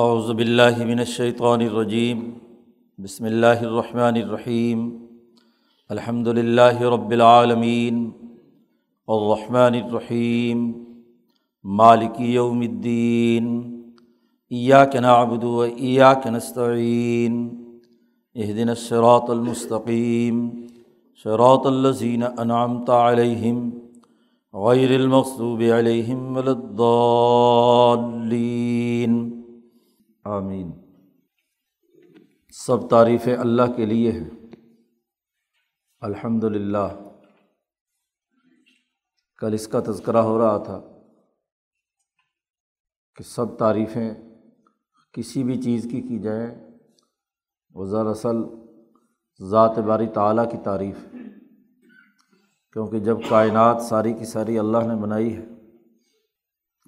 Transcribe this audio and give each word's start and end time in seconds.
اعوذ 0.00 0.30
باللہ 0.30 0.84
من 0.84 0.98
الشیطان 0.98 1.60
الرجیم، 1.60 2.30
بسم 2.98 3.24
اللہ 3.24 3.46
الرحمن 3.46 4.00
الرحیم، 4.00 5.06
الحمد 5.88 6.28
للہ 6.28 6.82
رب 6.82 7.10
العالمین، 7.10 8.10
الرحمن 9.08 9.58
الرحیم، 9.58 10.72
مالک 11.64 12.20
یوم 12.20 12.60
الدین، 12.60 13.78
ایاک 14.50 14.96
نعبد 14.96 15.44
و 15.44 15.60
ایاک 15.60 16.26
نستعین، 16.26 17.48
اہدنا 18.34 18.72
الصراط 18.72 19.30
المستقیم، 19.30 20.50
صراط 21.24 21.66
الذین 21.66 22.22
انعمت 22.38 22.90
علیہم، 22.90 23.70
غیر 24.54 24.94
المغضوب 24.94 25.62
علیہم 25.76 26.36
ولا 26.36 26.50
الضالین۔ 26.50 29.41
آمین۔ 30.24 30.72
سب 32.52 32.90
تعریفیں 32.90 33.36
اللہ 33.36 33.62
کے 33.76 33.86
لیے 33.86 34.12
ہیں۔ 34.12 34.30
الحمد 36.00 36.44
للہ 36.44 37.10
کل 39.38 39.54
اس 39.54 39.68
کا 39.68 39.80
تذکرہ 39.86 40.16
ہو 40.16 40.38
رہا 40.38 40.58
تھا 40.58 40.80
کہ 43.16 43.22
سب 43.22 43.58
تعریفیں 43.58 44.14
کسی 45.12 45.44
بھی 45.44 45.62
چیز 45.62 45.88
کی 45.90 46.00
کی 46.00 46.18
جائیں 46.18 46.70
وہ 47.70 47.86
دراصل 47.86 48.36
ذات 49.50 49.78
باری 49.78 50.06
تعلیٰ 50.06 50.50
کی 50.50 50.56
تعریف۔ 50.64 50.96
ہے 51.14 51.20
کیونکہ 52.72 52.98
جب 52.98 53.16
کائنات 53.28 53.82
ساری 53.82 54.12
کی 54.12 54.24
ساری 54.24 54.58
اللہ 54.58 54.78
نے 54.78 55.02
بنائی 55.02 55.36
ہے 55.36 55.44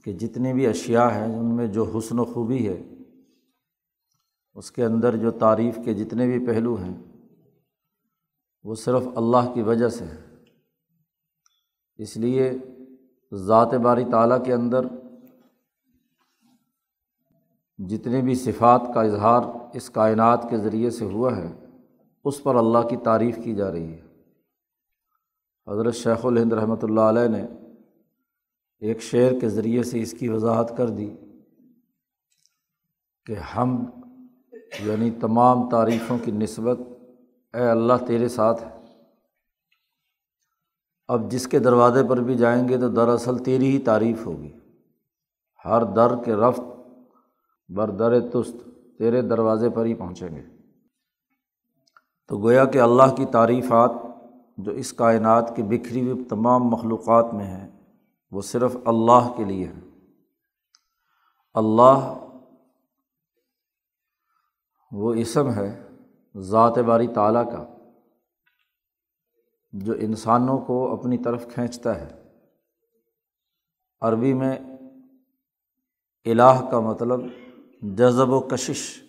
کہ 0.04 0.12
جتنی 0.12 0.52
بھی 0.52 0.66
اشیاء 0.66 1.08
ہیں، 1.08 1.38
ان 1.38 1.56
میں 1.56 1.66
جو 1.66 1.92
حسن 1.98 2.18
و 2.18 2.24
خوبی 2.24 2.68
ہے 2.68 2.93
اس 4.56 4.70
کے 4.72 4.84
اندر 4.84 5.16
جو 5.16 5.30
تعریف 5.30 5.78
کے 5.84 5.94
جتنے 5.94 6.26
بھی 6.26 6.46
پہلو 6.46 6.74
ہیں، 6.74 6.94
وہ 8.64 8.74
صرف 8.74 9.06
اللہ 9.16 9.52
کی 9.54 9.62
وجہ 9.62 9.88
سے 9.88 10.04
ہے 10.04 10.22
اس 11.98 12.16
لیے 12.16 12.50
ذات 13.32 13.74
باری 13.74 14.04
تعلیٰ 14.10 14.44
کے 14.44 14.52
اندر 14.52 14.86
جتنے 17.78 18.20
بھی 18.20 18.34
صفات 18.34 18.82
کا 18.94 19.02
اظہار 19.02 19.42
اس 19.74 19.90
کائنات 19.90 20.46
کے 20.50 20.58
ذریعے 20.58 20.90
سے 20.90 21.04
ہوا 21.04 21.36
ہے، 21.36 21.48
اس 22.24 22.42
پر 22.42 22.54
اللہ 22.54 22.86
کی 22.88 22.96
تعریف 23.04 23.38
کی 23.44 23.54
جا 23.54 23.70
رہی 23.72 23.92
ہے۔ 23.92 24.02
حضرت 25.66 25.94
شیخ 25.94 26.26
الہند 26.26 26.52
رحمۃ 26.52 26.82
اللہ 26.82 27.00
علیہ 27.00 27.28
نے 27.28 27.44
ایک 28.82 29.02
شعر 29.02 29.38
کے 29.40 29.48
ذریعے 29.48 29.82
سے 29.82 30.00
اس 30.02 30.12
کی 30.12 30.28
وضاحت 30.28 30.76
کر 30.76 30.88
دی 30.88 31.10
کہ 33.26 33.34
ہم 33.56 33.84
یعنی 34.80 35.10
تمام 35.10 35.70
تعریفوں 35.70 36.18
کی 36.24 36.30
نسبت، 36.30 36.78
اے 37.54 37.68
اللہ 37.68 37.92
تیرے 38.06 38.28
ساتھ 38.28 38.62
ہے۔ 38.62 38.80
اب 41.08 41.30
جس 41.30 41.46
کے 41.46 41.58
دروازے 41.58 42.04
پر 42.08 42.16
بھی 42.16 42.34
جائیں 42.34 42.68
گے 42.68 42.78
تو 42.78 42.88
دراصل 42.88 43.38
تیری 43.38 43.68
ہی 43.68 43.78
تعریف 43.78 44.26
ہوگی۔ 44.26 44.52
ہر 45.64 45.84
در 45.84 46.22
کے 46.24 46.34
رفت 46.34 46.60
بر 47.68 47.90
در 47.90 48.20
تست 48.20 48.68
تیرے 48.98 49.22
دروازے 49.22 49.70
پر 49.70 49.84
ہی 49.84 49.94
پہنچیں 49.94 50.28
گے۔ 50.28 50.42
تو 52.28 52.38
گویا 52.38 52.64
کہ 52.64 52.80
اللہ 52.80 53.14
کی 53.16 53.24
تعریفات 53.24 53.90
جو 54.58 54.72
اس 54.72 54.92
کائنات 54.92 55.56
کی 55.56 55.62
بکھری 55.62 56.10
ہوئی 56.10 56.24
تمام 56.24 56.64
مخلوقات 56.64 57.34
میں 57.34 57.44
ہیں، 57.44 57.70
وہ 58.30 58.40
صرف 58.40 58.76
اللہ 58.84 59.32
کے 59.36 59.44
لیے 59.44 59.66
ہیں۔ 59.66 59.80
اللہ 61.54 62.26
وہ 64.92 65.14
اسم 65.14 65.50
ہے 65.50 65.88
ذات 66.36 66.78
باری 66.78 67.06
تعلیٰ 67.06 67.52
کا، 67.52 67.74
جو 69.72 69.92
انسانوں 69.98 70.58
کو 70.58 70.92
اپنی 70.92 71.18
طرف 71.18 71.46
کھینچتا 71.54 72.00
ہے۔ 72.00 72.22
عربی 74.00 74.34
میں 74.34 74.58
الہ 76.24 76.68
کا 76.70 76.80
مطلب 76.80 77.20
جذب 77.82 78.32
و 78.32 78.40
کشش 78.40 79.02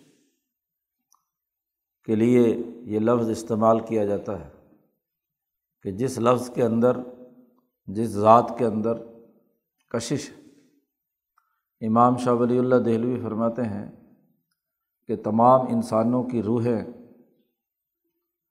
کے 2.04 2.14
لیے 2.14 2.56
یہ 2.82 2.98
لفظ 2.98 3.30
استعمال 3.30 3.80
کیا 3.80 4.04
جاتا 4.04 4.40
ہے 4.40 4.50
کہ 5.82 5.90
جس 5.90 6.18
لفظ 6.18 6.50
کے 6.50 6.62
اندر، 6.62 6.96
جس 7.86 8.08
ذات 8.08 8.52
کے 8.58 8.66
اندر 8.66 8.92
کشش 9.88 10.30
امام 11.80 12.16
شاہ 12.16 12.34
ولی 12.34 12.58
اللہ 12.58 12.74
دہلوی 12.74 13.20
فرماتے 13.22 13.62
ہیں 13.62 14.05
کہ 15.08 15.16
تمام 15.16 15.60
انسانوں 15.60 16.22
کی 16.22 16.42
روحیں 16.42 16.84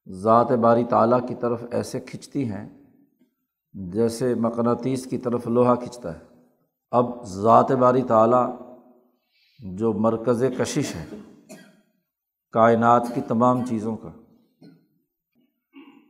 ذات 0.10 0.52
باری 0.52 0.84
تعلیٰ 0.84 1.28
کی 1.28 1.36
طرف 1.36 1.64
ایسے 1.72 2.00
کھنچتی 2.00 2.52
ہیں 2.52 2.70
جیسے 3.74 4.36
مقناطیس 4.36 5.06
کی 5.06 5.18
طرف 5.18 5.48
لوہا 5.48 5.76
کھنچتا 5.76 6.14
ہے۔ 6.14 6.20
اب 6.92 7.24
ذات 7.24 7.72
باری 7.72 8.02
تعلیٰ 8.02 8.56
جو 9.60 9.94
مرکز 9.94 10.44
کشش 10.60 10.96
ہے 10.96 11.06
کائنات 12.52 13.08
کی 13.16 13.22
تمام 13.22 13.66
چیزوں 13.66 13.98
کا، 13.98 14.10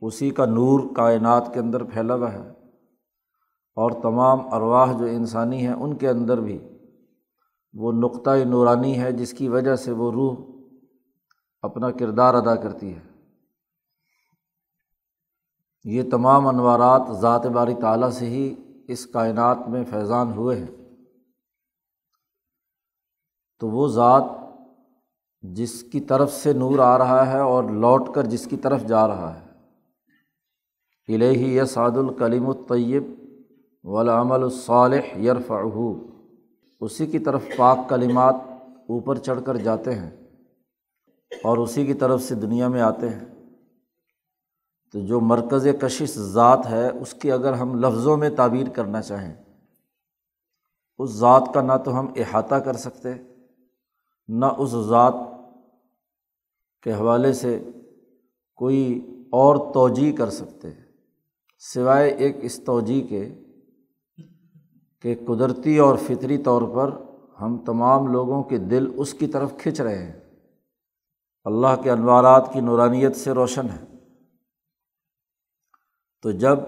اسی 0.01 0.29
کا 0.29 0.45
نور 0.45 0.79
کائنات 0.95 1.53
کے 1.53 1.59
اندر 1.59 1.83
پھیلا 1.83 2.15
ہوا 2.15 2.33
ہے 2.33 2.49
اور 3.77 3.91
تمام 3.91 4.53
ارواح 4.53 4.91
جو 4.97 5.05
انسانی 5.05 5.67
ہیں 5.67 5.73
ان 5.73 5.95
کے 5.95 6.09
اندر 6.09 6.39
بھی 6.39 6.74
وہ 7.75 7.91
نقطۂ 7.91 8.37
نورانی 8.45 8.99
ہے 8.99 9.11
جس 9.11 9.33
کی 9.33 9.49
وجہ 9.49 9.75
سے 9.75 9.91
وہ 9.91 10.11
روح 10.11 10.35
اپنا 11.61 11.91
کردار 11.91 12.33
ادا 12.33 12.55
کرتی 12.55 12.95
ہے۔ 12.95 13.01
یہ 15.83 16.03
تمام 16.11 16.47
انوارات 16.47 17.01
ذات 17.21 17.45
باری 17.45 17.75
تعلیٰ 17.81 18.09
سے 18.09 18.25
ہی 18.25 18.55
اس 18.87 19.05
کائنات 19.05 19.57
میں 19.67 19.83
فیضان 19.89 20.31
ہوئے 20.31 20.59
ہیں۔ 20.59 20.93
تو 23.59 23.69
وہ 23.69 23.87
ذات 23.87 24.23
جس 25.41 25.83
کی 25.83 25.99
طرف 25.99 26.33
سے 26.33 26.53
نور 26.53 26.79
آ 26.79 26.97
رہا 26.97 27.33
ہے 27.33 27.39
اور 27.39 27.63
لوٹ 27.63 28.15
کر 28.15 28.23
جس 28.23 28.47
کی 28.47 28.57
طرف 28.57 28.85
جا 28.85 29.07
رہا 29.07 29.39
ہے۔ 29.39 29.45
الہی 31.15 31.55
یا 31.55 31.65
سعد 31.65 31.91
الکلیم 31.91 32.49
الطیب 32.49 33.03
ولامل 33.83 34.43
الصالح 34.43 35.17
یرفع 35.17 35.61
اسی 36.85 37.05
کی 37.07 37.19
طرف 37.19 37.43
پاک 37.57 37.77
کلمات 37.89 38.35
اوپر 38.89 39.17
چڑھ 39.17 39.41
کر 39.45 39.57
جاتے 39.57 39.95
ہیں 39.95 40.09
اور 41.43 41.57
اسی 41.57 41.85
کی 41.85 41.93
طرف 41.93 42.21
سے 42.23 42.35
دنیا 42.35 42.67
میں 42.67 42.81
آتے 42.81 43.09
ہیں۔ 43.09 43.25
تو 44.93 44.99
جو 44.99 45.19
مرکز 45.19 45.67
کشش 45.81 46.11
ذات 46.15 46.65
ہے، 46.69 46.89
اس 46.89 47.13
کی 47.13 47.31
اگر 47.31 47.53
ہم 47.53 47.79
لفظوں 47.79 48.17
میں 48.17 48.29
تعبیر 48.29 48.69
کرنا 48.69 49.01
چاہیں، 49.01 49.33
اس 50.99 51.09
ذات 51.09 51.53
کا 51.53 51.61
نہ 51.61 51.73
تو 51.85 51.99
ہم 51.99 52.13
احاطہ 52.15 52.55
کر 52.55 52.73
سکتے، 52.73 53.13
نہ 54.27 54.45
اس 54.57 54.69
ذات 54.69 55.13
کے 56.83 56.93
حوالے 56.93 57.33
سے 57.33 57.63
کوئی 58.55 58.83
اور 59.31 59.55
توجہ 59.73 60.11
کر 60.17 60.29
سکتے، 60.29 60.69
سوائے 61.59 62.09
ایک 62.09 62.37
اس 62.41 62.63
توجہ 62.65 63.01
کے 63.07 63.44
کہ 65.05 65.15
قدرتی 65.27 65.77
اور 65.77 65.97
فطری 65.97 66.37
طور 66.37 66.61
پر 66.61 66.89
ہم 67.41 67.57
تمام 67.57 68.07
لوگوں 68.07 68.43
کے 68.43 68.57
دل 68.57 68.91
اس 68.95 69.13
کی 69.13 69.27
طرف 69.27 69.53
کھنچ 69.57 69.81
رہے 69.81 70.05
ہیں۔ 70.05 70.19
اللہ 71.43 71.81
کے 71.83 71.91
انوارات 71.91 72.53
کی 72.53 72.59
نورانیت 72.59 73.15
سے 73.15 73.31
روشن 73.31 73.65
ہے 73.65 73.85
تو 76.21 76.31
جب 76.31 76.59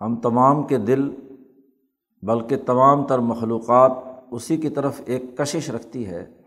ہم 0.00 0.16
تمام 0.16 0.66
کے 0.66 0.78
دل، 0.78 1.10
بلکہ 2.22 2.56
تمام 2.66 3.06
تر 3.06 3.18
مخلوقات 3.18 3.92
اسی 4.30 4.56
کی 4.56 4.68
طرف 4.68 5.00
ایک 5.04 5.38
کشش 5.38 5.70
رکھتی 5.70 6.06
ہے، 6.06 6.42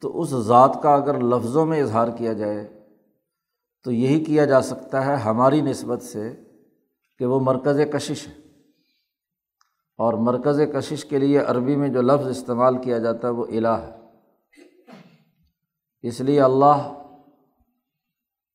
تو 0.00 0.20
اس 0.20 0.28
ذات 0.28 0.82
کا 0.82 0.94
اگر 0.94 1.20
لفظوں 1.20 1.66
میں 1.66 1.82
اظہار 1.82 2.08
کیا 2.18 2.32
جائے، 2.32 2.82
تو 3.84 3.92
یہی 3.92 4.24
کیا 4.24 4.44
جا 4.44 4.62
سکتا 4.62 5.06
ہے 5.06 5.14
ہماری 5.14 5.60
نسبت 5.60 6.02
سے 6.02 6.36
کہ 7.18 7.26
وہ 7.26 7.40
مرکز 7.40 7.80
کشش 7.92 8.28
ہے۔ 8.28 8.43
اور 9.96 10.14
مرکز 10.14 10.60
کشش 10.74 11.04
کے 11.04 11.18
لیے 11.18 11.38
عربی 11.38 11.76
میں 11.76 11.88
جو 11.88 12.02
لفظ 12.02 12.26
استعمال 12.26 12.78
کیا 12.78 12.98
جاتا 12.98 13.28
ہے 13.28 13.32
وہ 13.32 13.44
الہ 13.44 13.68
ہے۔ 13.68 13.96
اس 16.02 16.20
لیے 16.20 16.40
اللہ 16.40 16.92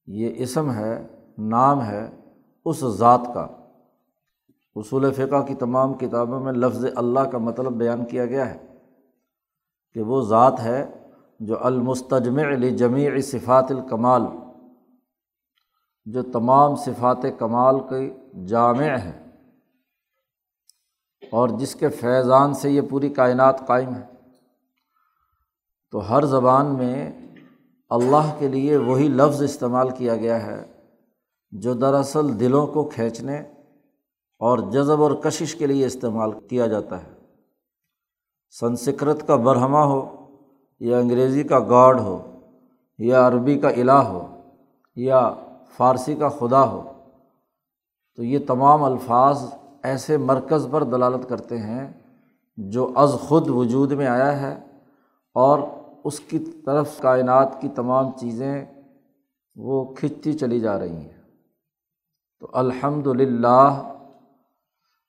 یہ 0.05 0.33
اسم 0.35 0.71
ہے، 0.71 1.07
نام 1.37 1.81
ہے 1.81 2.15
اس 2.65 2.79
ذات 2.79 3.21
کا۔ 3.33 3.47
اصول 4.75 5.13
فقہ 5.13 5.45
کی 5.47 5.55
تمام 5.55 5.93
کتابوں 5.93 6.39
میں 6.39 6.53
لفظ 6.53 6.85
اللہ 6.95 7.19
کا 7.19 7.37
مطلب 7.37 7.73
بیان 7.73 8.05
کیا 8.05 8.25
گیا 8.25 8.53
ہے 8.53 8.65
کہ 9.93 10.01
وہ 10.01 10.21
ذات 10.21 10.59
ہے 10.59 11.03
جو 11.39 11.65
المستجمع 11.65 12.43
علی 12.43 12.77
جمیع 12.77 13.19
صفات 13.19 13.65
الکمال، 13.69 14.21
جو 16.05 16.23
تمام 16.23 16.75
صفات 16.75 17.25
کمال 17.39 17.75
کے 17.79 18.17
جامع 18.45 18.83
ہے 18.83 19.28
اور 21.31 21.49
جس 21.49 21.75
کے 21.75 21.89
فیضان 21.89 22.53
سے 22.53 22.71
یہ 22.71 22.81
پوری 22.89 23.09
کائنات 23.09 23.67
قائم 23.67 23.95
ہے۔ 23.95 24.01
تو 25.91 26.17
ہر 26.17 26.25
زبان 26.25 26.65
میں 26.65 27.11
اللہ 27.89 28.35
کے 28.39 28.47
لیے 28.47 28.77
وہی 28.77 29.07
لفظ 29.07 29.41
استعمال 29.41 29.89
کیا 29.89 30.15
گیا 30.15 30.45
ہے 30.45 30.65
جو 31.51 31.73
دراصل 31.73 32.39
دلوں 32.39 32.67
کو 32.67 32.83
کھینچنے 32.83 33.37
اور 34.39 34.57
جذب 34.57 35.01
اور 35.01 35.11
کشش 35.11 35.55
کے 35.55 35.67
لیے 35.67 35.85
استعمال 35.85 36.31
کیا 36.31 36.67
جاتا 36.67 37.03
ہے۔ 37.03 37.11
سنسکرت 38.59 39.27
کا 39.27 39.35
برہمہ 39.35 39.77
ہو، 39.77 40.15
یا 40.79 40.97
انگریزی 40.97 41.43
کا 41.43 41.59
گاڈ 41.59 41.99
ہو، 41.99 42.39
یا 42.97 43.27
عربی 43.27 43.59
کا 43.59 43.69
الہ 43.69 43.91
ہو، 43.91 44.39
یا 44.95 45.33
فارسی 45.77 46.15
کا 46.15 46.29
خدا 46.29 46.63
ہو، 46.63 46.91
تو 48.15 48.23
یہ 48.23 48.39
تمام 48.47 48.83
الفاظ 48.83 49.43
ایسے 49.83 50.17
مرکز 50.17 50.67
پر 50.71 50.83
دلالت 50.83 51.29
کرتے 51.29 51.57
ہیں 51.57 51.93
جو 52.57 52.91
از 52.95 53.13
خود 53.13 53.49
وجود 53.49 53.91
میں 53.91 54.07
آیا 54.07 54.41
ہے 54.41 54.59
اور 55.33 55.59
اس 56.03 56.19
کی 56.19 56.39
طرف 56.39 57.01
کائنات 57.01 57.61
کی 57.61 57.69
تمام 57.69 58.11
چیزیں 58.11 58.65
وہ 59.55 59.93
کھنچتی 59.93 60.33
چلی 60.33 60.59
جا 60.59 60.79
رہی 60.79 60.95
ہیں۔ 60.95 61.19
تو 62.39 62.47
الحمد 62.53 63.07
للہ 63.07 63.93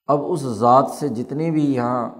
اب 0.06 0.20
اس 0.26 0.40
ذات 0.40 0.90
سے 0.90 1.08
جتنی 1.08 1.50
بھی 1.50 1.74
یہاں 1.74 2.10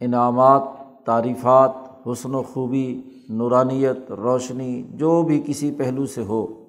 انعامات، 0.00 0.62
تعریفات، 1.04 1.70
حسن 2.06 2.34
و 2.34 2.42
خوبی، 2.42 3.02
نورانیت، 3.28 4.12
روشنی، 4.12 4.82
جو 4.90 5.22
بھی 5.22 5.42
کسی 5.46 5.70
پہلو 5.70 6.06
سے 6.06 6.22
ہو 6.22 6.63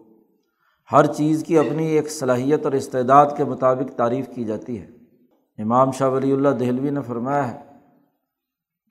ہر 0.91 1.05
چیز 1.05 1.43
کی 1.47 1.57
اپنی 1.57 1.87
ایک 1.87 2.11
صلاحیت 2.11 2.65
اور 2.65 2.73
استعداد 2.73 3.25
کے 3.37 3.43
مطابق 3.43 3.97
تعریف 3.97 4.29
کی 4.35 4.43
جاتی 4.43 4.81
ہے۔ 4.81 4.87
امام 5.57 5.91
شاہ 5.91 6.09
ولی 6.09 6.31
اللہ 6.31 6.49
دہلوی 6.49 6.89
نے 6.89 7.01
فرمایا 7.01 7.51
ہے 7.51 7.59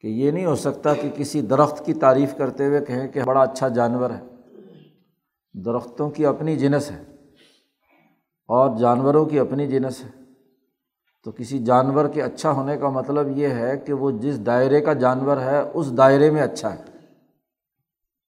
کہ 0.01 0.07
یہ 0.07 0.31
نہیں 0.31 0.47
ہو 0.47 0.55
سکتا 0.55 0.95
کہ 0.95 1.11
کسی 1.17 1.41
درخت 1.41 1.87
کی 1.87 1.95
تعریف 1.95 2.37
کرتے 2.37 2.67
ہوئے 2.67 2.81
کہیں 2.81 3.09
کہ 3.09 3.23
بڑا 3.23 3.43
اچھا 3.43 3.69
جانور 3.69 4.11
ہے۔ 4.11 4.23
درختوں 5.53 6.11
کی 6.11 6.27
اپنی 6.27 6.57
جنس 6.57 6.91
ہے 6.91 7.03
اور 8.49 8.77
جانوروں 8.77 9.25
کی 9.25 9.39
اپنی 9.39 9.67
جنس 9.67 10.01
ہے۔ 10.01 10.11
تو 11.25 11.33
کسی 11.33 11.59
جانور 11.59 12.09
کے 12.09 12.23
اچھا 12.23 12.51
ہونے 12.51 12.77
کا 12.77 12.89
مطلب 12.89 13.39
یہ 13.39 13.49
ہے 13.49 13.79
کہ 13.79 13.93
وہ 13.93 14.11
جس 14.11 14.47
دائرے 14.47 14.81
کا 14.81 14.93
جانور 14.93 15.37
ہے، 15.37 15.71
اس 15.75 15.97
دائرے 15.97 16.31
میں 16.31 16.43
اچھا 16.43 16.75
ہے۔ 16.75 16.83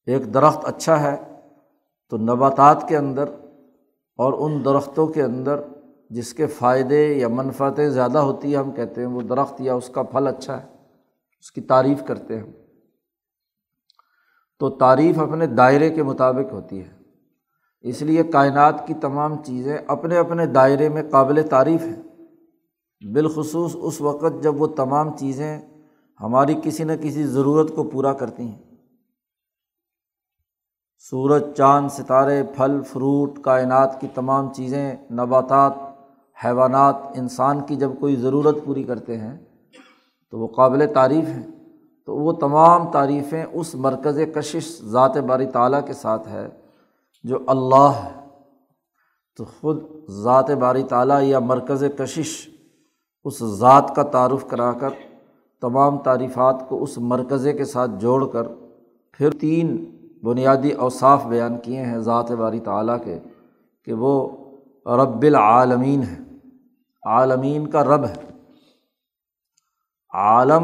ایک 0.06 0.34
درخت 0.34 0.64
اچھا 0.64 1.02
ہے 1.02 1.16
تو 2.10 2.16
نباتات 2.16 2.88
کے 2.88 2.96
اندر 2.96 3.24
اور 4.16 4.32
ان 4.32 4.64
درختوں 4.64 5.06
کے 5.06 5.22
اندر 5.22 5.60
جس 6.10 6.34
کے 6.34 6.46
فائدے 6.46 7.14
یا 7.14 7.28
منفعتیں 7.28 7.88
زیادہ 7.88 8.18
ہوتی 8.18 8.48
ہیں، 8.48 8.56
ہم 8.56 8.70
کہتے 8.70 9.00
ہیں 9.00 9.08
وہ 9.08 9.22
درخت 9.22 9.60
یا 9.60 9.74
اس 9.74 9.88
کا 9.88 10.02
پھل 10.02 10.26
اچھا 10.26 10.62
ہے، 10.62 10.66
اس 11.40 11.52
کی 11.52 11.60
تعریف 11.60 12.02
کرتے 12.06 12.36
ہیں 12.36 12.52
تو 14.58 14.70
تعریف 14.70 15.18
اپنے 15.18 15.46
دائرے 15.46 15.90
کے 15.90 16.02
مطابق 16.02 16.52
ہوتی 16.52 16.80
ہے۔ 16.80 16.96
اس 17.80 18.02
لیے 18.02 18.22
کائنات 18.22 18.86
کی 18.86 18.94
تمام 18.94 19.42
چیزیں 19.42 19.78
اپنے 19.86 20.18
اپنے 20.18 20.46
دائرے 20.46 20.88
میں 20.88 21.02
قابل 21.10 21.42
تعریف 21.50 21.82
ہیں۔ 21.82 22.02
بالخصوص 23.12 23.76
اس 23.80 24.00
وقت 24.00 24.42
جب 24.42 24.60
وہ 24.60 24.66
تمام 24.66 25.16
چیزیں 25.16 25.60
ہماری 26.20 26.54
کسی 26.62 26.84
نہ 26.84 26.92
کسی 27.02 27.22
ضرورت 27.26 27.74
کو 27.74 27.84
پورا 27.84 28.12
کرتی 28.12 28.42
ہیں۔ 28.42 28.65
سورج، 30.98 31.42
چاند، 31.56 31.88
ستارے، 31.88 32.42
پھل، 32.56 32.82
فروٹ، 32.82 33.38
کائنات 33.42 34.00
کی 34.00 34.06
تمام 34.14 34.52
چیزیں، 34.52 34.96
نباتات، 35.10 35.72
حیوانات، 36.44 36.96
انسان 37.14 37.60
کی 37.60 37.76
جب 37.76 37.90
کوئی 38.00 38.16
ضرورت 38.16 38.56
پوری 38.64 38.84
کرتے 38.84 39.18
ہیں، 39.18 39.38
تو 40.30 40.38
وہ 40.38 40.46
قابل 40.46 40.86
تعریف 40.94 41.28
ہیں۔ 41.28 41.46
تو 42.06 42.16
وہ 42.16 42.32
تمام 42.32 42.90
تعریفیں 42.90 43.44
اس 43.52 43.74
مرکز 43.74 44.18
کشش 44.34 44.82
ذات 44.84 45.16
باری 45.16 45.46
تعالیٰ 45.46 45.86
کے 45.86 45.92
ساتھ 45.92 46.28
ہے 46.28 46.48
جو 47.22 47.38
اللہ 47.46 47.92
ہے۔ 48.04 48.20
تو 49.36 49.44
خود 49.44 49.84
ذات 50.10 50.50
باری 50.50 50.82
تعالیٰ 50.82 51.22
یا 51.22 51.38
مرکز 51.38 51.84
کشش 51.98 52.48
اس 53.24 53.38
ذات 53.44 53.96
کا 53.96 54.02
تعارف 54.02 54.48
کرا 54.48 54.72
کر 54.72 54.90
تمام 55.60 55.98
تعریفات 55.98 56.68
کو 56.68 56.82
اس 56.82 56.98
مرکزے 56.98 57.52
کے 57.52 57.64
ساتھ 57.64 57.90
جوڑ 57.98 58.26
کر 58.26 58.42
پھر 59.12 59.30
تین 59.30 59.95
بنیادی 60.26 60.72
اوصاف 60.72 61.26
بیان 61.26 61.58
کیے 61.58 61.82
ہیں 61.82 61.98
ذات 61.98 62.30
باری 62.30 62.60
تعالیٰ 62.60 63.04
کے 63.04 63.18
کہ 63.84 63.92
وہ 63.92 64.28
رب 64.86 65.22
العالمین 65.22 66.02
ہے۔ 66.02 66.16
عالمین 67.06 67.66
کا 67.66 67.84
رب 67.84 68.04
ہے۔ 68.04 68.30
عالم 70.14 70.62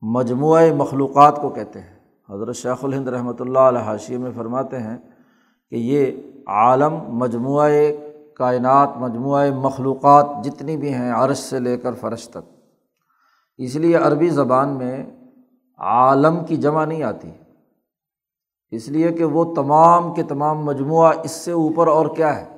مجموعہ 0.00 0.72
مخلوقات 0.72 1.36
کو 1.42 1.48
کہتے 1.48 1.80
ہیں۔ 1.80 1.98
حضرت 2.30 2.56
شیخ 2.56 2.84
الہند 2.84 3.08
رحمۃ 3.08 3.40
اللہ 3.40 3.58
علیہ 3.58 3.80
حاشیے 3.80 4.18
میں 4.18 4.30
فرماتے 4.36 4.78
ہیں 4.78 4.96
کہ 5.70 5.74
یہ 5.74 6.12
عالم 6.46 6.94
مجموعہ 7.08 7.70
کائنات، 8.36 8.88
مجموعہ 8.96 9.50
مخلوقات 9.50 10.26
جتنی 10.44 10.76
بھی 10.76 10.94
ہیں 10.94 11.12
عرش 11.12 11.38
سے 11.38 11.60
لے 11.60 11.76
کر 11.76 11.94
فرش 11.94 12.28
تک۔ 12.28 12.60
اس 13.58 13.76
لیے 13.76 13.96
عربی 13.96 14.28
زبان 14.28 14.68
میں 14.68 15.04
عالم 15.78 16.44
کی 16.44 16.56
جمع 16.56 16.84
نہیں 16.84 17.02
آتی۔ 17.02 17.30
اس 18.70 18.88
لیے 18.88 19.12
کہ 19.12 19.24
وہ 19.24 19.54
تمام 19.54 20.14
کے 20.14 20.22
تمام 20.22 20.64
مجموعہ 20.64 21.12
اس 21.24 21.30
سے 21.30 21.52
اوپر 21.52 21.86
اور 21.86 22.06
کیا 22.16 22.40
ہے؟ 22.40 22.56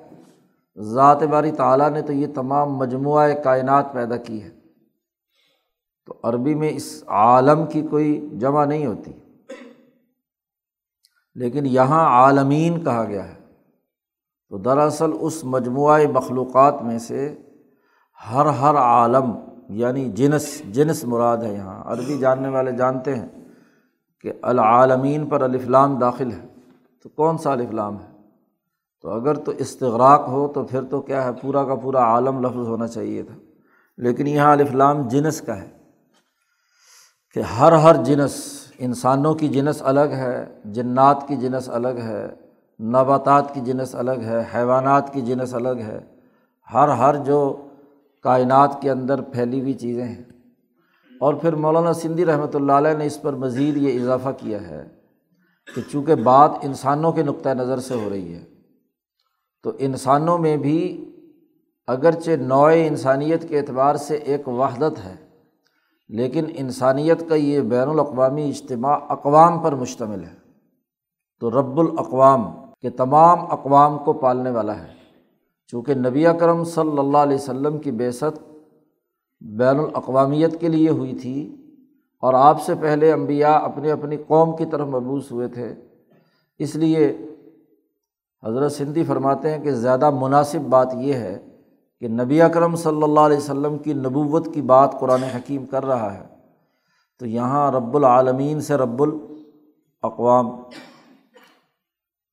ذات 0.78 1.22
باری 1.22 1.52
تعالیٰ 1.52 1.90
نے 1.90 2.02
تو 2.02 2.12
یہ 2.12 2.26
تمام 2.34 2.76
مجموعہ 2.76 3.32
کائنات 3.44 3.92
پیدا 3.92 4.16
کی 4.16 4.42
ہے۔ 4.42 4.50
تو 6.06 6.14
عربی 6.22 6.54
میں 6.54 6.70
اس 6.70 7.04
عالم 7.06 7.66
کی 7.66 7.82
کوئی 7.82 8.28
جمع 8.32 8.64
نہیں 8.64 8.86
ہوتی۔ 8.86 9.12
لیکن 11.34 11.66
یہاں 11.66 12.08
عالمین 12.08 12.84
کہا 12.84 13.04
گیا 13.04 13.28
ہے۔ 13.28 13.34
تو 14.48 14.58
دراصل 14.58 15.10
اس 15.20 15.44
مجموعہ 15.44 16.00
مخلوقات 16.14 16.82
میں 16.82 16.98
سے 16.98 17.38
ہر 18.32 18.46
ہر 18.46 18.74
عالم 18.74 19.32
یعنی 19.68 20.04
جنس 20.04 20.62
جنس 20.64 21.04
مراد 21.04 21.36
ہے 21.36 21.52
یہاں۔ 21.52 21.84
عربی 21.84 22.18
جاننے 22.18 22.48
والے 22.48 22.72
جانتے 22.72 23.14
ہیں۔ 23.14 23.41
کہ 24.22 24.32
العالمین 24.42 25.26
پر 25.26 25.40
الفلام 25.40 25.98
داخل 25.98 26.32
ہے، 26.32 26.46
تو 27.02 27.08
کون 27.08 27.38
سا 27.38 27.52
الفلام 27.52 27.96
ہے؟ 27.96 28.12
تو 29.02 29.10
اگر 29.10 29.34
تو 29.34 29.52
استغراق 29.58 30.28
ہو 30.28 30.48
تو 30.48 30.64
پھر 30.64 30.82
تو 30.82 31.00
کیا 31.00 31.24
ہے، 31.24 31.30
پورا 31.42 31.64
کا 31.64 31.74
پورا 31.74 31.98
عالم 31.98 32.46
لفظ 32.46 32.68
ہونا 32.68 32.86
چاہیے 32.86 33.22
تھا۔ 33.22 33.34
لیکن 33.96 34.26
یہاں 34.26 34.52
الفلام 34.52 35.08
جنس 35.08 35.40
کا 35.40 35.62
ہے 35.62 35.70
کہ 37.34 37.40
ہر 37.40 37.72
ہر 37.72 38.04
جنس، 38.04 38.66
انسانوں 38.78 39.34
کی 39.34 39.48
جنس 39.48 39.82
الگ 39.82 40.00
ہے، 40.00 40.60
جنات 40.64 41.28
کی 41.28 41.36
جنس 41.36 41.68
الگ 41.68 41.88
ہے، 41.88 42.28
نباتات 42.80 43.54
کی 43.54 43.60
جنس 43.60 43.94
الگ 43.94 44.10
ہے، 44.10 44.44
حیوانات 44.54 45.12
کی 45.12 45.20
جنس 45.20 45.54
الگ 45.54 45.78
ہے۔ 45.78 46.00
ہر 46.74 46.88
ہر 46.88 47.16
جو 47.16 47.68
کائنات 48.22 48.82
کے 48.82 48.90
اندر 48.90 49.20
پھیلی 49.20 49.60
ہوئی 49.60 49.72
چیزیں 49.72 50.04
ہیں۔ 50.04 50.22
اور 51.22 51.34
پھر 51.34 51.54
مولانا 51.54 51.92
سندھی 51.92 52.24
رحمۃ 52.24 52.54
اللہ 52.54 52.72
علیہ 52.72 52.92
نے 52.92 53.06
اس 53.06 53.22
پر 53.22 53.32
مزید 53.32 53.76
یہ 53.76 54.00
اضافہ 54.00 54.28
کیا 54.38 54.60
ہے 54.68 54.82
کہ 55.68 55.82
چونکہ 55.92 56.14
بات 56.14 56.50
انسانوں 56.62 57.12
کے 57.12 57.22
نقطۂ 57.22 57.48
نظر 57.48 57.78
سے 57.78 57.94
ہو 57.94 58.10
رہی 58.10 58.34
ہے، 58.34 58.44
تو 59.62 59.72
انسانوں 59.78 60.38
میں 60.38 60.56
بھی 60.56 60.80
اگرچہ 61.86 62.30
نوع 62.30 62.70
انسانیت 62.76 63.48
کے 63.48 63.58
اعتبار 63.58 63.94
سے 63.94 64.14
ایک 64.14 64.48
وحدت 64.48 65.04
ہے، 65.04 65.14
لیکن 66.08 66.44
انسانیت 66.54 67.28
کا 67.28 67.34
یہ 67.34 67.60
بین 67.60 67.88
الاقوامی 67.88 68.48
اجتماع 68.48 68.98
اقوام 69.08 69.58
پر 69.58 69.74
مشتمل 69.74 70.24
ہے۔ 70.24 70.34
تو 71.40 71.50
رب 71.50 71.80
الاقوام 71.80 72.50
کے 72.82 72.90
تمام 72.90 73.38
اقوام 73.50 73.98
کو 73.98 74.12
پالنے 74.12 74.50
والا 74.50 74.78
ہے۔ 74.78 74.92
چونکہ 75.66 75.94
نبی 75.94 76.26
اکرم 76.26 76.64
صلی 76.64 76.98
اللہ 76.98 77.18
علیہ 77.18 77.36
وسلم 77.36 77.78
کی 77.78 77.90
بیست 77.90 78.40
بین 79.44 79.78
الاقوامیت 79.78 80.60
کے 80.60 80.68
لیے 80.68 80.88
ہوئی 80.88 81.14
تھی 81.14 81.56
اور 82.20 82.34
آپ 82.34 82.62
سے 82.62 82.74
پہلے 82.80 83.12
امبیا 83.12 83.52
اپنے 83.52 83.90
اپنی 83.90 84.16
قوم 84.16 84.56
کی 84.56 84.64
طرف 84.66 84.86
مبوس 84.86 85.32
ہوئے 85.32 85.48
تھے۔ 85.48 85.74
اس 86.58 86.76
لیے 86.76 87.18
حضرت 88.46 88.72
سندھی 88.72 89.04
فرماتے 89.04 89.50
ہیں 89.50 89.64
کہ 89.64 89.70
زیادہ 89.70 90.10
مناسب 90.10 90.58
بات 90.58 90.94
یہ 90.94 91.12
ہے 91.12 91.46
کہ 92.00 92.08
نبی 92.08 92.42
اکرم 92.42 92.76
صلی 92.76 93.02
اللہ 93.02 93.20
علیہ 93.20 93.36
وسلم 93.36 93.78
کی 93.78 93.92
نبوت 93.92 94.54
کی 94.54 94.62
بات 94.62 95.00
قرآن 95.00 95.22
حکیم 95.22 95.66
کر 95.66 95.86
رہا 95.86 96.14
ہے۔ 96.14 96.24
تو 97.18 97.26
یہاں 97.26 97.72
رب 97.72 97.96
العالمین 97.96 98.60
سے 98.60 98.74
رب 98.74 99.02
الاقوام، 99.02 100.50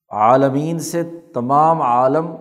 عالمین 0.09 0.79
سے 0.79 1.03
تمام 1.33 1.81
عالم 1.81 2.35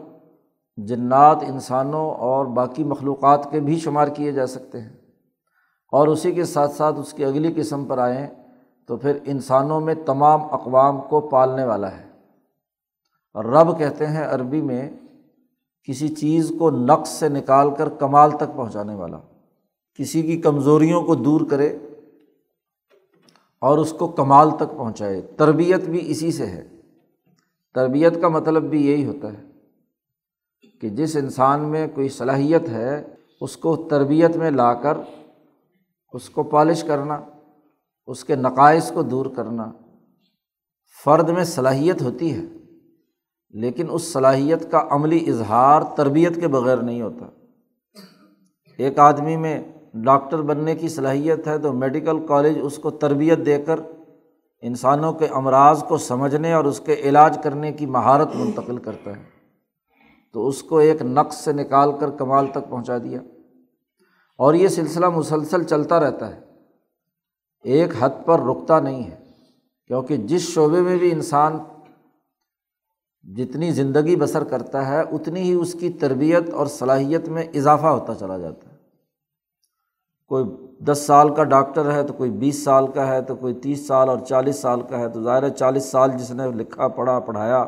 جنات 0.87 1.39
انسانوں 1.49 2.11
اور 2.11 2.47
باقی 2.47 2.85
مخلوقات 2.85 3.51
کے 3.51 3.61
بھی 3.61 3.79
شمار 3.79 4.09
کیے 4.09 4.33
جا 4.33 4.47
سکتے 4.47 4.81
ہیں۔ 4.81 4.93
اور 5.93 6.09
اسی 6.09 6.33
کے 6.33 6.45
ساتھ 6.45 6.73
ساتھ 6.73 6.99
اس 6.99 7.13
کی 7.13 7.25
اگلی 7.25 7.53
قسم 7.57 7.85
پر 7.85 7.99
آئیں 7.99 8.27
تو 8.87 8.97
پھر 8.97 9.19
انسانوں 9.25 9.81
میں 9.81 9.95
تمام 10.07 10.43
اقوام 10.43 11.01
کو 11.01 11.21
پالنے 11.21 11.65
والا 11.65 11.99
ہے۔ 11.99 12.05
اور 13.35 13.45
رب 13.45 13.79
کہتے 13.79 14.07
ہیں 14.07 14.25
عربی 14.25 14.63
میں 14.63 14.91
کسی 15.85 16.09
چیز 16.09 16.53
کو 16.59 16.71
نقص 16.71 17.09
سے 17.09 17.29
نکال 17.29 17.75
کر 17.75 17.89
کمال 17.89 18.31
تک 18.31 18.57
پہنچانے 18.57 18.95
والا۔ 18.95 19.19
کسی 19.95 20.23
کی 20.23 20.41
کمزوریوں 20.41 21.03
کو 21.03 21.15
دور 21.15 21.41
کرے 21.51 21.77
اور 23.61 23.79
اس 23.79 23.93
کو 23.93 24.09
کمال 24.09 24.51
تک 24.51 24.77
پہنچائے۔ 24.77 25.23
تربیت 25.23 25.81
بھی 25.81 26.11
اسی 26.11 26.33
سے 26.33 26.47
ہے۔ 26.47 26.69
تربیت 27.75 28.21
کا 28.21 28.29
مطلب 28.29 28.63
بھی 28.63 28.91
یہی 28.91 29.07
ہوتا 29.07 29.33
ہے۔ 29.33 29.48
کہ 30.81 30.89
جس 30.89 31.17
انسان 31.17 31.61
میں 31.61 31.87
کوئی 31.95 32.09
صلاحیت 32.09 32.69
ہے، 32.69 33.05
اس 33.41 33.57
کو 33.57 33.77
تربیت 33.77 34.37
میں 34.37 34.51
لا 34.51 34.75
کر، 34.75 34.99
اس 36.13 36.31
کو 36.31 36.43
پالش 36.43 36.83
کرنا، 36.85 37.21
اس 38.07 38.25
کے 38.25 38.37
نقائص 38.37 38.91
کو 38.93 39.03
دور 39.03 39.27
کرنا 39.27 39.71
فرد 41.05 41.29
میں 41.29 41.45
صلاحیت 41.45 42.03
ہوتی 42.03 42.35
ہے، 42.35 42.45
لیکن 43.55 43.87
اس 43.91 44.13
صلاحیت 44.13 44.71
کا 44.71 44.87
عملی 44.91 45.25
اظہار 45.29 45.83
تربیت 45.97 46.41
کے 46.41 46.49
بغیر 46.49 46.77
نہیں 46.77 47.03
ہوتا۔ 47.03 47.27
ایک 48.79 48.99
آدمی 48.99 49.37
میں 49.37 49.61
ڈاکٹر 49.95 50.43
بننے 50.43 50.75
کی 50.75 50.89
صلاحیت 50.89 51.49
ہے 51.49 51.59
تو 51.59 51.73
میڈیکل 51.73 52.27
کالج 52.27 52.59
اس 52.63 52.77
کو 52.77 52.91
تربیت 52.91 53.39
دے 53.47 53.63
کر 53.63 53.81
انسانوں 54.63 55.13
کے 55.13 55.27
امراض 55.27 55.83
کو 55.83 55.99
سمجھنے 55.99 56.53
اور 56.53 56.65
اس 56.65 56.81
کے 56.81 56.95
علاج 56.95 57.39
کرنے 57.43 57.73
کی 57.73 57.87
مہارت 57.87 58.37
منتقل 58.37 58.77
کرتا 58.77 59.17
ہے۔ 59.17 59.38
تو 60.39 60.49
اس 60.49 60.63
کو 60.63 60.79
ایک 60.79 61.03
نقص 61.03 61.37
سے 61.37 61.53
نکال 61.53 61.91
کر 62.01 62.11
کمال 62.11 62.47
تک 62.47 62.71
پہنچا 62.71 62.99
دیا۔ 62.99 63.21
اور 64.37 64.55
یہ 64.55 64.69
سلسلہ 64.69 65.09
مسلسل 65.09 65.63
چلتا 65.63 66.01
رہتا 66.01 66.37
ہے۔ 66.37 66.41
ایک 67.65 67.91
حد 67.99 68.09
پر 68.25 68.41
رکتا 68.41 68.81
نہیں 68.81 69.11
ہے، 69.11 69.17
کیونکہ 69.87 70.17
جس 70.17 70.41
شعبے 70.41 70.81
میں 70.81 70.97
بھی 70.97 71.13
انسان 71.13 71.59
جتنی 73.23 73.71
زندگی 73.71 74.17
بسر 74.17 74.45
کرتا 74.45 74.87
ہے، 74.87 75.01
اتنی 75.01 75.41
ہی 75.41 75.53
اس 75.53 75.73
کی 75.73 75.91
تربیت 75.91 76.55
اور 76.55 76.67
صلاحیت 76.67 77.29
میں 77.29 77.45
اضافہ 77.55 77.87
ہوتا 77.87 78.15
چلا 78.15 78.39
جاتا 78.39 78.71
ہے۔ 78.71 78.77
کوئی 80.27 80.45
دس 80.81 80.99
سال 81.07 81.35
کا 81.35 81.45
ڈاکٹر 81.45 81.93
ہے 81.93 82.03
تو 82.03 82.13
کوئی 82.13 82.31
بیس 82.31 82.65
سال 82.65 82.87
کا 82.93 83.07
ہے، 83.07 83.23
تو 83.23 83.37
کوئی 83.37 83.55
تیس 83.55 83.87
سال 83.87 84.09
اور 84.09 84.19
چالیس 84.19 84.57
سال 84.57 84.81
کا 84.81 84.99
ہے۔ 84.99 85.09
تو 85.09 85.23
ظاہر 85.23 85.43
ہے 85.43 85.51
چالیس 85.51 85.85
سال 85.85 86.11
جس 86.19 86.31
نے 86.31 86.43
لکھا، 86.55 86.89
پڑھا، 86.89 87.21
پڑھایا، 87.21 87.65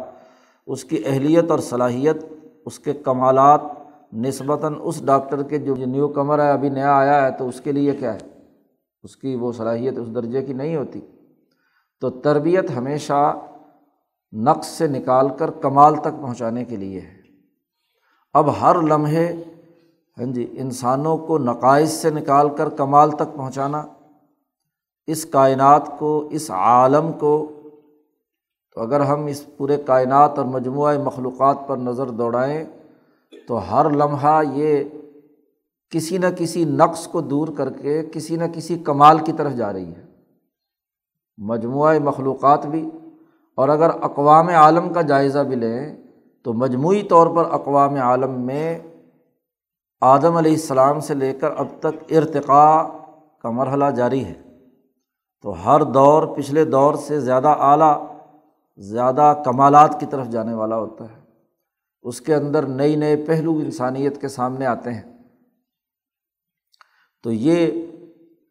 اس 0.66 0.84
کی 0.84 1.02
اہلیت 1.06 1.50
اور 1.50 1.58
صلاحیت 1.58 2.16
اس 2.66 2.78
کے 2.78 2.92
کمالات 2.92 3.60
نسبتاً 4.12 4.74
اس 4.80 5.04
ڈاکٹر 5.04 5.42
کے 5.42 5.58
جو 5.58 5.74
نیو 5.76 6.08
کمر 6.08 6.38
ہے، 6.38 6.50
ابھی 6.50 6.68
نیا 6.68 6.96
آیا 6.96 7.24
ہے، 7.24 7.30
تو 7.30 7.48
اس 7.48 7.60
کے 7.60 7.72
لیے 7.72 7.92
کیا 7.92 8.14
ہے؟ 8.14 8.18
اس 9.02 9.16
کی 9.16 9.34
وہ 9.34 9.52
صلاحیت 9.52 9.98
اس 9.98 10.14
درجے 10.14 10.42
کی 10.42 10.52
نہیں 10.52 10.76
ہوتی۔ 10.76 11.00
تو 12.00 12.10
تربیت 12.10 12.70
ہمیشہ 12.76 13.38
نقص 14.32 14.66
سے 14.66 14.86
نکال 14.86 15.28
کر 15.38 15.50
کمال 15.50 15.96
تک 15.96 16.22
پہنچانے 16.22 16.64
کے 16.64 16.76
لیے 16.76 17.00
ہے۔ 17.00 17.20
اب 18.34 18.60
ہر 18.60 18.82
لمحے 18.82 19.36
ہاں 20.18 20.26
جی 20.26 20.46
انسانوں 20.58 21.16
کو 21.16 21.38
نقائص 21.38 21.90
سے 21.90 22.10
نکال 22.10 22.48
کر 22.48 22.68
کمال 22.68 23.10
تک 23.10 23.36
پہنچانا، 23.36 23.82
اس 25.06 25.24
کائنات 25.24 25.98
کو، 25.98 26.28
اس 26.30 26.50
عالم 26.50 27.12
کو 27.12 27.59
تو 28.74 28.80
اگر 28.80 29.00
ہم 29.00 29.26
اس 29.26 29.56
پورے 29.56 29.76
کائنات 29.76 30.38
اور 30.38 30.46
مجموعہ 30.46 30.98
مخلوقات 30.98 31.56
پر 31.66 31.76
نظر 31.76 32.06
دوڑائیں 32.06 32.64
تو 33.48 33.58
ہر 33.70 33.90
لمحہ 33.90 34.42
یہ 34.52 34.84
کسی 35.90 36.18
نہ 36.18 36.26
کسی 36.38 36.64
نقص 36.64 37.06
کو 37.06 37.20
دور 37.20 37.48
کر 37.56 37.70
کے 37.70 38.02
کسی 38.12 38.36
نہ 38.36 38.44
کسی 38.54 38.78
کمال 38.78 39.18
کی 39.18 39.32
طرف 39.32 39.52
جا 39.52 39.72
رہی 39.72 39.92
ہے۔ 39.92 40.04
مجموعہ 41.38 41.98
مخلوقات 41.98 42.66
بھی 42.66 42.90
اور 43.56 43.68
اگر 43.68 43.90
اقوام 44.02 44.48
عالم 44.48 44.92
کا 44.92 45.02
جائزہ 45.02 45.38
بھی 45.38 45.56
لیں 45.56 45.96
تو 46.44 46.52
مجموعی 46.52 47.02
طور 47.02 47.26
پر 47.36 47.44
اقوام 47.52 47.94
عالم 47.94 48.40
میں 48.40 48.78
آدم 50.00 50.36
علیہ 50.36 50.52
السلام 50.52 51.00
سے 51.00 51.14
لے 51.14 51.32
کر 51.32 51.50
اب 51.56 51.66
تک 51.80 52.12
ارتقاء 52.16 52.82
کا 53.42 53.50
مرحلہ 53.50 53.84
جاری 53.84 54.24
ہے۔ 54.24 54.34
تو 55.42 55.66
ہر 55.66 55.82
دور 55.82 56.22
پچھلے 56.36 56.64
دور 56.64 56.94
سے 56.94 57.20
زیادہ 57.20 57.48
اعلیٰ 57.48 58.06
زیادہ 58.80 59.34
کمالات 59.44 60.00
کی 60.00 60.06
طرف 60.06 60.28
جانے 60.28 60.54
والا 60.54 60.76
ہوتا 60.76 61.04
ہے۔ 61.04 61.20
اس 62.02 62.20
کے 62.20 62.34
اندر 62.34 62.66
نئی 62.66 62.96
نئے 62.96 63.16
پہلو 63.16 63.52
انسانیت 63.52 64.20
کے 64.20 64.28
سامنے 64.28 64.66
آتے 64.66 64.94
ہیں۔ 64.94 65.22
تو 67.22 67.32
یہ 67.32 67.86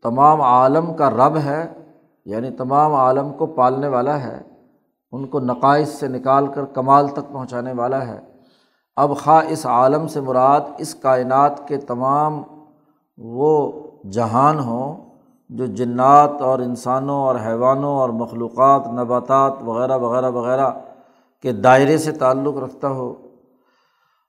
تمام 0.04 0.42
عالم 0.42 0.94
کا 0.94 1.10
رب 1.10 1.38
ہے 1.38 1.74
یعنی 2.26 2.52
تمام 2.52 2.94
عالم 2.94 3.34
کو 3.34 3.46
پالنے 3.46 3.88
والا 3.88 4.24
ہے، 4.24 4.42
ان 5.12 5.28
کو 5.28 5.40
نقائص 5.40 5.90
سے 5.90 6.08
نکال 6.08 6.48
کر 6.48 6.66
کمال 6.66 7.08
تک 7.08 7.34
پہنچانے 7.34 7.74
والا 7.74 8.08
ہے۔ 8.08 8.20
اب 8.96 9.18
خواہ 9.18 9.46
اس 9.50 9.66
عالم 9.66 10.08
سے 10.08 10.22
مراد 10.22 10.62
اس 10.78 10.96
کائنات 10.96 11.68
کے 11.68 11.78
تمام 11.78 12.44
وہ 13.18 13.72
جہان 14.12 14.60
ہوں 14.60 15.09
جو 15.50 15.66
جنات 15.66 16.42
اور 16.42 16.60
انسانوں 16.60 17.16
اور 17.16 17.36
حیوانوں 17.46 17.96
اور 17.96 18.10
مخلوقات، 18.10 18.88
نباتات 18.88 19.54
وغیرہ 19.66 19.98
وغیرہ 19.98 20.30
وغیرہ 20.30 20.70
کے 21.42 21.52
دائرے 21.52 21.98
سے 21.98 22.12
تعلق 22.12 22.58
رکھتا 22.58 22.90
ہو 22.90 23.14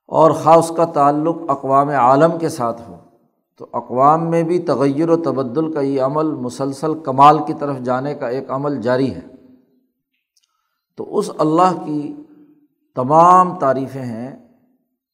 اور 0.06 0.30
خواہ 0.30 0.56
اس 0.56 0.72
کا 0.76 0.84
تعلق 0.84 1.36
اقوام 1.48 1.88
عالم 1.88 2.38
کے 2.38 2.48
ساتھ 2.48 2.82
ہو، 2.88 2.96
تو 3.56 3.66
اقوام 3.72 4.30
میں 4.30 4.42
بھی 4.42 4.58
تغیر 4.58 5.10
و 5.10 5.16
تبدل 5.16 5.72
کا 5.72 5.80
یہ 5.80 6.02
عمل 6.02 6.26
مسلسل 6.26 6.98
کمال 6.98 7.38
کی 7.38 7.54
طرف 7.54 7.78
جانے 7.78 8.14
کا 8.14 8.28
ایک 8.28 8.50
عمل 8.50 8.80
جاری 8.80 9.14
ہے۔ 9.14 9.20
تو 10.96 11.18
اس 11.18 11.30
اللہ 11.38 11.84
کی 11.84 12.14
تمام 12.96 13.58
تعریفیں 13.58 14.02
ہیں، 14.02 14.50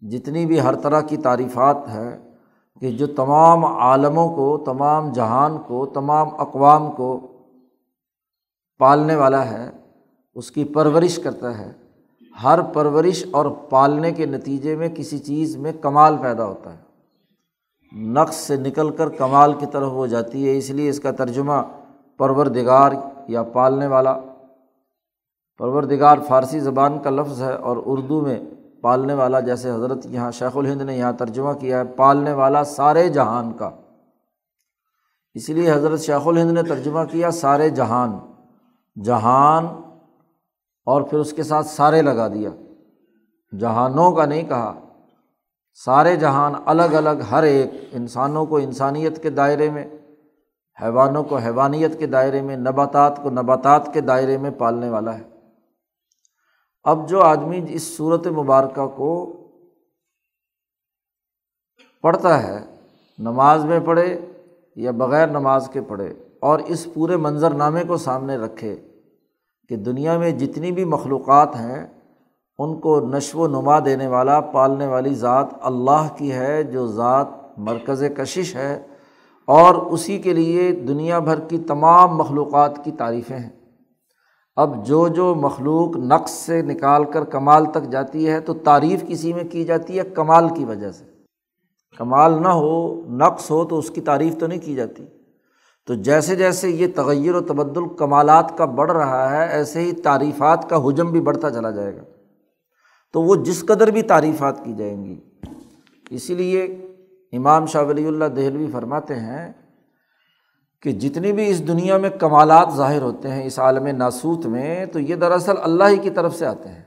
جتنی 0.00 0.46
بھی 0.46 0.60
ہر 0.60 0.74
طرح 0.74 1.00
کی 1.00 1.16
تعریفات 1.16 1.76
ہے 1.88 2.25
کہ 2.80 2.90
جو 2.90 3.06
تمام 3.06 3.64
عالموں 3.64 4.28
کو، 4.36 4.62
تمام 4.66 5.12
جہان 5.12 5.58
کو، 5.66 5.86
تمام 5.86 6.28
اقوام 6.38 6.92
کو 6.92 7.20
پالنے 8.78 9.14
والا 9.14 9.50
ہے، 9.50 9.70
اس 10.34 10.50
کی 10.50 10.64
پرورش 10.64 11.18
کرتا 11.18 11.58
ہے، 11.58 11.72
ہر 12.42 12.62
پرورش 12.62 13.26
اور 13.30 13.46
پالنے 13.46 14.12
کے 14.12 14.26
نتیجے 14.26 14.76
میں 14.76 14.88
کسی 14.88 15.18
چیز 15.18 15.56
میں 15.56 15.72
کمال 15.72 16.16
پیدا 16.16 16.44
ہوتا 16.44 16.72
ہے۔ 16.72 16.86
نقص 17.92 18.36
سے 18.36 18.56
نکل 18.56 18.90
کر 18.90 19.08
کمال 19.08 19.52
کی 19.52 19.66
طرف 19.66 19.90
ہو 19.90 20.06
جاتی 20.06 20.48
ہے، 20.48 20.58
اس 20.58 20.70
لیے 20.70 20.88
اس 20.88 21.00
کا 21.00 21.10
ترجمہ 21.10 21.62
پرور 22.18 22.46
دگار 22.46 22.92
یا 23.28 23.42
پالنے 23.42 23.86
والا۔ 23.86 24.18
پرور 25.58 25.82
دگار 25.82 26.18
فارسی 26.28 26.60
زبان 26.60 26.98
کا 26.98 27.10
لفظ 27.10 27.42
ہے 27.42 27.52
اور 27.52 27.76
اردو 27.86 28.20
میں 28.20 28.38
پالنے 28.80 29.14
والا 29.14 29.40
جیسے 29.40 29.70
حضرت 29.70 30.06
یہاں 30.06 30.30
شیخ 30.30 30.56
الہند 30.56 30.82
نے 30.82 30.96
یہاں 30.96 31.12
ترجمہ 31.12 31.52
کیا 31.52 31.78
ہے، 31.78 31.84
پالنے 31.84 32.32
والا 32.32 32.64
سارے 32.64 33.08
جہان 33.08 33.52
کا۔ 33.52 33.70
اس 35.34 35.48
لیے 35.48 35.72
حضرت 35.72 36.00
شیخ 36.00 36.26
الہند 36.26 36.50
نے 36.50 36.62
ترجمہ 36.62 37.00
کیا 37.10 37.30
سارے 37.30 37.70
جہان۔ 37.70 38.18
جہان 39.04 39.66
اور 40.86 41.02
پھر 41.02 41.18
اس 41.18 41.32
کے 41.32 41.42
ساتھ 41.42 41.66
سارے 41.66 42.02
لگا 42.02 42.28
دیا۔ 42.28 42.50
جہانوں 43.58 44.12
کا 44.12 44.26
نہیں 44.26 44.42
کہا۔ 44.42 44.74
سارے 45.84 46.16
جہان 46.16 46.52
الگ 46.66 46.82
الگ 46.82 47.22
ہر 47.30 47.42
ایک 47.42 47.70
انسانوں 47.92 48.46
کو 48.46 48.56
انسانیت 48.56 49.22
کے 49.22 49.30
دائرے 49.30 49.70
میں، 49.70 49.86
حیوانوں 50.82 51.24
کو 51.24 51.36
حیوانیت 51.36 51.98
کے 51.98 52.06
دائرے 52.06 52.42
میں، 52.42 52.56
نباتات 52.56 53.22
کو 53.22 53.30
نباتات 53.30 53.94
کے 53.94 54.00
دائرے 54.00 54.38
میں 54.38 54.50
پالنے 54.50 54.90
والا 54.90 55.18
ہے۔ 55.18 55.35
اب 56.86 57.08
جو 57.08 57.20
آدمی 57.22 57.60
اس 57.68 57.82
صورت 57.96 58.26
مبارکہ 58.26 58.86
کو 58.96 59.12
پڑھتا 62.04 62.42
ہے، 62.42 62.58
نماز 63.18 63.64
میں 63.64 63.78
پڑھے 63.86 64.06
یا 64.76 64.90
بغیر 64.90 65.26
نماز 65.28 65.68
کے 65.72 65.80
پڑھے، 65.80 66.12
اور 66.40 66.58
اس 66.66 66.86
پورے 66.94 67.16
منظر 67.16 67.54
نامے 67.54 67.82
کو 67.84 67.96
سامنے 67.96 68.36
رکھے 68.36 68.74
کہ 69.70 69.76
دنیا 69.76 70.16
میں 70.18 70.30
جتنی 70.38 70.72
بھی 70.72 70.84
مخلوقات 70.84 71.56
ہیں، 71.56 71.86
ان 72.58 72.78
کو 72.80 72.98
نشو 73.08 73.38
و 73.38 73.46
نما 73.46 73.78
دینے 73.84 74.06
والا، 74.06 74.40
پالنے 74.52 74.86
والی 74.86 75.14
ذات 75.14 75.48
اللہ 75.62 76.08
کی 76.18 76.32
ہے، 76.32 76.62
جو 76.62 76.86
ذات 76.86 77.28
مرکز 77.68 78.04
کشش 78.16 78.54
ہے، 78.56 78.74
اور 79.48 79.74
اسی 79.74 80.18
کے 80.18 80.32
لیے 80.32 80.70
دنیا 80.88 81.18
بھر 81.20 81.40
کی 81.40 81.58
تمام 81.58 82.16
مخلوقات 82.16 82.84
کی 82.84 82.90
تعریفیں 82.92 83.38
ہیں۔ 83.38 83.50
اب 84.56 84.86
جو 84.86 85.08
جو 85.08 85.34
مخلوق 85.34 85.96
نقص 85.96 86.30
سے 86.30 86.62
نکال 86.62 87.04
کر 87.04 87.24
کمال 87.24 87.66
تک 87.66 87.90
جاتی 87.90 88.28
ہے 88.28 88.40
تو 88.40 88.54
تعریف 88.54 89.04
کسی 89.08 89.32
میں 89.32 89.44
کی 89.50 89.64
جاتی 89.64 89.98
ہے 89.98 90.04
کمال 90.04 90.48
کی 90.48 90.64
وجہ 90.64 90.90
سے۔ 90.90 91.04
کمال 91.98 92.42
نہ 92.42 92.48
ہو، 92.48 93.02
نقص 93.08 93.50
ہو 93.50 93.64
تو 93.64 93.78
اس 93.78 93.90
کی 93.90 94.00
تعریف 94.00 94.38
تو 94.38 94.46
نہیں 94.46 94.60
کی 94.60 94.74
جاتی۔ 94.74 95.06
تو 95.86 95.94
جیسے 95.94 96.36
جیسے 96.36 96.70
یہ 96.70 96.86
تغیر 96.94 97.34
و 97.34 97.40
تبدل 97.40 97.80
کمالات 97.98 98.58
کا 98.58 98.64
بڑھ 98.64 98.92
رہا 98.92 99.36
ہے، 99.36 99.48
ایسے 99.48 99.80
ہی 99.80 99.92
تعریفات 99.92 100.70
کا 100.70 100.88
حجم 100.88 101.10
بھی 101.10 101.20
بڑھتا 101.20 101.50
چلا 101.50 101.70
جائے 101.70 101.96
گا۔ 101.96 102.02
تو 103.12 103.22
وہ 103.22 103.36
جس 103.36 103.60
قدر 103.60 103.90
بھی 103.90 104.02
تعریفات 104.02 104.64
کی 104.64 104.72
جائیں 104.72 105.04
گی۔ 105.04 105.20
اسی 106.10 106.34
لیے 106.34 106.62
امام 107.32 107.66
شاہ 107.66 107.84
ولی 107.84 108.06
اللہ 108.06 108.24
دہلوی 108.24 108.66
فرماتے 108.72 109.14
ہیں 109.14 109.52
کہ 110.86 110.92
جتنی 110.92 111.32
بھی 111.32 111.50
اس 111.50 111.68
دنیا 111.68 111.96
میں 111.96 112.10
کمالات 112.10 112.68
ظاہر 112.76 113.02
ہوتے 113.02 113.30
ہیں، 113.30 113.44
اس 113.44 113.58
عالم 113.58 113.86
ناسوت 113.86 114.46
میں، 114.46 114.86
تو 114.86 115.00
یہ 115.00 115.14
دراصل 115.14 115.54
اللہ 115.62 115.84
ہی 115.84 115.96
کی 115.96 116.10
طرف 116.10 116.34
سے 116.36 116.46
آتے 116.46 116.68
ہیں۔ 116.68 116.82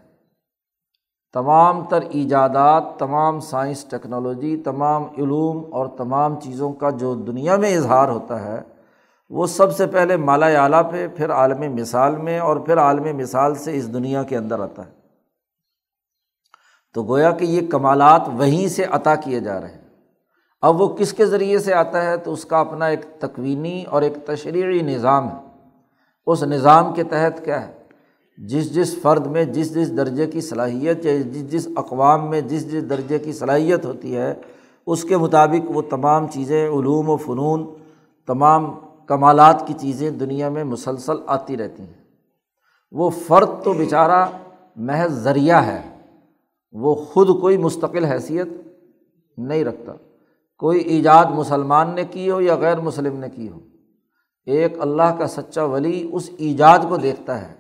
تمام 1.34 1.86
تر 1.86 2.00
ایجادات، 2.10 2.84
تمام 3.00 3.40
سائنس، 3.40 3.86
ٹیکنالوجی، 3.86 4.58
تمام 4.58 5.04
علوم 5.04 5.74
اور 5.74 5.88
تمام 5.98 6.40
چیزوں 6.40 6.74
کا 6.74 6.90
جو 6.90 7.16
دنیا 7.16 7.56
میں 7.56 7.78
اظہار 7.78 8.08
ہوتا 8.08 8.44
ہے، 8.44 8.62
وہ 9.30 9.48
سب 9.48 9.76
سے 9.78 9.88
پہلے 9.88 10.18
مالا 10.18 10.46
اعلیٰ 10.46 10.92
پہ، 10.92 11.08
پھر 11.08 11.32
عالم 11.32 11.76
مثال 11.76 12.16
میں 12.16 12.40
اور 12.40 12.58
پھر 12.58 12.78
عالم 12.78 13.18
مثال 13.18 13.56
سے 13.56 13.78
اس 13.78 13.94
دنیا 13.94 14.24
کے 14.24 14.38
اندر 14.38 14.60
آتا 14.60 14.86
ہے۔ 14.86 14.92
تو 16.94 17.04
گویا 17.04 17.32
کہ 17.32 17.46
یہ 17.46 17.68
کمالات 17.68 18.30
وہیں 18.38 18.68
سے 18.68 18.84
عطا 18.84 19.16
کیے 19.16 19.40
جا 19.40 19.62
رہے 19.62 19.68
ہیں۔ 19.68 19.79
اب 20.62 20.82
وہ 20.82 20.88
کس 20.88 21.14
کے 21.14 21.26
ذریعے 21.26 21.60
سے 21.60 21.74
آتا 21.74 22.06
ہے 22.06 22.18
تو 22.18 22.34
اس 22.34 22.46
کا 22.46 22.60
اپنا 22.60 22.86
ایک 22.86 23.00
تکوینی 23.20 23.84
اور 23.84 24.02
ایک 24.02 24.14
تشریحی 24.26 24.82
نظام 24.82 25.28
ہے۔ 25.28 25.68
اس 26.28 26.44
نظام 26.44 26.94
کے 26.94 27.04
تحت 27.04 27.46
کیا 27.46 27.68
ہے؟ 27.68 27.72
جس 28.38 28.76
جس 28.76 29.02
فرد 29.02 29.28
میں 29.28 29.46
جس 29.46 29.76
جس 29.76 29.98
درجے 29.98 30.28
کی 30.28 30.42
صلاحیت 30.42 31.06
یا 31.06 31.18
جس 31.18 31.52
جس 31.52 31.68
اقوام 31.76 32.30
میں 32.30 32.42
جس 32.42 32.72
جس 32.72 32.90
درجے 32.90 33.20
کی 33.20 33.34
صلاحیت 33.34 33.86
ہوتی 33.86 34.16
ہے، 34.16 34.34
اس 34.88 35.04
کے 35.04 35.18
مطابق 35.18 35.72
وہ 35.72 35.82
تمام 35.82 36.28
چیزیں، 36.28 36.70
علوم 36.70 37.10
و 37.10 37.18
فنون، 37.18 37.74
تمام 38.28 38.76
کمالات 39.06 39.68
کی 39.68 39.74
چیزیں 39.80 40.12
دنیا 40.12 40.50
میں 40.50 40.64
مسلسل 40.64 41.16
آتی 41.28 41.58
رہتی 41.58 41.84
ہیں۔ 41.84 42.04
وہ 42.92 43.10
فرد 43.10 43.50
تو 43.64 43.74
بیچارہ 43.74 44.26
محض 44.76 45.12
ذریعہ 45.12 45.66
ہے، 45.66 45.82
وہ 46.72 46.96
خود 46.96 47.42
کوئی 47.42 47.58
مستقل 47.58 48.06
حیثیت 48.06 48.48
نہیں 49.38 49.64
رکھتا۔ 49.64 49.94
کوئی 50.60 50.80
ایجاد 50.80 51.26
مسلمان 51.26 51.96
نے 51.96 52.06
کی 52.06 52.32
ہو 52.32 52.42
یا 52.42 52.56
غیر 52.56 52.78
مسلم 52.78 53.20
نے 53.20 53.30
کی 53.30 53.50
ہو۔ 53.50 53.60
ایک 54.46 54.82
اللہ 54.82 55.16
کا 55.18 55.28
سچا 55.28 55.64
ولی 55.64 56.10
اس 56.14 56.30
ایجاد 56.38 56.80
کو 56.90 56.98
دیکھتا 56.98 57.42
ہے 57.42 57.56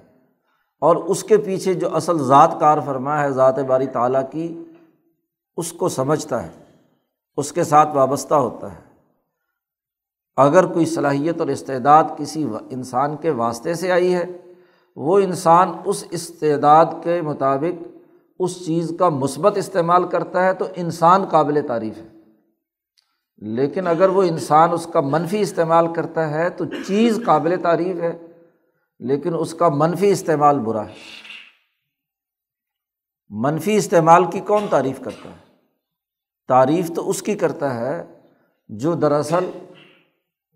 اور 0.81 0.95
اس 0.95 1.23
کے 1.23 1.37
پیچھے 1.37 1.73
جو 1.73 1.95
اصل 1.95 2.23
ذات 2.23 2.59
کار 2.59 2.77
فرما 2.85 3.21
ہے، 3.21 3.31
ذات 3.31 3.59
باری 3.59 3.87
تعالیٰ 3.87 4.21
کی، 4.31 4.63
اس 5.57 5.73
کو 5.73 5.89
سمجھتا 5.89 6.43
ہے، 6.43 6.49
اس 7.37 7.51
کے 7.51 7.63
ساتھ 7.63 7.95
وابستہ 7.95 8.33
ہوتا 8.33 8.71
ہے۔ 8.71 8.89
اگر 10.37 10.65
کوئی 10.65 10.85
صلاحیت 10.85 11.39
اور 11.39 11.47
استعداد 11.47 12.03
کسی 12.17 12.47
انسان 12.69 13.17
کے 13.17 13.29
واسطے 13.29 13.73
سے 13.73 13.91
آئی 13.91 14.15
ہے، 14.15 14.25
وہ 14.95 15.19
انسان 15.19 15.71
اس 15.85 16.03
استعداد 16.11 16.85
کے 17.03 17.21
مطابق 17.21 17.83
اس 18.39 18.65
چیز 18.65 18.93
کا 18.99 19.09
مثبت 19.09 19.57
استعمال 19.57 20.07
کرتا 20.07 20.45
ہے 20.45 20.53
تو 20.53 20.65
انسان 20.75 21.25
قابل 21.25 21.61
تعریف 21.67 21.97
ہے۔ 21.97 22.18
لیکن 23.41 23.87
اگر 23.87 24.09
وہ 24.09 24.23
انسان 24.23 24.69
اس 24.71 24.87
کا 24.93 25.01
منفی 25.01 25.39
استعمال 25.39 25.93
کرتا 25.93 26.29
ہے 26.29 26.49
تو 26.49 26.65
چیز 26.87 27.19
قابل 27.25 27.55
تعریف 27.63 27.97
ہے، 27.97 28.17
لیکن 28.99 29.35
اس 29.39 29.53
کا 29.53 29.69
منفی 29.69 30.09
استعمال 30.09 30.59
برا 30.59 30.87
ہے۔ 30.87 30.93
منفی 33.29 33.75
استعمال 33.75 34.25
کی 34.25 34.39
کون 34.39 34.65
تعریف 34.69 34.99
کرتا 34.99 35.29
ہے؟ 35.29 35.35
تعریف 36.47 36.91
تو 36.95 37.09
اس 37.09 37.21
کی 37.21 37.35
کرتا 37.35 37.75
ہے 37.75 38.03
جو 38.69 38.93
دراصل 38.93 39.49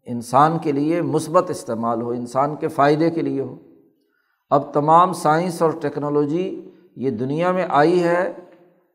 انسان 0.05 0.59
کے 0.59 0.71
لیے 0.71 1.01
مثبت 1.01 1.49
استعمال 1.49 2.01
ہو، 2.01 2.09
انسان 2.09 2.55
کے 2.55 2.67
فائدے 2.67 3.11
کے 3.11 3.21
لیے 3.21 3.41
ہو۔ 3.41 3.55
اب 4.49 4.73
تمام 4.73 5.13
سائنس 5.13 5.61
اور 5.61 5.71
ٹیکنالوجی 5.81 6.69
یہ 6.95 7.09
دنیا 7.09 7.51
میں 7.51 7.65
آئی 7.69 8.03
ہے 8.03 8.33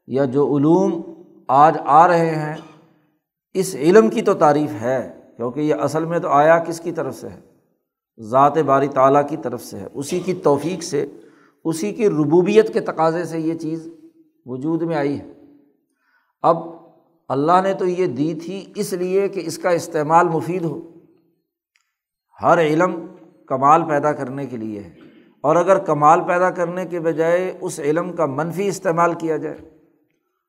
یا 0.07 0.25
جو 0.25 0.57
علوم 0.57 1.03
آج 1.49 1.79
آ 1.85 2.09
رہے 2.09 2.35
ہیں 2.35 2.55
اس 3.55 3.75
علم 3.75 4.09
کی 4.09 4.23
تو 4.23 4.35
تعریف 4.35 4.71
ہے، 4.83 5.21
کیونکہ 5.37 5.61
یہ 5.61 5.75
اصل 5.75 6.05
میں 6.05 6.19
تو 6.19 6.29
آیا 6.29 6.59
کس 6.59 6.81
کی 6.81 6.93
طرف 6.93 7.15
سے 7.15 7.29
ہے؟ 7.29 7.41
ذات 8.19 8.59
باری 8.59 8.89
تعالیٰ 8.89 9.29
کی 9.29 9.37
طرف 9.37 9.65
سے 9.65 9.79
ہے۔ 9.79 9.87
اسی 9.95 10.21
کی 10.21 10.35
توفیق 10.35 10.83
سے، 10.83 11.07
اسی 11.65 11.93
کی 11.93 12.09
ربوبیت 12.09 12.73
کے 12.73 12.81
تقاضے 12.81 13.25
سے 13.25 13.39
یہ 13.41 13.55
چیز 13.55 13.89
وجود 14.47 14.83
میں 14.83 14.97
آئی 14.97 15.19
ہے۔ 15.19 15.33
ب 16.43 16.47
اللہ 17.29 17.61
نے 17.63 17.75
تو 17.75 17.87
یہ 17.87 18.07
دی 18.07 18.35
تھی 18.35 18.73
اس 18.75 18.93
لیے 18.93 19.29
کہ 19.29 19.43
اس 19.45 19.59
کا 19.59 19.71
استعمال 19.71 20.29
مفید 20.29 20.65
ہو۔ 20.65 20.91
ہر 22.43 22.59
علم 22.59 23.07
کمال 23.47 23.83
پیدا 23.89 24.13
کرنے 24.13 24.47
کے 24.47 24.57
لیے 24.57 24.81
ہے۔ 24.81 24.95
اور 25.41 25.57
اگر 25.57 25.79
کمال 25.79 26.21
پیدا 26.27 26.51
کرنے 26.51 26.87
کے 26.87 27.01
بجائے 27.01 27.59
اس 27.61 27.81
علم 27.81 28.13
کا 28.13 28.27
منفی 28.27 28.69
استعمال 28.69 29.15
کیا 29.15 29.37
جائے 29.37 29.78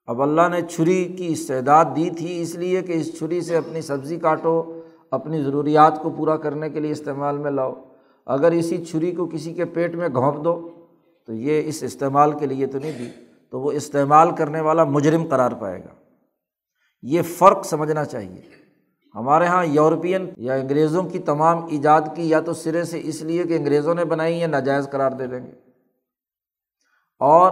اب 0.09 0.21
اللہ 0.21 0.41
نے 0.51 0.61
چھری 0.61 1.05
کی 1.05 1.27
استعداد 1.27 1.85
دی 1.95 2.09
تھی 2.09 2.41
اس 2.41 2.55
لیے 2.55 2.81
کہ 2.81 2.91
اس 2.91 3.17
چھری 3.17 3.41
سے 3.41 3.57
اپنی 3.57 3.81
سبزی 3.81 4.15
کاٹو، 4.15 4.81
اپنی 5.11 5.43
ضروریات 5.43 6.01
کو 6.01 6.09
پورا 6.09 6.37
کرنے 6.37 6.69
کے 6.69 6.79
لیے 6.79 6.91
استعمال 6.91 7.37
میں 7.37 7.51
لاؤ۔ 7.51 7.73
اگر 8.25 8.51
اسی 8.51 8.85
چھری 8.85 9.11
کو 9.11 9.25
کسی 9.25 9.53
کے 9.53 9.65
پیٹ 9.65 9.95
میں 9.95 10.09
گھونپ 10.13 10.43
دو، 10.43 10.69
تو 11.25 11.33
یہ 11.33 11.61
اس 11.65 11.83
استعمال 11.83 12.39
کے 12.39 12.45
لیے 12.45 12.65
تو 12.65 12.79
نہیں 12.79 12.99
دی، 12.99 13.09
تو 13.49 13.61
وہ 13.61 13.71
استعمال 13.71 14.35
کرنے 14.35 14.61
والا 14.61 14.83
مجرم 14.83 15.27
قرار 15.29 15.51
پائے 15.51 15.79
گا۔ 15.79 15.93
یہ 17.01 17.21
فرق 17.21 17.65
سمجھنا 17.65 18.05
چاہیے۔ 18.05 18.41
ہمارے 19.15 19.43
یہاں 19.43 19.65
یورپین 19.65 20.29
یا 20.37 20.53
انگریزوں 20.53 21.03
کی 21.03 21.19
تمام 21.19 21.65
ایجاد 21.65 22.01
کی 22.15 22.29
یا 22.29 22.39
تو 22.39 22.53
سرے 22.53 22.83
سے 22.83 23.01
اس 23.03 23.21
لیے 23.21 23.43
کہ 23.43 23.57
انگریزوں 23.57 23.95
نے 23.95 24.05
بنائی 24.05 24.41
ہے 24.41 24.47
ناجائز 24.47 24.89
قرار 24.91 25.11
دے 25.11 25.27
دیں 25.27 25.47
گے۔ 25.47 25.51
اور 27.19 27.51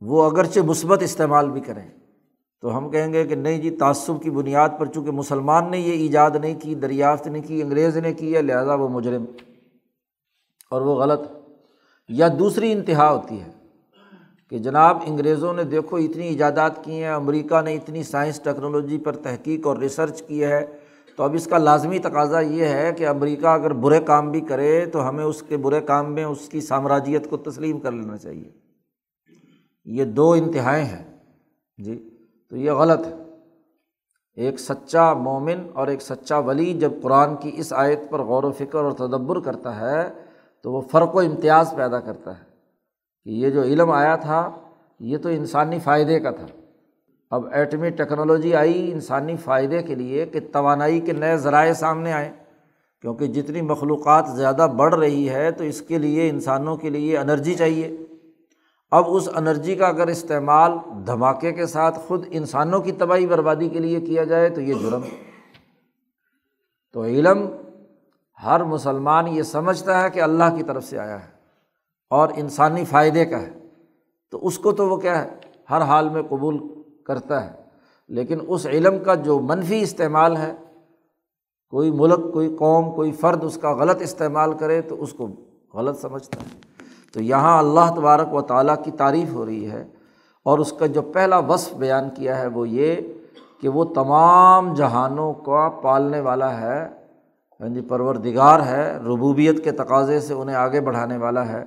وہ 0.00 0.30
اگرچہ 0.30 0.60
مثبت 0.60 1.02
استعمال 1.02 1.50
بھی 1.50 1.60
کریں۔ 1.60 1.88
تو 2.60 2.78
ہم 2.78 2.90
کہیں 2.90 3.12
گے 3.12 3.24
کہ 3.24 3.34
نہیں 3.34 3.58
جی 3.58 3.70
تعصب 3.70 4.22
کی 4.22 4.30
بنیاد 4.30 4.68
پر 4.78 4.86
چونکہ 4.86 5.10
مسلمان 5.10 5.70
نے 5.70 5.78
یہ 5.78 5.92
ایجاد 5.92 6.30
نہیں 6.40 6.60
کی، 6.60 6.74
دریافت 6.74 7.26
نہیں 7.26 7.42
کی، 7.42 7.62
انگریز 7.62 7.96
نے 7.96 8.14
کی 8.14 8.36
ہے، 8.36 8.42
لہٰذا 8.42 8.74
وہ 8.74 8.88
مجرم۔ 8.88 9.24
اور 10.70 10.80
وہ 10.80 10.94
غلط۔ 10.94 11.20
یا 12.08 12.28
دوسری 12.38 12.72
انتہا 12.72 13.10
ہوتی 13.10 13.40
ہے 13.40 13.50
کہ 14.50 14.58
جناب 14.58 14.98
انگریزوں 15.06 15.52
نے 15.52 15.64
دیکھو 15.64 15.96
اتنی 15.96 16.26
ایجادات 16.26 16.84
کی 16.84 16.92
ہیں، 16.92 17.10
امریکہ 17.10 17.60
نے 17.60 17.74
اتنی 17.74 18.02
سائنس 18.02 18.40
ٹیکنالوجی 18.40 18.98
پر 18.98 19.16
تحقیق 19.16 19.66
اور 19.66 19.76
ریسرچ 19.76 20.22
کی 20.22 20.44
ہے۔ 20.44 20.66
تو 21.16 21.22
اب 21.22 21.34
اس 21.34 21.44
کا 21.44 21.58
لازمی 21.58 21.98
تقاضا 21.98 22.40
یہ 22.40 22.64
ہے 22.64 22.92
کہ 22.96 23.08
امریکہ 23.08 23.46
اگر 23.46 23.72
برے 23.72 24.00
کام 24.00 24.30
بھی 24.30 24.40
کرے 24.40 24.86
تو 24.86 25.08
ہمیں 25.08 25.24
اس 25.24 25.42
کے 25.42 25.56
برے 25.56 25.80
کام 25.80 26.14
میں 26.14 26.24
اس 26.24 26.48
کی 26.48 26.60
سامراجیت 26.60 27.30
کو 27.30 27.36
تسلیم 27.36 27.80
کر 27.80 27.92
لینا 27.92 28.16
چاہیے۔ 28.16 28.69
یہ 29.84 30.04
دو 30.04 30.32
انتہائیں 30.32 30.84
ہیں۔ 30.84 31.18
جی 31.78 32.10
تو 32.50 32.56
یہ 32.56 32.70
غلط 32.70 33.06
ہے۔ 33.06 33.14
ایک 34.34 34.60
سچا 34.60 35.14
مومن 35.14 35.66
اور 35.72 35.86
ایک 35.86 36.02
سچا 36.02 36.38
ولی 36.38 36.74
جب 36.74 36.92
قرآن 37.02 37.36
کی 37.36 37.50
اس 37.54 37.72
آیت 37.72 38.00
پر 38.10 38.20
غور 38.20 38.44
و 38.44 38.52
فکر 38.52 38.78
اور 38.78 38.92
تدبر 38.92 39.40
کرتا 39.40 39.80
ہے، 39.80 40.12
تو 40.62 40.72
وہ 40.72 40.80
فرق 40.80 41.16
و 41.16 41.20
امتیاز 41.20 41.74
پیدا 41.76 42.00
کرتا 42.00 42.38
ہے 42.38 42.44
کہ 43.24 43.30
یہ 43.30 43.50
جو 43.50 43.62
علم 43.62 43.90
آیا 43.90 44.16
تھا، 44.16 44.50
یہ 45.00 45.18
تو 45.18 45.28
انسانی 45.28 45.78
فائدے 45.78 46.20
کا 46.20 46.30
تھا۔ 46.30 46.46
اب 47.30 47.46
ایٹمی 47.52 47.90
ٹیکنالوجی 47.90 48.54
آئی 48.54 48.92
انسانی 48.92 49.36
فائدے 49.36 49.82
کے 49.82 49.94
لیے 49.94 50.26
کہ 50.26 50.40
توانائی 50.52 51.00
کے 51.00 51.12
نئے 51.12 51.36
ذرائع 51.36 51.72
سامنے 51.72 52.12
آئے 52.12 52.32
کیونکہ 53.02 53.26
جتنی 53.26 53.60
مخلوقات 53.60 54.28
زیادہ 54.36 54.68
بڑھ 54.76 54.94
رہی 54.94 55.30
ہے، 55.30 55.50
تو 55.50 55.64
اس 55.64 55.82
کے 55.82 55.98
لیے 55.98 56.28
انسانوں 56.28 56.76
کے 56.76 56.90
لیے 56.90 57.18
انرجی 57.18 57.54
چاہیے۔ 57.54 57.96
اب 58.90 59.04
اس 59.08 59.28
انرجی 59.36 59.74
کا 59.74 59.86
اگر 59.86 60.06
استعمال 60.06 60.72
دھماکے 61.06 61.52
کے 61.52 61.66
ساتھ 61.66 61.98
خود 61.98 62.26
انسانوں 62.30 62.80
کی 62.80 62.92
تباہی 62.92 63.26
بربادی 63.26 63.68
کے 63.68 63.78
لیے 63.78 64.00
کیا 64.00 64.24
جائے 64.24 64.48
تو 64.48 64.60
یہ 64.60 64.74
جرم 64.74 65.00
تو 66.92 67.04
علم، 67.04 67.46
ہر 68.44 68.64
مسلمان 68.64 69.28
یہ 69.28 69.42
سمجھتا 69.42 70.02
ہے 70.02 70.10
کہ 70.10 70.22
اللہ 70.22 70.56
کی 70.56 70.62
طرف 70.62 70.84
سے 70.84 70.98
آیا 70.98 71.24
ہے 71.24 71.28
اور 72.10 72.28
انسانی 72.36 72.84
فائدے 72.84 73.24
کا 73.24 73.42
ہے۔ 73.42 73.50
تو 74.30 74.46
اس 74.46 74.58
کو 74.58 74.72
تو 74.72 74.88
وہ 74.88 74.96
کیا 74.96 75.24
ہے، 75.24 75.30
ہر 75.70 75.82
حال 75.82 76.08
میں 76.08 76.22
قبول 76.22 76.58
کرتا 77.06 77.44
ہے۔ 77.44 77.62
لیکن 78.08 78.38
اس 78.48 78.66
علم 78.66 79.04
کا 79.04 79.14
جو 79.14 79.40
منفی 79.40 79.80
استعمال 79.80 80.36
ہے، 80.36 80.52
کوئی 81.68 81.90
ملک، 81.90 82.32
کوئی 82.32 82.56
قوم، 82.58 82.94
کوئی 82.94 83.12
فرد 83.12 83.44
اس 83.44 83.58
کا 83.62 83.72
غلط 83.72 84.02
استعمال 84.02 84.52
کرے 84.52 84.80
تو 84.80 85.02
اس 85.02 85.12
کو 85.12 85.28
غلط 85.74 86.00
سمجھتا 86.00 86.40
ہے۔ 86.40 86.60
تو 87.12 87.22
یہاں 87.22 87.58
اللہ 87.58 87.94
تبارک 87.96 88.34
و 88.34 88.40
تعالیٰ 88.40 88.74
کی 88.84 88.90
تعریف 88.90 89.32
ہو 89.32 89.46
رہی 89.46 89.70
ہے 89.70 89.84
اور 90.42 90.58
اس 90.58 90.72
کا 90.72 90.86
جو 90.86 91.02
پہلا 91.02 91.38
وصف 91.38 91.74
بیان 91.74 92.10
کیا 92.14 92.38
ہے 92.38 92.46
وہ 92.46 92.68
یہ 92.68 92.96
کہ 93.60 93.68
وہ 93.68 93.84
تمام 93.84 94.74
جہانوں 94.74 95.32
کا 95.32 95.68
پالنے 95.68 96.20
والا 96.20 96.60
ہے 96.60 97.00
ہاں 97.60 97.68
جی 97.68 97.80
پروردگار 97.80 98.60
ہے، 98.60 98.96
ربوبیت 98.96 99.64
کے 99.64 99.72
تقاضے 99.72 100.20
سے 100.20 100.34
انہیں 100.34 100.56
آگے 100.56 100.80
بڑھانے 100.80 101.16
والا 101.16 101.48
ہے۔ 101.48 101.64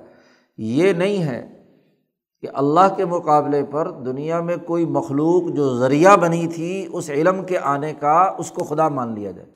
یہ 0.56 0.92
نہیں 0.92 1.22
ہے 1.22 1.62
کہ 2.40 2.48
اللہ 2.54 2.94
کے 2.96 3.04
مقابلے 3.04 3.64
پر 3.64 3.90
دنیا 3.90 4.40
میں 4.40 4.56
کوئی 4.56 4.84
مخلوق 4.84 5.42
جو 5.56 5.76
ذریعہ 5.76 6.16
بنی 6.16 6.46
تھی 6.46 6.88
اس 6.92 7.10
علم 7.10 7.44
کے 7.44 7.58
آنے 7.58 7.92
کا 7.92 8.34
اس 8.38 8.50
کو 8.50 8.64
خدا 8.64 8.88
مان 8.88 9.14
لیا 9.14 9.30
جائے۔ 9.30 9.48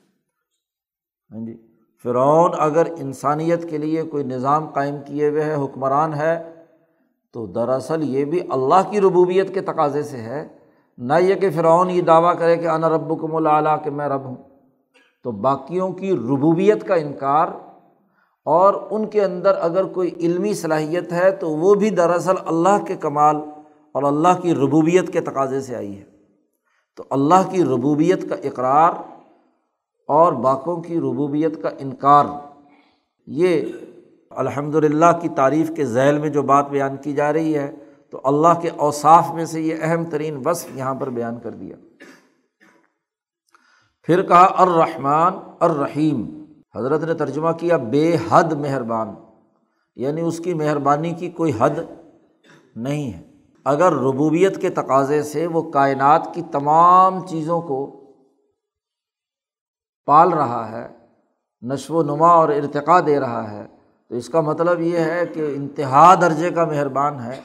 ہاں 1.31 1.45
جی۔ 1.45 1.68
فرعون 2.03 2.51
اگر 2.59 2.83
انسانیت 2.99 3.69
کے 3.69 3.77
لیے 3.77 4.03
کوئی 4.03 4.23
نظام 4.23 4.65
قائم 4.65 4.95
کیے 5.05 5.29
ہوئے 5.29 5.43
ہے، 5.43 5.55
حکمران 5.55 6.13
ہے، 6.13 6.53
تو 7.33 7.45
دراصل 7.45 8.15
یہ 8.15 8.25
بھی 8.25 8.39
اللہ 8.49 8.89
کی 8.89 9.01
ربوبیت 9.01 9.53
کے 9.53 9.61
تقاضے 9.61 10.03
سے 10.03 10.17
ہے۔ 10.17 10.47
نہ 10.97 11.13
یہ 11.19 11.35
کہ 11.35 11.49
فرعون 11.49 11.89
یہ 11.89 12.01
دعویٰ 12.01 12.37
کرے 12.39 12.57
کہ 12.57 12.67
انا 12.67 12.89
رب 12.89 13.21
کم 13.21 13.37
کہ 13.83 13.89
میں 13.89 14.09
رب 14.09 14.25
ہوں۔ 14.25 14.35
تو 15.23 15.31
باقیوں 15.31 15.91
کی 15.91 16.11
ربوبیت 16.11 16.87
کا 16.87 16.95
انکار 16.95 17.47
اور 18.45 18.73
ان 18.89 19.07
کے 19.07 19.23
اندر 19.23 19.53
اگر 19.59 19.83
کوئی 19.83 20.11
علمی 20.19 20.53
صلاحیت 20.53 21.13
ہے، 21.13 21.31
تو 21.31 21.49
وہ 21.49 21.73
بھی 21.73 21.89
دراصل 21.89 22.33
اللہ 22.45 22.85
کے 22.87 22.95
کمال 22.95 23.35
اور 23.91 24.03
اللہ 24.03 24.41
کی 24.41 24.55
ربوبیت 24.55 25.13
کے 25.13 25.21
تقاضے 25.21 25.61
سے 25.61 25.75
آئی 25.75 25.97
ہے۔ 25.97 26.03
تو 26.95 27.03
اللہ 27.09 27.49
کی 27.49 27.63
ربوبیت 27.63 28.29
کا 28.29 28.35
اقرار 28.43 28.91
اور 30.09 30.33
باقوں 30.33 30.81
کی 30.81 30.97
ربوبیت 30.97 31.63
کا 31.63 31.69
انکار۔ 31.79 32.25
یہ 33.27 33.61
الحمد 34.29 34.75
للہ 34.75 35.05
کی 35.21 35.29
تعریف 35.29 35.71
کے 35.75 35.85
ذیل 35.85 36.17
میں 36.17 36.29
جو 36.29 36.41
بات 36.41 36.69
بیان 36.69 36.97
کی 36.97 37.13
جا 37.13 37.33
رہی 37.33 37.55
ہے، 37.55 37.75
تو 38.09 38.21
اللہ 38.23 38.59
کے 38.61 38.69
اوصاف 38.69 39.31
میں 39.33 39.45
سے 39.45 39.61
یہ 39.61 39.75
اہم 39.81 40.03
ترین 40.03 40.41
وصف 40.45 40.67
یہاں 40.75 40.95
پر 40.95 41.09
بیان 41.09 41.39
کر 41.39 41.49
دیا۔ 41.49 41.75
پھر 44.03 44.21
کہا، 44.21 44.53
الرحمٰن، 44.57 45.33
الرحیم۔ 45.59 46.45
حضرت 46.75 47.03
نے 47.03 47.13
ترجمہ 47.13 47.51
کیا، 47.51 47.77
بے 47.77 48.17
حد 48.29 48.53
مہربان۔ 48.53 49.13
یعنی 49.95 50.21
اس 50.21 50.37
کی 50.37 50.53
مہربانی 50.53 51.11
کی 51.11 51.29
کوئی 51.29 51.51
حد 51.59 51.69
نہیں 52.75 53.13
ہے۔ 53.13 53.21
اگر 53.65 53.93
ربوبیت 53.93 54.61
کے 54.61 54.69
تقاضے 54.69 55.23
سے 55.23 55.47
وہ 55.47 55.61
کائنات 55.61 56.33
کی 56.33 56.41
تمام 56.51 57.27
چیزوں 57.27 57.61
کو 57.61 57.98
پال 60.05 60.33
رہا 60.33 60.71
ہے، 60.71 60.87
نشو 61.61 61.95
و 61.95 62.03
نما 62.03 62.27
اور 62.27 62.49
ارتقا 62.49 62.99
دے 63.05 63.19
رہا 63.19 63.51
ہے۔ 63.51 63.67
تو 64.09 64.15
اس 64.15 64.29
کا 64.29 64.41
مطلب 64.41 64.81
یہ 64.81 64.99
ہے 64.99 65.25
کہ 65.33 65.53
انتہا 65.55 66.15
درجے 66.15 66.49
کا 66.49 66.65
مہربان 66.65 67.19
ہے۔ 67.19 67.41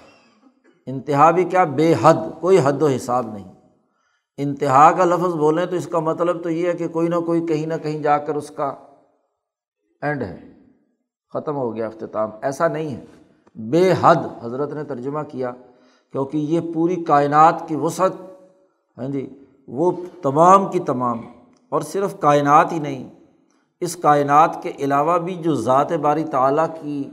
انتہا 0.86 1.30
بھی 1.30 1.44
کیا؟ 1.44 1.64
بے 1.64 1.94
حد، 2.02 2.14
کوئی 2.40 2.58
حد 2.62 2.82
و 2.82 2.86
حساب 2.86 3.26
نہیں۔ 3.32 3.52
انتہا 4.36 4.92
کا 4.92 5.04
لفظ 5.04 5.34
بولیں 5.34 5.66
تو 5.66 5.76
اس 5.76 5.86
کا 5.86 5.98
مطلب 5.98 6.42
تو 6.42 6.50
یہ 6.50 6.68
ہے 6.68 6.72
کہ 6.72 6.88
کوئی 6.88 7.08
نہ 7.08 7.16
کوئی 7.16 7.46
کہیں 7.46 7.66
نہ 7.66 7.74
کہیں 7.82 7.98
جا 7.98 8.18
کر 8.18 8.34
اس 8.34 8.50
کا 8.50 8.74
اینڈ 10.02 10.22
ہے۔ 10.22 10.38
ختم 11.34 11.56
ہو 11.56 11.74
گیا 11.74 11.86
اختتام۔ 11.86 12.30
ایسا 12.42 12.68
نہیں 12.68 12.96
ہے۔ 12.96 13.04
بے 13.54 13.94
حد 14.00 14.16
حضرت 14.42 14.72
نے 14.72 14.84
ترجمہ 14.84 15.20
کیا، 15.28 15.50
کیونکہ 16.12 16.38
یہ 16.38 16.60
پوری 16.74 17.04
کائنات 17.04 17.68
کی 17.68 17.76
وسعت 17.76 18.12
ہاں 18.98 19.08
جی 19.08 19.44
وہ 19.68 19.92
تمام 20.22 20.70
کی 20.70 20.78
تمام 20.78 21.20
اور 21.74 21.82
صرف 21.82 22.20
کائنات 22.20 22.72
ہی 22.72 22.78
نہیں، 22.78 23.10
اس 23.80 23.96
کائنات 23.96 24.62
کے 24.62 24.72
علاوہ 24.78 25.18
بھی 25.18 25.34
جو 25.34 25.54
ذات 25.54 25.92
باری 25.92 26.24
تعلیٰ 26.24 26.66
کی 26.82 27.04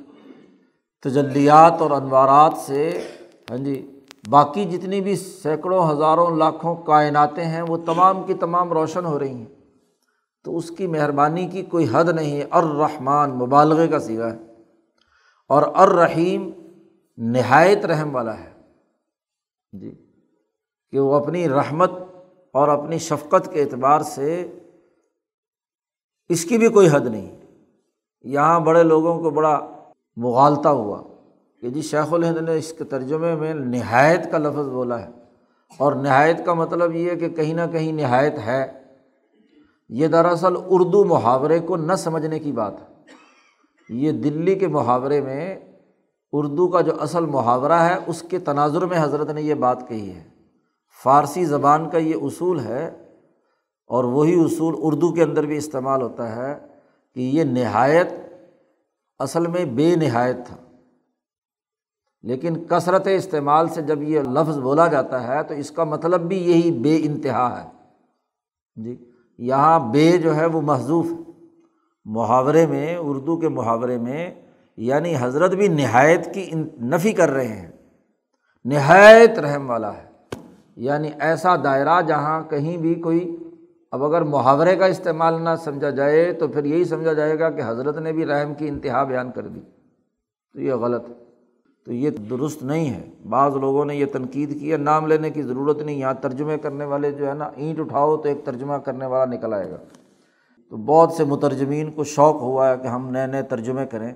تجلیات 1.02 1.82
اور 1.82 1.91
انوارات 1.91 2.54
سے 2.58 3.08
ہاں 3.52 3.58
جی 3.58 4.00
باقی 4.30 4.65
جتنی 4.65 5.02
بھی 5.02 5.15
سینکڑوں، 5.15 5.91
ہزاروں، 5.91 6.36
لاکھوں 6.36 6.76
کائناتیں 6.76 7.45
ہیں، 7.45 7.62
وہ 7.62 7.78
تمام 7.78 8.24
کی 8.24 8.34
تمام 8.34 8.74
روشن 8.74 9.06
ہو 9.06 9.19
رہی 9.19 9.34
ہیں۔ 9.34 9.45
تو 10.43 10.58
اس 10.58 10.69
کی 10.69 10.88
مہربانی 10.88 11.47
کی 11.47 11.62
کوئی 11.62 11.88
حد 11.91 12.04
نہیں 12.04 12.38
ہے۔ 12.38 12.45
الرحمٰن 12.52 13.32
مبالغے 13.32 13.88
کا 13.88 14.00
سیگا 14.00 14.34
ہے۔ 14.34 14.38
اور 15.47 15.63
الرحیم 15.76 16.50
نہایت 17.17 17.86
رحم 17.86 18.15
والا 18.15 18.39
ہے۔ 18.39 18.52
جی 19.71 19.95
کہ 20.91 21.00
وہ 21.00 21.13
اپنی 21.13 21.50
رحمت 21.50 21.91
اور 22.53 22.67
اپنی 22.67 22.97
شفقت 22.97 23.53
کے 23.53 23.61
اعتبار 23.61 24.01
سے 24.01 24.51
اس 26.29 26.45
کی 26.45 26.57
بھی 26.57 26.67
کوئی 26.67 26.87
حد 26.91 27.05
نہیں۔ 27.05 27.37
یہاں 28.21 28.59
بڑے 28.59 28.83
لوگوں 28.83 29.21
کو 29.21 29.29
بڑا 29.29 29.59
مغالطہ 30.15 30.69
ہوا 30.69 31.01
کہ 31.61 31.69
جی 31.69 31.81
شیخ 31.81 32.13
الہند 32.13 32.37
نے 32.37 32.55
اس 32.55 32.73
کے 32.73 32.83
ترجمے 32.83 33.35
میں 33.35 33.53
نہایت 33.53 34.31
کا 34.31 34.37
لفظ 34.37 34.67
بولا 34.69 35.01
ہے۔ 35.01 35.09
اور 35.77 35.93
نہایت 35.93 36.45
کا 36.45 36.53
مطلب 36.53 36.95
یہ 36.95 37.11
ہے 37.11 37.15
کہ 37.15 37.29
کہیں 37.29 37.53
نہ 37.53 37.61
کہیں 37.71 37.91
نہایت 37.91 38.33
ہے۔ 38.45 38.81
یہ 39.89 40.07
دراصل 40.07 40.53
اردو 40.69 41.05
محاورے 41.05 41.59
کو 41.59 41.75
نہ 41.75 41.93
سمجھنے 41.93 42.39
کی 42.39 42.51
بات 42.51 42.73
ہے۔ 42.81 42.85
یہ 43.89 44.11
دلی 44.11 44.55
کے 44.55 44.67
محاورے 44.67 45.21
میں 45.21 45.59
اردو 46.33 46.67
کا 46.67 46.81
جو 46.81 46.91
اصل 47.01 47.25
محاورہ 47.25 47.71
ہے، 47.71 47.97
اس 48.07 48.21
کے 48.21 48.39
تناظر 48.39 48.85
میں 48.85 49.03
حضرت 49.03 49.29
نے 49.29 49.41
یہ 49.41 49.53
بات 49.53 49.87
کہی 49.87 50.09
ہے۔ 50.09 50.31
فارسی 51.03 51.45
زبان 51.45 51.89
کا 51.89 51.97
یہ 51.97 52.15
اصول 52.21 52.59
ہے 52.59 52.87
اور 53.87 54.03
وہی 54.03 54.43
اصول 54.45 54.75
اردو 54.77 55.13
کے 55.13 55.23
اندر 55.23 55.45
بھی 55.45 55.57
استعمال 55.57 56.01
ہوتا 56.01 56.35
ہے 56.35 56.67
کہ 57.15 57.19
یہ 57.19 57.43
نہایت 57.43 58.07
اصل 59.19 59.47
میں 59.47 59.65
بے 59.65 59.95
نہایت 59.95 60.35
تھا۔ 60.45 60.55
لیکن 62.21 62.65
کثرت 62.69 63.07
استعمال 63.07 63.69
سے 63.69 63.81
جب 63.81 64.03
یہ 64.03 64.19
لفظ 64.19 64.59
بولا 64.59 64.87
جاتا 64.87 65.27
ہے 65.27 65.43
تو 65.43 65.53
اس 65.53 65.71
کا 65.71 65.83
مطلب 65.83 66.21
بھی 66.21 66.51
یہی 66.51 66.71
بے 66.71 66.97
انتہا 67.03 67.63
ہے۔ 67.63 67.69
جی 68.83 69.09
یہاں 69.37 69.79
بے 69.79 70.17
جو 70.17 70.35
ہے 70.35 70.45
وہ 70.45 70.61
محضوف 70.61 71.05
محاورے 72.05 72.65
میں، 72.65 72.95
اردو 72.95 73.37
کے 73.37 73.49
محاورے 73.49 73.97
میں 73.97 74.35
یعنی 74.77 75.13
حضرت 75.19 75.51
بھی 75.51 75.67
نہایت 75.67 76.33
کی 76.33 76.49
نفی 76.81 77.11
کر 77.11 77.29
رہے 77.29 77.47
ہیں۔ 77.47 77.71
نہایت 78.65 79.39
رحم 79.39 79.69
والا 79.69 79.97
ہے۔ 79.97 80.11
یعنی 80.75 81.10
ایسا 81.19 81.55
دائرہ 81.55 82.01
جہاں 82.01 82.43
کہیں 82.49 82.77
بھی 82.77 82.95
کوئی 82.95 83.38
اب 83.91 84.03
اگر 84.03 84.21
محاورے 84.21 84.75
کا 84.75 84.86
استعمال 84.86 85.41
نہ 85.41 85.49
سمجھا 85.63 85.89
جائے 85.89 86.34
تو 86.34 86.47
پھر 86.47 86.65
یہی 86.65 86.86
سمجھا 86.86 87.13
جائے 87.13 87.39
گا 87.39 87.49
کہ 87.49 87.62
حضرت 87.65 87.97
نے 87.97 88.12
بھی 88.12 88.25
رحم 88.25 88.53
کی 88.53 88.67
انتہا 88.67 89.03
بیان 89.03 89.31
کر 89.31 89.47
دی۔ 89.47 89.60
تو 90.53 90.62
یہ 90.62 90.73
غلط 90.73 91.10
ہے۔ 91.10 91.13
تو 91.86 91.93
یہ 91.93 92.10
درست 92.10 92.63
نہیں 92.63 92.93
ہے۔ 92.93 93.10
بعض 93.29 93.55
لوگوں 93.55 93.86
نے 93.86 93.95
یہ 93.95 94.05
تنقید 94.05 94.60
کی 94.60 94.71
ہے۔ 94.71 94.77
نام 94.77 95.07
لینے 95.07 95.29
کی 95.29 95.41
ضرورت 95.41 95.81
نہیں۔ 95.81 95.95
یہاں 95.95 96.13
ترجمے 96.13 96.57
کرنے 96.57 96.86
والے 96.86 97.12
جو 97.12 97.27
ہے 97.27 97.34
نا، 97.34 97.49
اینٹ 97.55 97.79
اٹھاؤ 97.79 98.17
تو 98.17 98.29
ایک 98.29 98.45
ترجمہ 98.45 98.73
کرنے 98.73 99.05
والا 99.05 99.25
نکل 99.25 99.53
آئے 99.53 99.71
گا۔ 99.71 99.77
تو 100.69 100.77
بہت 100.77 101.12
سے 101.12 101.23
مترجمین 101.23 101.91
کو 101.91 102.03
شوق 102.03 102.36
ہوا 102.36 102.69
ہے 102.69 102.77
کہ 102.77 102.88
ہم 102.88 103.10
نئے 103.10 103.27
نئے 103.27 103.41
ترجمے 103.41 103.86
کریں۔ 103.86 104.13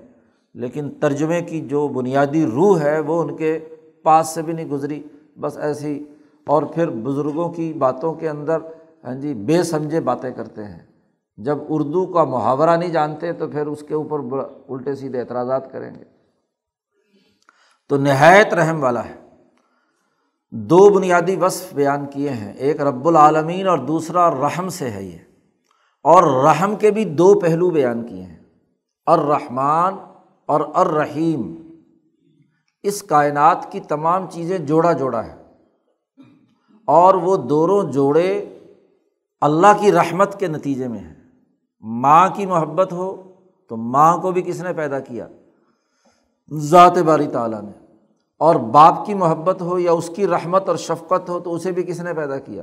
لیکن 0.54 0.90
ترجمے 1.00 1.40
کی 1.40 1.60
جو 1.60 1.88
بنیادی 1.88 2.46
روح 2.46 2.80
ہے، 2.80 3.00
وہ 3.00 3.22
ان 3.22 3.36
کے 3.36 3.58
پاس 4.02 4.28
سے 4.28 4.42
بھی 4.42 4.52
نہیں 4.52 4.68
گزری۔ 4.68 5.02
بس 5.40 5.58
ایسی 5.58 6.04
اور 6.46 6.62
پھر 6.62 6.90
بزرگوں 6.90 7.48
کی 7.48 7.72
باتوں 7.72 8.14
کے 8.14 8.28
اندر 8.28 8.58
ہاں 9.04 9.14
جی 9.14 9.34
بے 9.34 9.62
سمجھے 9.62 10.00
باتیں 10.00 10.30
کرتے 10.30 10.64
ہیں۔ 10.64 10.86
جب 11.36 11.58
اردو 11.68 12.06
کا 12.06 12.24
محاورہ 12.24 12.76
نہیں 12.76 12.88
جانتے 12.88 13.32
تو 13.32 13.48
پھر 13.48 13.66
اس 13.66 13.84
کے 13.88 13.94
اوپر 13.94 14.20
الٹے 14.68 14.94
سیدھے 14.94 15.20
اعتراضات 15.20 15.72
کریں 15.72 15.94
گے۔ 15.94 16.04
تو 17.88 17.96
نہایت 17.96 18.54
رحم 18.54 18.82
والا 18.82 19.04
ہے۔ 19.04 19.14
دو 20.50 20.88
بنیادی 20.88 21.36
وصف 21.36 21.74
بیان 21.74 22.06
کیے 22.06 22.30
ہیں۔ 22.30 22.52
ایک 22.52 22.80
رب 22.80 23.08
العالمین 23.08 23.68
اور 23.68 23.78
دوسرا 23.78 24.30
رحم 24.30 24.68
سے 24.68 24.90
ہے 24.90 25.02
یہ۔ 25.02 25.18
اور 26.02 26.44
رحم 26.44 26.76
کے 26.76 26.90
بھی 26.90 27.04
دو 27.04 27.40
پہلو 27.40 27.70
بیان 27.70 28.06
کیے 28.06 28.22
ہیں۔ 28.22 28.38
الرحمٰن 29.06 29.94
اور 30.46 30.60
الرحیم۔ 30.74 31.54
اس 32.82 33.02
کائنات 33.02 33.72
کی 33.72 33.80
تمام 33.80 34.26
چیزیں 34.30 34.58
جوڑا 34.58 34.92
جوڑا 34.92 35.26
ہے۔ 35.26 35.45
اور 36.86 37.14
وہ 37.14 37.36
دونوں 37.36 37.92
جوڑے 37.92 38.58
اللہ 39.40 39.66
کی 39.80 39.92
رحمت 39.92 40.40
کے 40.40 40.46
نتیجے 40.46 40.88
میں 40.88 40.98
ہیں۔ 40.98 41.14
ماں 41.80 42.28
کی 42.34 42.46
محبت 42.46 42.92
ہو 42.92 43.22
تو 43.68 43.76
ماں 43.76 44.18
کو 44.18 44.30
بھی 44.30 44.42
کس 44.42 44.62
نے 44.62 44.72
پیدا 44.72 45.00
کیا؟ 45.00 45.26
ذات 46.52 46.98
باری 46.98 47.26
تعالیٰ 47.26 47.62
نے۔ 47.62 47.86
اور 48.38 48.54
باپ 48.54 49.06
کی 49.06 49.14
محبت 49.14 49.62
ہو 49.62 49.78
یا 49.78 49.92
اس 49.92 50.10
کی 50.16 50.26
رحمت 50.26 50.68
اور 50.68 50.76
شفقت 50.76 51.30
ہو 51.30 51.40
تو 51.40 51.54
اسے 51.54 51.72
بھی 51.72 51.82
کس 51.82 52.00
نے 52.00 52.14
پیدا 52.14 52.38
کیا؟ 52.38 52.62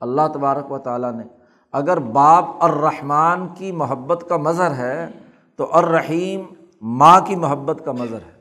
اللہ 0.00 0.22
تبارک 0.34 0.72
و 0.72 0.78
تعالیٰ 0.78 1.12
نے۔ 1.12 1.24
اگر 1.72 1.98
باپ 1.98 2.44
الرحمٰن 2.60 3.46
کی 3.54 3.72
محبت 3.72 4.24
کا 4.28 4.36
مظہر 4.36 4.70
ہے 4.70 5.08
تو 5.56 5.66
الرحیم 5.72 6.40
ماں 6.82 7.20
کی 7.20 7.36
محبت 7.36 7.82
کا 7.84 7.92
مظہر 7.92 8.18
ہے۔ 8.18 8.38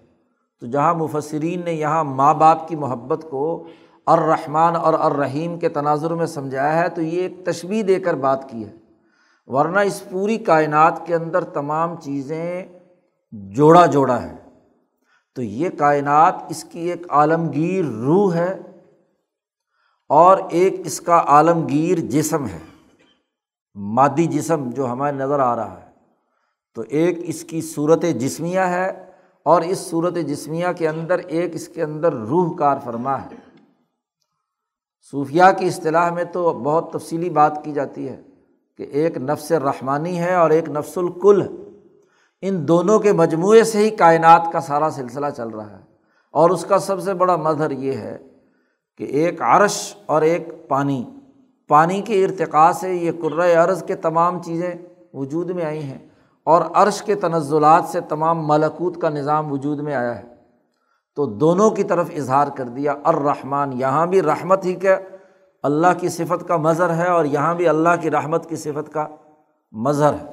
تو 0.60 0.67
جہاں 0.67 0.93
مفسرین 0.93 1.62
نے 1.65 1.73
یہاں 1.73 2.03
ماں 2.03 2.34
باپ 2.34 2.67
کی 2.67 2.75
محبت 2.75 3.25
کو 3.30 3.63
الرحمٰن 4.08 4.76
اور 4.76 4.93
الرحیم 4.93 5.60
کے 5.60 5.70
تناظر 5.70 6.13
میں 6.13 6.26
سمجھایا 6.26 6.84
ہے، 6.84 6.89
تو 6.89 7.02
یہ 7.02 7.22
ایک 7.22 7.46
تشبیح 7.46 7.84
دے 7.88 8.00
کر 8.00 8.13
بات 8.13 8.50
کی 8.50 8.65
ہے۔ 8.65 8.74
ورنہ 9.48 9.80
اس 9.80 10.04
پوری 10.10 10.38
کائنات 10.38 11.06
کے 11.06 11.15
اندر 11.15 11.43
تمام 11.43 11.96
چیزیں 12.02 12.65
جوڑا 13.32 13.86
جوڑا 13.86 14.22
ہے 14.24 14.36
تو 15.36 15.41
یہ 15.41 15.70
کائنات 15.78 16.36
اس 16.50 16.63
کی 16.63 16.80
ایک 16.80 17.06
عالمگیر 17.10 17.86
روح 17.86 18.34
ہے 18.34 18.62
اور 20.10 20.38
ایک 20.50 20.74
اس 20.86 21.02
کا 21.02 21.24
عالمگیر 21.28 22.00
جسم 22.00 22.46
ہے، 22.46 22.60
مادی 23.76 24.26
جسم 24.26 24.70
جو 24.70 24.91
ہمارے 24.91 25.15
نظر 25.17 25.39
آ 25.39 25.56
رہا 25.56 25.76
ہے۔ 25.82 25.91
تو 26.76 26.84
ایک 26.89 27.17
اس 27.22 27.43
کی 27.43 27.62
صورت 27.62 28.02
جسمیہ 28.02 28.60
ہے 28.60 29.06
اور 29.46 29.62
اس 29.62 29.78
صورت 29.78 30.15
جسمیہ 30.15 30.67
کے 30.78 30.88
اندر 30.88 31.17
ایک 31.17 31.56
اس 31.56 31.67
کے 31.67 31.84
اندر 31.84 32.13
روح 32.13 32.56
کار 32.56 32.78
فرما 32.84 33.22
ہے۔ 33.22 33.47
صوفیہ 35.12 35.44
کی 35.58 35.68
اصطلاح 35.68 36.10
میں 36.10 36.24
تو 36.24 36.54
بہت 36.54 36.94
تفصیلی 36.94 37.30
بات 37.30 37.64
کی 37.64 37.72
جاتی 37.72 38.10
ہے 38.10 38.22
کہ 38.78 38.84
ایک 38.84 39.18
نفس 39.18 39.52
رحمانی 39.52 40.20
ہے 40.20 40.34
اور 40.34 40.50
ایک 40.50 40.70
نفس 40.70 40.98
الکل 40.98 41.42
ہے۔ 41.42 41.48
ان 42.42 42.68
دونوں 42.68 43.00
کے 43.00 43.14
مجموعے 43.14 43.64
سے 43.64 43.78
ہی 43.78 43.90
کائنات 43.90 44.48
کا 44.54 44.60
سارا 44.60 44.90
سلسلہ 44.90 45.26
چل 45.38 45.48
رہا 45.48 45.72
ہے۔ 45.72 45.84
اور 46.32 46.50
اس 46.50 46.66
کا 46.66 46.78
سب 46.78 47.02
سے 47.02 47.14
بڑا 47.14 47.36
مظہر 47.36 47.72
یہ 47.72 47.92
ہے 47.92 48.18
کہ 48.98 49.04
ایک 49.04 49.42
عرش 49.42 49.96
اور 50.06 50.22
ایک 50.22 50.68
پانی۔ 50.68 51.04
پانی 51.68 52.02
کے 52.02 52.26
ارتقاء 52.26 52.72
سے 52.72 52.94
یہ 52.94 53.12
قرۂۂ 53.22 53.56
عرض 53.56 53.84
کے 53.84 53.96
تمام 53.96 54.44
چیزیں 54.44 54.76
وجود 55.14 55.50
میں 55.50 55.66
آئی 55.66 55.84
ہیں 55.84 56.08
اور 56.44 56.62
عرش 56.74 57.02
کے 57.02 57.16
تنزلات 57.16 57.84
سے 57.86 58.02
تمام 58.02 58.48
ملکوت 58.48 59.02
کا 59.02 59.10
نظام 59.10 59.52
وجود 59.52 59.80
میں 59.80 59.96
آیا 59.96 60.20
ہے۔ 60.20 60.37
تو 61.17 61.25
دونوں 61.25 61.69
کی 61.69 61.84
طرف 61.84 62.12
اظہار 62.15 62.47
کر 62.47 62.63
دیا، 62.63 62.93
الرحمٰن، 63.03 63.73
یہاں 63.73 64.06
بھی 64.06 64.21
رحمت 64.21 64.65
ہی 64.65 64.73
کا 64.73 64.97
اللہ 65.63 65.88
کی 65.97 66.10
صفت 66.10 66.47
کا 66.47 66.58
مظہر 66.58 66.95
ہے 66.95 67.08
اور 67.08 67.25
یہاں 67.25 67.56
بھی 67.56 67.67
اللہ 67.67 67.89
کی 68.01 68.12
رحمت 68.12 68.49
کی 68.49 68.56
صفت 68.56 68.93
کا 68.93 69.08
مظہر 69.71 70.13
ہے۔ 70.13 70.25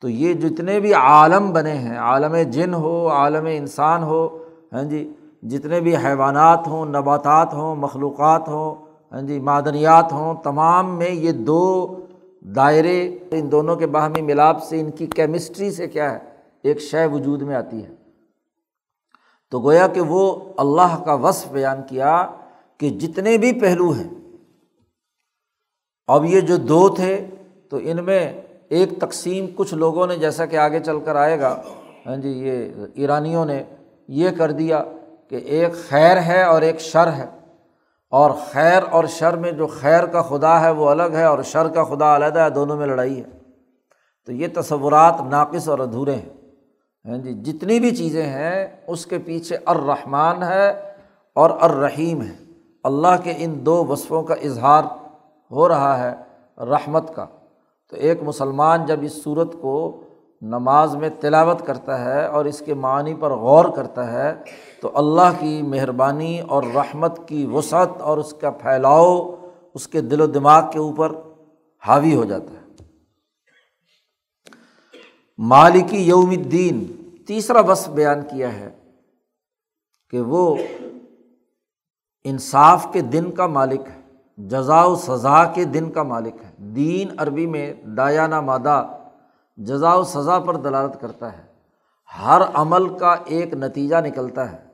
تو 0.00 0.08
یہ 0.08 0.34
جتنے 0.34 0.80
بھی 0.80 0.94
عالم 0.94 1.52
بنے 1.52 1.72
ہیں، 1.72 1.98
عالم 1.98 2.36
جن 2.50 2.74
ہو، 2.74 3.08
عالم 3.08 3.46
انسان 3.50 4.02
ہو 4.02 4.38
ہاں 4.72 4.82
جی 4.82 5.12
جتنے 5.42 5.80
بھی 5.80 5.96
حیوانات 5.96 6.68
ہوں، 6.68 6.86
نباتات 6.86 7.54
ہوں، 7.54 7.76
مخلوقات 7.76 8.48
ہوں 8.48 8.84
ہاں 9.12 9.22
جی 9.22 9.40
معدنیات 9.40 10.12
ہوں، 10.12 10.34
تمام 10.42 10.98
میں 10.98 11.10
یہ 11.10 11.32
دو 11.32 11.86
دائرے، 12.40 13.18
ان 13.30 13.52
دونوں 13.52 13.76
کے 13.76 13.86
باہمی 13.86 14.22
ملاپ 14.22 14.62
سے، 14.62 14.80
ان 14.80 14.90
کی 14.90 15.06
کیمسٹری 15.06 15.70
سے 15.70 15.88
کیا 15.88 16.12
ہے، 16.12 16.18
ایک 16.62 16.80
شے 16.80 17.06
وجود 17.06 17.42
میں 17.42 17.56
آتی 17.56 17.84
ہے۔ 17.84 17.97
تو 19.50 19.60
گویا 19.60 19.86
کہ 19.86 20.00
وہ 20.00 20.52
اللہ 20.58 21.02
کا 21.04 21.14
وصف 21.14 21.48
بیان 21.48 21.82
کیا 21.88 22.26
کہ 22.78 22.90
جتنے 22.90 23.38
بھی 23.38 23.60
پہلو 23.60 23.90
ہیں، 23.90 24.08
اب 26.06 26.24
یہ 26.24 26.40
جو 26.40 26.56
دو 26.56 26.88
تھے 26.88 27.26
تو 27.70 27.78
ان 27.82 28.04
میں 28.04 28.40
ایک 28.68 28.98
تقسیم 29.00 29.46
کچھ 29.56 29.74
لوگوں 29.74 30.06
نے 30.06 30.16
جیسا 30.16 30.46
کہ 30.46 30.56
آگے 30.56 30.80
چل 30.80 31.00
کر 31.00 31.16
آئے 31.16 31.40
گا۔ 31.40 31.62
ہاں 32.06 32.16
جی 32.16 32.28
یہ 32.28 32.72
ایرانیوں 32.94 33.44
نے 33.44 33.62
یہ 34.08 34.30
کر 34.30 34.50
دیا 34.50 34.84
کہ 35.28 35.34
ایک 35.34 35.72
خیر 35.88 36.16
ہے 36.22 36.42
اور 36.42 36.62
ایک 36.62 36.80
شر 36.80 37.12
ہے۔ 37.12 37.26
اور 38.10 38.30
خیر 38.52 38.82
اور 38.90 39.04
شر 39.04 39.36
میں 39.36 39.52
جو 39.52 39.66
خیر 39.66 40.06
کا 40.06 40.22
خدا 40.22 40.60
ہے 40.60 40.70
وہ 40.70 40.88
الگ 40.88 41.02
ہے 41.02 41.24
اور 41.24 41.42
شر 41.42 41.68
کا 41.68 41.84
خدا 41.84 42.16
علیحدہ 42.16 42.40
ہے، 42.40 42.50
دونوں 42.50 42.76
میں 42.76 42.86
لڑائی 42.86 43.18
ہے۔ 43.18 43.38
تو 44.26 44.32
یہ 44.32 44.46
تصورات 44.54 45.20
ناقص 45.28 45.68
اور 45.68 45.78
ادھورے 45.78 46.14
ہیں۔ 46.14 46.37
ہاں 47.04 47.18
جی 47.18 47.32
جتنی 47.32 47.80
بھی 47.80 47.96
چیزیں 47.96 48.22
ہیں، 48.22 48.66
اس 48.86 49.06
کے 49.06 49.18
پیچھے 49.18 49.56
الرحمٰن 49.66 50.42
ہے 50.42 50.92
اور 51.34 51.50
الرحیم 51.60 52.22
ہے۔ 52.22 52.34
اللہ 52.84 53.22
کے 53.22 53.34
ان 53.36 53.66
دو 53.66 53.84
وصفوں 53.84 54.22
کا 54.22 54.34
اظہار 54.34 54.82
ہو 55.50 55.68
رہا 55.68 55.98
ہے 55.98 56.14
رحمت 56.64 57.14
کا۔ 57.14 57.26
تو 57.90 57.96
ایک 57.96 58.22
مسلمان 58.22 58.84
جب 58.86 58.96
اس 59.02 59.22
صورت 59.22 59.52
کو 59.60 60.00
نماز 60.42 60.96
میں 60.96 61.08
تلاوت 61.20 61.66
کرتا 61.66 62.04
ہے 62.04 62.26
اور 62.26 62.44
اس 62.44 62.60
کے 62.60 62.74
معنی 62.74 63.14
پر 63.14 63.30
غور 63.30 63.64
کرتا 63.64 64.12
ہے، 64.12 64.34
تو 64.82 64.90
اللہ 64.94 65.30
کی 65.38 65.62
مہربانی 65.62 66.40
اور 66.40 66.62
رحمت 66.74 67.28
کی 67.28 67.46
وسعت 67.46 68.00
اور 68.00 68.18
اس 68.18 68.32
کا 68.32 68.50
پھیلاؤ 68.50 69.34
اس 69.74 69.88
کے 69.88 70.00
دل 70.00 70.20
و 70.20 70.26
دماغ 70.26 70.70
کے 70.70 70.78
اوپر 70.78 71.12
حاوی 71.86 72.14
ہو 72.14 72.24
جاتا 72.24 72.50
ہے۔ 72.52 72.67
مالکی 75.38 75.96
یوم 75.96 76.30
الدین، 76.30 76.86
تیسرا 77.26 77.60
بس 77.60 77.88
بیان 77.88 78.22
کیا 78.22 78.52
ہے 78.52 78.70
کہ 80.10 80.20
وہ 80.20 80.56
انصاف 82.24 82.86
کے 82.92 83.00
دن 83.00 83.30
کا 83.30 83.46
مالک 83.46 83.80
ہے 83.80 84.00
جزا 84.36 84.84
و 84.84 84.96
سزا 84.96 85.44
کے 85.44 85.64
دن 85.64 85.90
کا 85.90 86.02
مالک 86.02 86.34
ہے۔ 86.44 86.50
دین 86.56 87.08
عربی 87.18 87.46
میں 87.46 87.72
دایانہ 87.72 88.40
مادہ 88.40 88.86
جزا 89.56 89.94
و 89.94 90.04
سزا 90.04 90.38
پر 90.38 90.56
دلالت 90.56 91.00
کرتا 91.00 91.38
ہے۔ 91.38 91.46
ہر 92.24 92.42
عمل 92.54 92.98
کا 92.98 93.16
ایک 93.26 93.54
نتیجہ 93.54 93.96
نکلتا 93.96 94.52
ہے۔ 94.52 94.66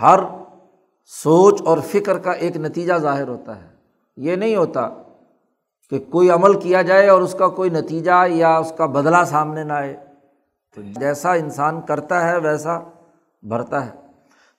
ہر 0.00 0.20
سوچ 1.04 1.62
اور 1.64 1.78
فکر 1.78 2.18
کا 2.18 2.32
ایک 2.32 2.56
نتیجہ 2.56 2.94
ظاہر 2.94 3.28
ہوتا 3.28 3.62
ہے۔ 3.62 3.74
یہ 4.16 4.36
نہیں 4.36 4.56
ہوتا 4.56 4.88
کہ 5.90 5.98
کوئی 5.98 6.30
عمل 6.30 6.60
کیا 6.60 6.82
جائے 6.82 7.08
اور 7.08 7.22
اس 7.22 7.34
کا 7.38 7.48
کوئی 7.48 7.70
نتیجہ 7.70 8.26
یا 8.28 8.58
اس 8.58 8.72
کا 8.78 8.86
بدلہ 8.86 9.16
سامنے 9.26 9.64
نہ 9.64 9.72
آئے۔ 9.72 9.96
تو 10.74 10.82
جیسا 11.00 11.32
انسان 11.32 11.80
کرتا 11.80 12.28
ہے، 12.28 12.38
ویسا 12.38 12.78
بھرتا 13.42 13.86
ہے۔ 13.86 13.90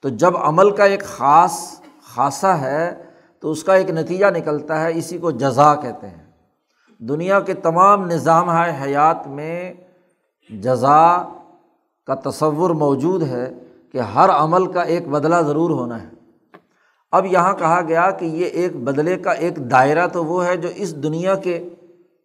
تو 0.01 0.09
جب 0.09 0.37
عمل 0.37 0.75
کا 0.75 0.83
ایک 0.83 1.03
خاص 1.03 1.81
خاصا 2.15 2.61
ہے، 2.61 3.03
تو 3.39 3.51
اس 3.51 3.63
کا 3.63 3.73
ایک 3.75 3.89
نتیجہ 3.89 4.25
نکلتا 4.25 4.81
ہے، 4.81 4.97
اسی 4.97 5.17
کو 5.17 5.31
جزا 5.31 5.75
کہتے 5.75 6.07
ہیں۔ 6.07 6.31
دنیا 6.99 7.39
کے 7.39 7.53
تمام 7.53 8.05
نظام 8.05 8.49
حیات 8.49 9.27
میں 9.27 9.73
جزا 10.49 11.17
کا 12.07 12.29
تصور 12.29 12.69
موجود 12.69 13.23
ہے 13.23 13.53
کہ 13.91 13.97
ہر 13.97 14.29
عمل 14.29 14.71
کا 14.71 14.81
ایک 14.81 15.07
بدلہ 15.07 15.35
ضرور 15.35 15.69
ہونا 15.69 16.03
ہے۔ 16.03 16.18
اب 17.11 17.25
یہاں 17.25 17.53
کہا 17.53 17.81
گیا 17.87 18.11
کہ 18.11 18.25
یہ 18.25 18.45
ایک 18.45 18.75
بدلے 18.75 19.17
کا 19.17 19.31
ایک 19.31 19.55
دائرہ 19.55 20.07
تو 20.07 20.25
وہ 20.25 20.45
ہے 20.45 20.57
جو 20.57 20.69
اس 20.75 20.95
دنیا 20.95 21.35
کے 21.35 21.69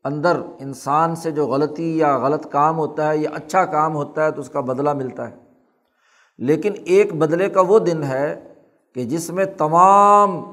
اندر 0.05 0.41
انسان 0.59 1.17
سے 1.17 1.31
جو 1.31 1.47
غلطی 1.47 1.99
یا 1.99 2.19
غلط 2.19 2.47
کام 2.51 2.79
ہوتا 2.79 3.11
ہے 3.11 3.19
یا 3.19 3.31
اچھا 3.35 3.65
کام 3.65 3.95
ہوتا 3.95 4.25
ہے 4.25 4.31
تو 4.31 4.41
اس 4.41 4.49
کا 4.49 4.61
بدلہ 4.61 4.93
ملتا 4.93 5.31
ہے۔ 5.31 5.37
لیکن 6.39 6.73
ایک 6.85 7.15
بدلے 7.15 7.49
کا 7.49 7.61
وہ 7.61 7.79
دن 7.79 8.03
ہے 8.03 8.45
کہ 8.95 9.05
جس 9.05 9.31
میں 9.31 9.45
تمام 9.45 10.53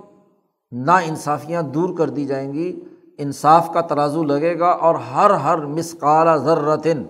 نا 0.71 0.97
انصافیاں 0.97 1.61
دور 1.61 1.97
کر 1.97 2.09
دی 2.09 2.25
جائیں 2.25 2.53
گی، 2.53 2.79
انصاف 3.17 3.73
کا 3.73 3.81
ترازو 3.81 4.23
لگے 4.23 4.59
گا 4.59 4.69
اور 4.69 4.95
ہر 4.95 5.29
ہر 5.29 5.57
مسقال 5.57 6.37
ذرتن 6.37 7.03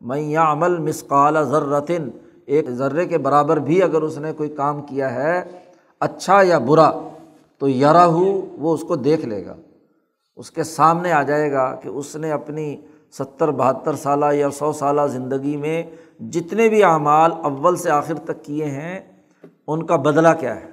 میں 0.00 0.20
یا 0.20 0.52
عمل 0.52 0.78
مسقال 0.78 1.44
ذرتن، 1.44 2.10
ایک 2.46 2.70
ذرے 2.70 3.06
کے 3.06 3.18
برابر 3.18 3.56
بھی 3.56 3.82
اگر 3.82 4.02
اس 4.02 4.18
نے 4.18 4.32
کوئی 4.32 4.48
کام 4.48 4.82
کیا 4.82 5.14
ہے 5.14 5.42
اچھا 6.00 6.42
یا 6.42 6.58
برا، 6.58 6.92
تو 7.58 7.68
یارہ 7.68 7.96
ہو، 7.96 8.46
وہ 8.58 8.74
اس 8.74 8.82
کو 8.82 8.96
دیکھ 8.96 9.26
لے 9.26 9.46
گا۔ 9.46 9.54
اس 10.36 10.50
کے 10.50 10.64
سامنے 10.64 11.12
آ 11.12 11.22
جائے 11.22 11.52
گا 11.52 11.74
کہ 11.74 11.88
اس 11.88 12.16
نے 12.16 12.30
اپنی 12.30 12.76
ستر، 13.18 13.50
بہتر 13.50 13.94
سالہ 13.94 14.26
یا 14.32 14.50
سو 14.50 14.72
سالہ 14.72 15.00
زندگی 15.06 15.56
میں 15.56 15.82
جتنے 16.20 16.68
بھی 16.68 16.84
اعمال 16.84 17.32
اول 17.42 17.76
سے 17.76 17.90
آخر 17.90 18.14
تک 18.14 18.44
کیے 18.44 18.64
ہیں، 18.64 19.00
ان 19.66 19.86
کا 19.86 19.96
بدلہ 19.96 20.28
کیا 20.40 20.56
ہے؟ 20.56 20.70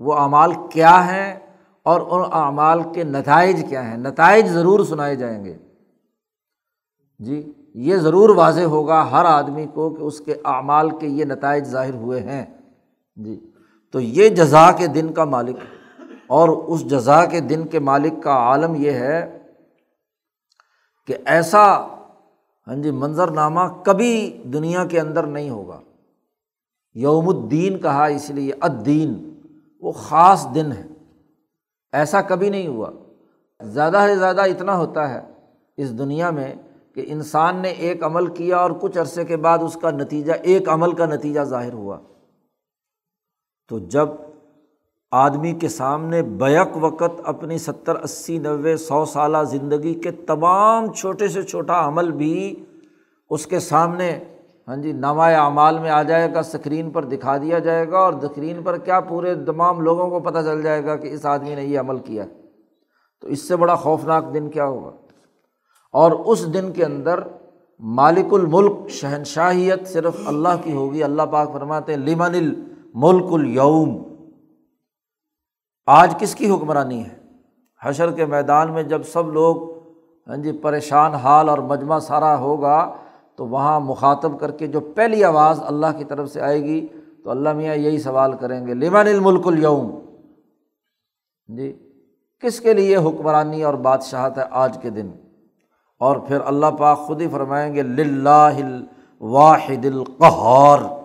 وہ 0.00 0.14
اعمال 0.14 0.52
کیا 0.70 1.06
ہیں 1.06 1.38
اور 1.82 2.00
ان 2.00 2.30
اعمال 2.32 2.80
کے 2.94 3.04
نتائج 3.04 3.64
کیا 3.68 3.90
ہیں؟ 3.90 3.96
نتائج 3.96 4.48
ضرور 4.48 4.84
سنائے 4.84 5.16
جائیں 5.16 5.44
گے۔ 5.44 5.54
جی 7.18 7.52
یہ 7.74 7.96
ضرور 7.96 8.28
واضح 8.28 8.60
ہوگا 8.60 9.10
ہر 9.10 9.24
آدمی 9.24 9.66
کو 9.74 9.90
کہ 9.90 10.02
اس 10.02 10.20
کے 10.20 10.34
اعمال 10.44 10.90
کے 10.98 11.06
یہ 11.06 11.24
نتائج 11.24 11.64
ظاہر 11.64 11.94
ہوئے 11.94 12.20
ہیں۔ 12.20 12.44
جی۔ 13.16 13.50
تو 13.94 14.00
یہ 14.00 14.28
جزا 14.28 14.72
کے 14.72 14.86
دن 14.86 15.12
کا 15.12 15.24
مالک 15.24 15.56
اور 16.26 16.48
اس 16.48 16.84
جزا 16.84 17.24
کے 17.24 17.40
دن 17.40 17.66
کے 17.66 17.78
مالک 17.78 18.22
کا 18.22 18.30
عالم 18.30 18.74
یہ 18.74 18.90
ہے 18.90 19.38
کہ 21.06 21.16
ایسا 21.24 21.76
ہاں 22.66 22.82
جی 22.82 22.90
منظر 22.90 23.30
نامہ 23.30 23.60
کبھی 23.82 24.42
دنیا 24.44 24.84
کے 24.84 25.00
اندر 25.00 25.26
نہیں 25.26 25.50
ہوگا۔ 25.50 25.80
یوم 26.94 27.28
الدین 27.28 27.78
کہا 27.78 28.04
اس 28.04 28.30
لیے 28.30 28.52
ادین 28.60 29.40
وہ 29.80 29.92
خاص 29.92 30.46
دن 30.54 30.72
ہے۔ 30.72 30.86
ایسا 31.92 32.22
کبھی 32.22 32.50
نہیں 32.50 32.66
ہوا۔ 32.66 32.90
زیادہ 33.62 34.04
سے 34.06 34.16
زیادہ 34.16 34.40
اتنا 34.40 34.76
ہوتا 34.76 35.14
ہے 35.14 35.20
اس 35.76 35.98
دنیا 35.98 36.30
میں 36.30 36.54
کہ 36.94 37.04
انسان 37.06 37.56
نے 37.56 37.68
ایک 37.68 38.04
عمل 38.04 38.26
کیا 38.26 38.56
اور 38.56 38.70
کچھ 38.70 38.98
عرصے 38.98 39.24
کے 39.24 39.36
بعد 39.36 39.58
اس 39.58 39.78
کا 39.82 39.90
نتیجہ، 39.90 40.32
ایک 40.32 40.68
عمل 40.68 40.92
کا 40.92 41.06
نتیجہ 41.06 41.40
ظاہر 41.40 41.72
ہوا۔ 41.72 41.98
تو 43.70 43.78
جب 43.78 44.08
آدمی 45.12 45.52
کے 45.52 45.68
سامنے 45.68 46.22
بیک 46.22 46.76
وقت 46.80 47.20
اپنی 47.24 47.58
ستر 47.58 47.94
اسی 47.94 48.38
نوے 48.38 48.76
سو 48.76 49.04
سالہ 49.04 49.42
زندگی 49.50 49.94
کے 49.94 50.10
تمام 50.26 50.92
چھوٹے 50.92 51.28
سے 51.28 51.42
چھوٹا 51.42 51.86
عمل 51.88 52.10
بھی 52.12 52.64
اس 53.30 53.46
کے 53.46 53.60
سامنے 53.60 54.10
ہاں 54.68 54.76
جی 54.76 54.92
نمایاں 54.92 55.44
اعمال 55.44 55.78
میں 55.78 55.90
آ 55.90 56.02
جائے 56.02 56.32
گا 56.34 56.40
اسکرین 56.40 56.90
پر 56.90 57.04
دکھا 57.04 57.36
دیا 57.36 57.58
جائے 57.58 57.90
گا، 57.90 57.98
اور 57.98 58.12
اسکرین 58.12 58.62
پر 58.62 58.76
کیا 58.78 59.00
پورے 59.00 59.34
تمام 59.46 59.80
لوگوں 59.80 60.08
کو 60.10 60.20
پتہ 60.20 60.38
چل 60.44 60.62
جائے 60.62 60.84
گا 60.84 60.96
کہ 60.96 61.08
اس 61.14 61.24
آدمی 61.26 61.54
نے 61.54 61.64
یہ 61.64 61.80
عمل 61.80 61.98
کیا۔ 61.98 62.24
تو 63.22 63.28
اس 63.28 63.48
سے 63.48 63.56
بڑا 63.56 63.74
خوفناک 63.74 64.32
دن 64.34 64.48
کیا 64.50 64.64
ہوگا 64.66 64.90
اور 65.94 66.12
اس 66.12 66.46
دن 66.54 66.72
کے 66.72 66.84
اندر 66.84 67.20
مالک 67.80 68.32
الملک، 68.34 68.88
شہنشاہیت 68.90 69.88
صرف 69.88 70.20
اللہ 70.26 70.62
کی 70.62 70.72
ہوگی، 70.72 71.02
اللہ 71.04 71.22
پاک 71.30 71.52
فرماتے 71.52 71.96
لمن 71.96 72.34
ال 72.34 72.52
الملک 72.94 73.32
الوم 73.32 74.02
آج 75.86 76.14
کس 76.18 76.34
کی 76.34 76.50
حکمرانی 76.50 77.04
ہے؟ 77.04 77.18
حشر 77.82 78.10
کے 78.10 78.26
میدان 78.26 78.72
میں 78.72 78.82
جب 78.82 79.02
سب 79.02 79.32
لوگ 79.32 79.72
ہاں 80.28 80.36
جی 80.36 80.52
پریشان 80.52 81.14
حال 81.14 81.48
اور 81.48 81.58
مجمع 81.58 81.98
سارا 81.98 82.38
ہوگا، 82.38 82.94
تو 83.36 83.46
وہاں 83.46 83.80
مخاطب 83.80 84.40
کر 84.40 84.50
کے 84.50 84.66
جو 84.66 84.80
پہلی 84.80 85.24
آواز 85.24 85.60
اللہ 85.66 85.86
کی 85.98 86.04
طرف 86.04 86.30
سے 86.30 86.40
آئے 86.40 86.62
گی، 86.62 86.86
تو 87.24 87.30
اللہ 87.30 87.52
میاں 87.52 87.74
یہی 87.74 87.98
سوال 87.98 88.32
کریں 88.32 88.66
گے، 88.66 88.74
لمن 88.74 89.06
الملک 89.08 89.46
الوم 89.46 89.90
جی 91.56 91.72
کس 92.40 92.60
کے 92.60 92.72
لیے 92.74 92.96
حکمرانی 92.96 93.62
اور 93.62 93.74
بادشاہت 93.74 94.38
ہے 94.38 94.42
آج 94.50 94.78
کے 94.82 94.90
دن؟ 94.90 95.10
اور 95.98 96.16
پھر 96.16 96.40
اللہ 96.44 96.66
پاک 96.66 96.98
خود 96.98 97.20
ہی 97.20 97.28
فرمائیں 97.28 97.74
گے 97.74 97.82
لاہ 97.82 98.60
واحد 99.20 99.84
القہار۔ 99.84 101.03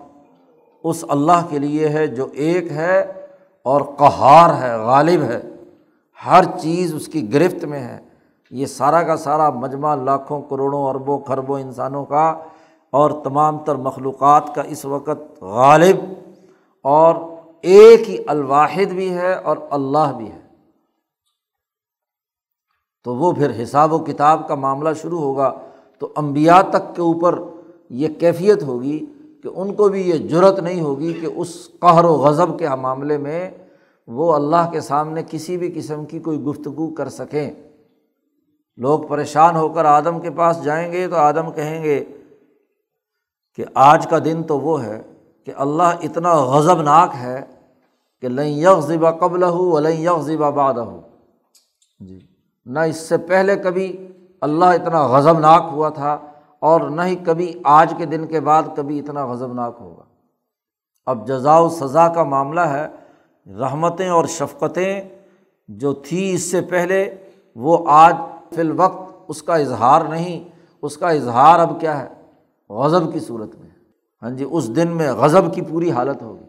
اس 0.84 1.04
اللہ 1.08 1.46
کے 1.48 1.58
لیے 1.58 1.88
ہے 1.88 2.06
جو 2.06 2.26
ایک 2.32 2.72
ہے 2.72 3.12
اور 3.62 3.80
قہار 3.80 4.62
ہے، 4.62 4.76
غالب 4.76 5.22
ہے۔ 5.22 5.42
ہر 6.26 6.44
چیز 6.60 6.94
اس 6.94 7.06
کی 7.06 7.34
گرفت 7.34 7.64
میں 7.64 7.80
ہے۔ 7.80 7.98
یہ 8.50 8.66
سارا 8.66 9.02
کا 9.02 9.16
سارا 9.16 9.50
مجمع 9.50 9.94
لاکھوں، 9.94 10.42
کروڑوں، 10.42 10.88
اربوں 10.88 11.18
خربوں 11.18 11.60
انسانوں 11.60 12.04
کا 12.04 12.38
اور 12.90 13.10
تمام 13.24 13.58
تر 13.58 13.74
مخلوقات 13.74 14.54
کا 14.54 14.62
اس 14.62 14.84
وقت 14.84 15.42
غالب 15.42 15.96
اور 16.82 17.14
ایک 17.62 18.10
ہی 18.10 18.16
الواحد 18.26 18.90
بھی 18.90 19.14
ہے 19.14 19.34
اور 19.34 19.56
اللہ 19.70 20.12
بھی 20.16 20.30
ہے۔ 20.30 20.40
تو 23.04 23.14
وہ 23.14 23.32
پھر 23.32 23.62
حساب 23.62 23.92
و 23.92 23.98
کتاب 23.98 24.48
کا 24.48 24.54
معاملہ 24.54 24.88
شروع 25.02 25.20
ہوگا 25.20 25.52
تو 25.98 26.12
امبیا 26.16 26.62
تک 26.62 26.96
کے 26.96 27.02
اوپر 27.02 27.42
یہ 27.90 28.08
کیفیت 28.08 28.62
ہوگی 28.62 29.06
کہ 29.42 29.48
ان 29.54 29.74
کو 29.74 29.88
بھی 29.88 30.08
یہ 30.08 30.18
جرت 30.18 30.58
نہیں 30.58 30.80
ہوگی 30.80 31.12
کہ 31.12 31.26
اس 31.36 31.68
قہر 31.80 32.04
و 32.04 32.14
غضب 32.14 32.58
کے 32.58 32.68
معاملے 32.68 33.18
میں 33.18 33.50
وہ 34.06 34.34
اللہ 34.34 34.70
کے 34.72 34.80
سامنے 34.80 35.22
کسی 35.30 35.56
بھی 35.56 35.72
قسم 35.74 36.04
کی 36.04 36.18
کوئی 36.18 36.40
گفتگو 36.40 36.94
کر 36.94 37.08
سکیں۔ 37.08 37.50
لوگ 38.76 39.00
پریشان 39.00 39.56
ہو 39.56 39.68
کر 39.68 39.84
آدم 39.84 40.20
کے 40.20 40.30
پاس 40.30 40.64
جائیں 40.64 40.92
گے 40.92 41.08
تو 41.08 41.16
آدم 41.16 41.52
کہیں 41.52 41.84
گے 41.84 42.04
کہ 43.54 43.64
آج 43.74 44.06
کا 44.06 44.18
دن 44.24 44.42
تو 44.42 44.60
وہ 44.60 44.84
ہے 44.84 45.02
کہ 45.44 45.52
اللہ 45.56 45.82
اتنا 45.82 46.34
غضب 46.34 46.82
ناک 46.82 47.10
ہے 47.20 47.40
کہ 48.20 48.28
لئی 48.28 48.62
یک 48.62 48.80
ذبا 48.80 49.10
قبل 49.10 49.42
ہو 49.42 49.78
لئی 49.78 50.04
یک 50.04 50.22
ذبا 50.22 50.50
باد 50.50 50.74
ہو 50.74 51.00
جی۔ 52.00 52.18
نہ 52.64 52.78
اس 52.78 52.96
سے 52.96 53.16
پہلے 53.16 53.56
کبھی 53.56 54.06
اللہ 54.40 54.64
اتنا 54.64 55.06
غضب 55.06 55.38
ناک 55.38 55.62
ہوا 55.72 55.88
تھا۔ 55.88 56.18
اور 56.60 56.80
نہ 56.80 57.02
ہی 57.02 57.16
کبھی 57.16 57.60
آج 57.64 57.94
کے 57.98 58.06
دن 58.06 58.26
کے 58.26 58.40
بعد 58.40 58.62
کبھی 58.76 58.98
اتنا 58.98 59.26
غضب 59.26 59.52
ناک 59.52 59.76
ہوگا۔ 59.80 60.02
اب 61.06 61.26
جزا 61.26 61.58
و 61.58 61.68
سزا 61.68 62.08
کا 62.08 62.22
معاملہ 62.22 62.60
ہے، 62.60 62.88
رحمتیں 63.46 64.08
اور 64.08 64.24
شفقتیں 64.24 65.02
جو 65.68 65.92
تھی 65.92 66.32
اس 66.32 66.50
سے 66.50 66.60
پہلے، 66.60 67.30
وہ 67.56 67.84
آج 67.88 68.16
فی 68.54 68.60
الوقت 68.60 69.24
اس 69.28 69.42
کا 69.42 69.54
اظہار 69.56 70.04
نہیں، 70.04 70.48
اس 70.82 70.96
کا 70.96 71.08
اظہار 71.08 71.58
اب 71.58 71.80
کیا 71.80 72.02
ہے؟ 72.02 72.08
غضب 72.70 73.12
کی 73.12 73.20
صورت 73.20 73.54
میں۔ 73.54 73.70
ہاں 74.22 74.30
جی 74.30 74.46
اس 74.50 74.76
دن 74.76 74.90
میں 74.90 75.12
غضب 75.12 75.54
کی 75.54 75.62
پوری 75.62 75.90
حالت 75.90 76.22
ہوگی۔ 76.22 76.44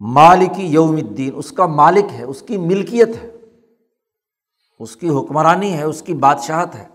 مالکی 0.00 0.66
یوم 0.66 0.96
الدین، 0.96 1.30
اس 1.34 1.50
کا 1.50 1.66
مالک 1.66 2.04
ہے، 2.12 2.22
اس 2.22 2.42
کی 2.42 2.56
ملکیت 2.56 3.08
ہے۔ 3.08 3.30
اس 4.78 4.96
کی 4.96 5.08
حکمرانی 5.08 5.72
ہے، 5.72 5.82
اس 5.82 6.02
کی 6.02 6.14
بادشاہت 6.14 6.74
ہے۔ 6.74 6.93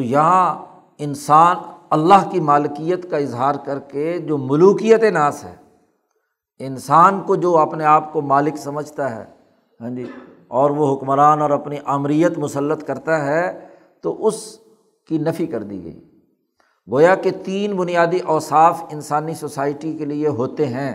تو 0.00 0.04
یہاں 0.04 0.58
انسان 0.98 1.56
اللہ 1.90 2.30
کی 2.30 2.40
مالکیت 2.40 3.10
کا 3.10 3.16
اظہار 3.16 3.54
کر 3.64 3.78
کے 3.78 4.18
جو 4.18 4.38
ملوکیت 4.38 5.04
ناس 5.04 5.44
ہے، 5.44 5.54
انسان 6.58 7.20
کو 7.20 7.34
جو 7.34 7.58
اپنے 7.58 7.84
آپ 7.84 8.12
کو 8.12 8.20
مالک 8.20 8.56
سمجھتا 8.56 9.16
ہے 9.16 9.24
ہاں 9.80 9.90
جی 9.90 10.06
اور 10.48 10.70
وہ 10.70 10.96
حکمران 10.96 11.42
اور 11.42 11.50
اپنی 11.50 11.76
آمریت 11.84 12.38
مسلط 12.38 12.84
کرتا 12.84 13.24
ہے، 13.24 13.60
تو 14.00 14.26
اس 14.26 14.58
کی 15.08 15.18
نفی 15.18 15.46
کر 15.46 15.62
دی 15.62 15.84
گئی۔ 15.84 16.00
گویا 16.90 17.14
کہ 17.14 17.30
تین 17.44 17.76
بنیادی 17.76 18.18
اوصاف 18.18 18.84
انسانی 18.92 19.34
سوسائٹی 19.34 19.92
کے 19.92 20.04
لیے 20.04 20.28
ہوتے 20.28 20.66
ہیں۔ 20.66 20.94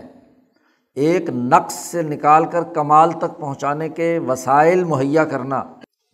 ایک، 0.94 1.30
نقص 1.30 1.74
سے 1.74 2.02
نکال 2.02 2.44
کر 2.44 2.62
کمال 2.62 3.12
تک 3.12 3.40
پہنچانے 3.40 3.88
کے 3.88 4.18
وسائل 4.28 4.84
مہیا 4.84 5.24
کرنا۔ 5.24 5.62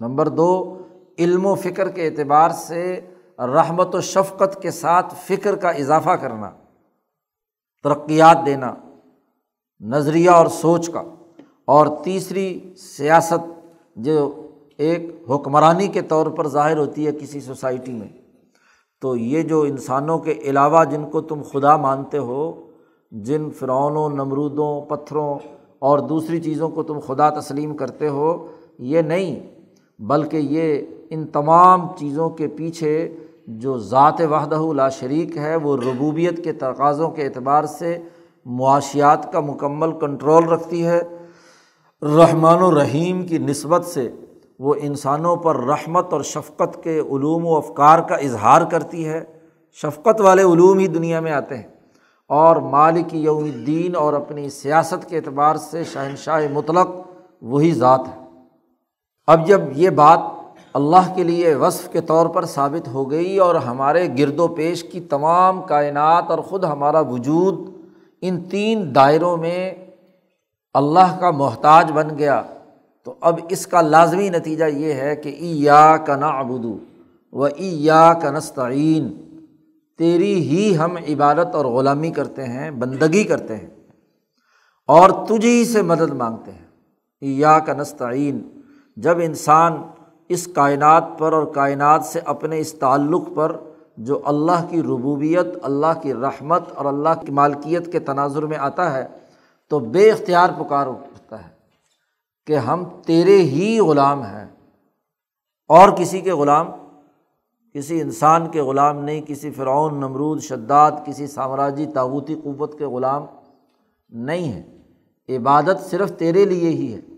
نمبر 0.00 0.28
دو 0.28 0.78
علم 1.18 1.46
و 1.46 1.54
فکر 1.54 1.88
کے 1.88 2.06
اعتبار 2.06 2.50
سے 2.50 3.00
رحمت 3.38 3.94
و 3.94 4.00
شفقت 4.00 4.62
کے 4.62 4.70
ساتھ 4.70 5.14
فکر 5.14 5.56
کا 5.56 5.70
اضافہ 5.70 6.10
کرنا، 6.10 6.50
ترقیات 7.82 8.38
دینا، 8.46 8.74
نظریہ 9.80 10.30
اور 10.30 10.46
سوچ 10.46 10.90
کا، 10.90 11.02
اور 11.64 11.86
تیسری 12.04 12.74
سیاست 12.76 13.68
جو 13.96 14.46
ایک 14.78 15.30
حکمرانی 15.30 15.88
کے 15.88 16.02
طور 16.02 16.26
پر 16.26 16.48
ظاہر 16.48 16.76
ہوتی 16.76 17.06
ہے 17.06 17.12
کسی 17.12 17.40
سوسائٹی 17.40 17.92
میں۔ 17.92 18.08
تو 19.00 19.16
یہ 19.16 19.42
جو 19.42 19.62
انسانوں 19.62 20.18
کے 20.18 20.32
علاوہ 20.32 20.84
جن 20.84 21.10
کو 21.10 21.20
تم 21.20 21.42
خدا 21.52 21.76
مانتے 21.76 22.18
ہو، 22.18 22.70
جن 23.10 23.50
فرعونوں، 23.50 24.08
نمرودوں، 24.08 24.82
پتھروں 24.82 25.38
اور 25.78 25.98
دوسری 25.98 26.40
چیزوں 26.40 26.68
کو 26.68 26.82
تم 26.82 26.98
خدا 26.98 27.30
تسلیم 27.30 27.76
کرتے 27.76 28.08
ہو، 28.08 28.48
یہ 28.78 29.02
نہیں۔ 29.02 29.61
بلکہ 30.06 30.36
یہ 30.36 30.82
ان 31.10 31.26
تمام 31.26 31.86
چیزوں 31.96 32.30
کے 32.30 32.48
پیچھے 32.48 33.16
جو 33.46 33.78
ذات 33.78 34.20
وحدہ 34.20 34.72
لا 34.72 34.88
شریک 34.88 35.36
ہے، 35.36 35.56
وہ 35.56 35.76
ربوبیت 35.76 36.44
کے 36.44 36.52
تقاضوں 36.52 37.10
کے 37.10 37.24
اعتبار 37.24 37.64
سے 37.64 37.98
معاشیات 38.44 39.32
کا 39.32 39.40
مکمل 39.40 39.98
کنٹرول 39.98 40.44
رکھتی 40.44 40.86
ہے۔ 40.86 41.02
رحمٰن 42.02 42.62
الرحیم 42.62 43.26
کی 43.26 43.38
نسبت 43.38 43.84
سے 43.84 44.10
وہ 44.58 44.74
انسانوں 44.82 45.36
پر 45.36 45.64
رحمت 45.64 46.12
اور 46.12 46.20
شفقت 46.20 46.82
کے 46.84 46.98
علوم 46.98 47.46
و 47.46 47.56
افکار 47.56 47.98
کا 47.98 48.14
اظہار 48.14 48.62
کرتی 48.62 49.08
ہے۔ 49.08 49.24
شفقت 49.72 50.20
والے 50.20 50.42
علوم 50.42 50.78
ہی 50.78 50.86
دنیا 50.86 51.20
میں 51.20 51.32
آتے 51.32 51.56
ہیں۔ 51.56 51.68
اور 52.28 52.56
مالک 52.56 53.14
یوم 53.14 53.44
الدین 53.44 53.96
اور 53.96 54.12
اپنی 54.12 54.50
سیاست 54.50 55.08
کے 55.08 55.16
اعتبار 55.16 55.56
سے 55.56 55.84
شہنشاہ 55.84 56.40
مطلق 56.52 56.88
وہی 57.42 57.72
ذات 57.72 58.00
ہے۔ 58.00 58.21
اب 59.26 59.46
جب 59.46 59.60
یہ 59.74 59.90
بات 59.90 60.20
اللہ 60.74 61.12
کے 61.16 61.24
لیے 61.24 61.54
وصف 61.54 61.88
کے 61.92 62.00
طور 62.00 62.26
پر 62.26 62.44
ثابت 62.44 62.88
ہو 62.88 63.10
گئی 63.10 63.38
اور 63.38 63.54
ہمارے 63.54 64.08
گرد 64.18 64.40
و 64.40 64.48
پیش 64.48 64.82
کی 64.82 65.00
تمام 65.00 65.62
کائنات 65.62 66.30
اور 66.30 66.38
خود 66.38 66.64
ہمارا 66.64 67.00
وجود 67.00 67.58
ان 68.20 68.40
تین 68.40 68.94
دائروں 68.94 69.36
میں 69.36 69.74
اللہ 70.74 71.16
کا 71.20 71.30
محتاج 71.30 71.92
بن 71.92 72.18
گیا، 72.18 72.42
تو 73.06 73.14
اب 73.20 73.40
اس 73.48 73.66
کا 73.66 73.80
لازمی 73.80 74.28
نتیجہ 74.28 74.64
یہ 74.64 74.92
ہے 74.92 75.16
کہ 75.16 75.28
ای 75.28 75.62
یا 75.64 75.96
کا 75.96 76.16
نا 76.16 76.28
ابودو 76.28 76.76
و 77.32 77.44
ای 77.44 77.68
یا 77.84 78.12
کا 78.22 78.30
نستعین، 78.30 79.12
تیری 79.98 80.34
ہی 80.34 80.76
ہم 80.76 80.96
عبادت 81.08 81.54
اور 81.54 81.64
غلامی 81.64 82.10
کرتے 82.10 82.44
ہیں، 82.44 82.70
بندگی 82.70 83.24
کرتے 83.24 83.56
ہیں 83.56 83.70
اور 84.88 85.10
تجھی 85.28 85.64
سے 85.64 85.82
مدد 85.82 86.12
مانگتے 86.12 86.52
ہیں۔ 86.52 86.66
ای 87.22 87.38
یا 87.40 87.58
کا 87.58 87.72
نستعین 87.72 88.40
جب 88.96 89.18
انسان 89.18 89.82
اس 90.28 90.46
کائنات 90.46 91.04
پر 91.18 91.32
اور 91.32 91.44
کائنات 91.44 92.04
سے 92.04 92.20
اپنے 92.24 92.58
اس 92.58 92.72
تعلق 92.72 93.22
پر 93.34 93.56
جو 93.96 94.20
اللہ 94.24 94.66
کی 94.70 94.82
ربوبیت، 94.82 95.46
اللہ 95.62 96.00
کی 96.02 96.14
رحمت 96.14 96.72
اور 96.72 96.84
اللہ 96.84 97.24
کی 97.26 97.32
مالکیت 97.32 97.92
کے 97.92 97.98
تناظر 97.98 98.42
میں 98.42 98.56
آتا 98.56 98.94
ہے، 98.94 99.06
تو 99.68 99.78
بے 99.78 100.10
اختیار 100.10 100.48
پکار 100.58 100.86
اٹھتا 100.86 101.44
ہے 101.44 101.50
کہ 102.46 102.56
ہم 102.56 102.84
تیرے 103.06 103.36
ہی 103.36 103.80
غلام 103.80 104.22
ہیں۔ 104.22 104.46
اور 105.68 105.88
کسی 105.88 106.20
کے 106.20 106.32
غلام، 106.32 106.66
کسی 107.74 108.00
انسان 108.00 108.48
کے 108.48 108.60
غلام 108.60 109.04
نہیں، 109.04 109.20
کسی 109.26 109.50
فرعون، 109.50 109.94
نمرود، 109.94 110.40
شداد، 110.40 110.92
کسی 111.04 111.26
سامراجی 111.26 111.86
تاوتی 111.86 112.34
قوت 112.34 112.78
کے 112.78 112.86
غلام 112.86 113.24
نہیں 114.10 114.52
ہے 114.52 114.78
عبادت 115.36 115.90
صرف 115.90 116.12
تیرے 116.18 116.44
لیے 116.44 116.70
ہی 116.70 116.94
ہے۔ 116.94 117.11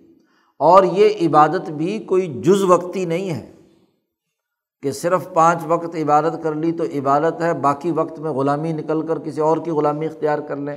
اور 0.59 0.83
یہ 0.83 1.29
عبادت 1.29 1.71
بھی 1.71 1.99
کوئی 1.99 2.41
جز 2.43 2.63
وقتی 2.63 3.05
نہیں 3.05 3.31
ہے 3.31 3.53
کہ 4.83 4.93
صرف 4.93 5.33
پانچ 5.35 5.63
وقت 5.67 5.97
عبادت 5.97 6.43
کر 6.43 6.55
لی 6.55 6.73
تو 6.73 6.85
عبادت 6.85 7.43
ہے، 7.43 7.55
باقی 7.55 7.91
وقت 7.91 8.19
میں 8.19 8.31
غلامی 8.31 8.73
نکل 8.73 9.07
کر 9.07 9.19
کسی 9.19 9.41
اور 9.41 9.57
کی 9.57 9.71
غلامی 9.71 10.07
اختیار 10.07 10.39
کر 10.39 10.57
لیں۔ 10.57 10.77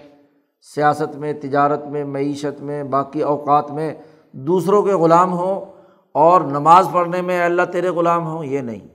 سیاست 0.62 1.16
میں، 1.16 1.34
تجارت 1.34 1.86
میں، 1.86 2.06
معیشت 2.06 2.62
میں، 2.62 2.84
باقی 2.84 3.22
اوقات 3.22 3.72
میں 3.72 3.94
دوسروں 4.32 4.84
کے 4.84 4.94
غلام 4.94 5.34
ہوں 5.34 5.66
اور 6.12 6.42
نماز 6.42 6.88
پڑھنے 6.94 7.22
میں 7.22 7.46
اللہ 7.46 7.62
تیرے 7.72 7.90
غلام 7.90 8.28
ہوں، 8.28 8.46
یہ 8.46 8.60
نہیں۔ 8.60 8.88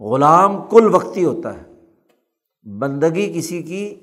غلام 0.00 0.62
کل 0.70 0.94
وقتی 0.94 1.24
ہوتا 1.24 1.54
ہے، 1.54 1.62
بندگی 2.78 3.32
کسی 3.32 3.62
کی 3.62 4.00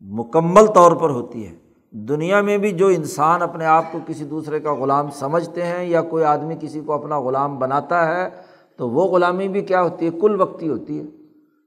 مکمل 0.00 0.66
طور 0.66 0.92
پر 0.92 1.10
ہوتی 1.10 1.46
ہے۔ 1.46 1.59
دنیا 1.92 2.40
میں 2.40 2.58
بھی 2.58 2.72
جو 2.72 2.86
انسان 2.86 3.42
اپنے 3.42 3.66
آپ 3.66 3.84
کو 3.92 3.98
کسی 4.06 4.24
دوسرے 4.24 4.60
کا 4.60 4.74
غلام 4.74 5.10
سمجھتے 5.10 5.62
ہیں 5.62 5.84
یا 5.84 6.02
کوئی 6.02 6.24
آدمی 6.24 6.54
کسی 6.60 6.80
کو 6.80 6.92
اپنا 6.92 7.20
غلام 7.20 7.58
بناتا 7.58 8.16
ہے، 8.16 8.28
تو 8.76 8.90
وہ 8.90 9.04
غلامی 9.04 9.48
بھی 9.48 9.60
کیا 9.60 9.82
ہوتی 9.82 10.06
ہے؟ 10.06 10.10
کل 10.20 10.40
وقتی 10.40 10.68
ہوتی 10.68 10.98
ہے۔ 10.98 11.04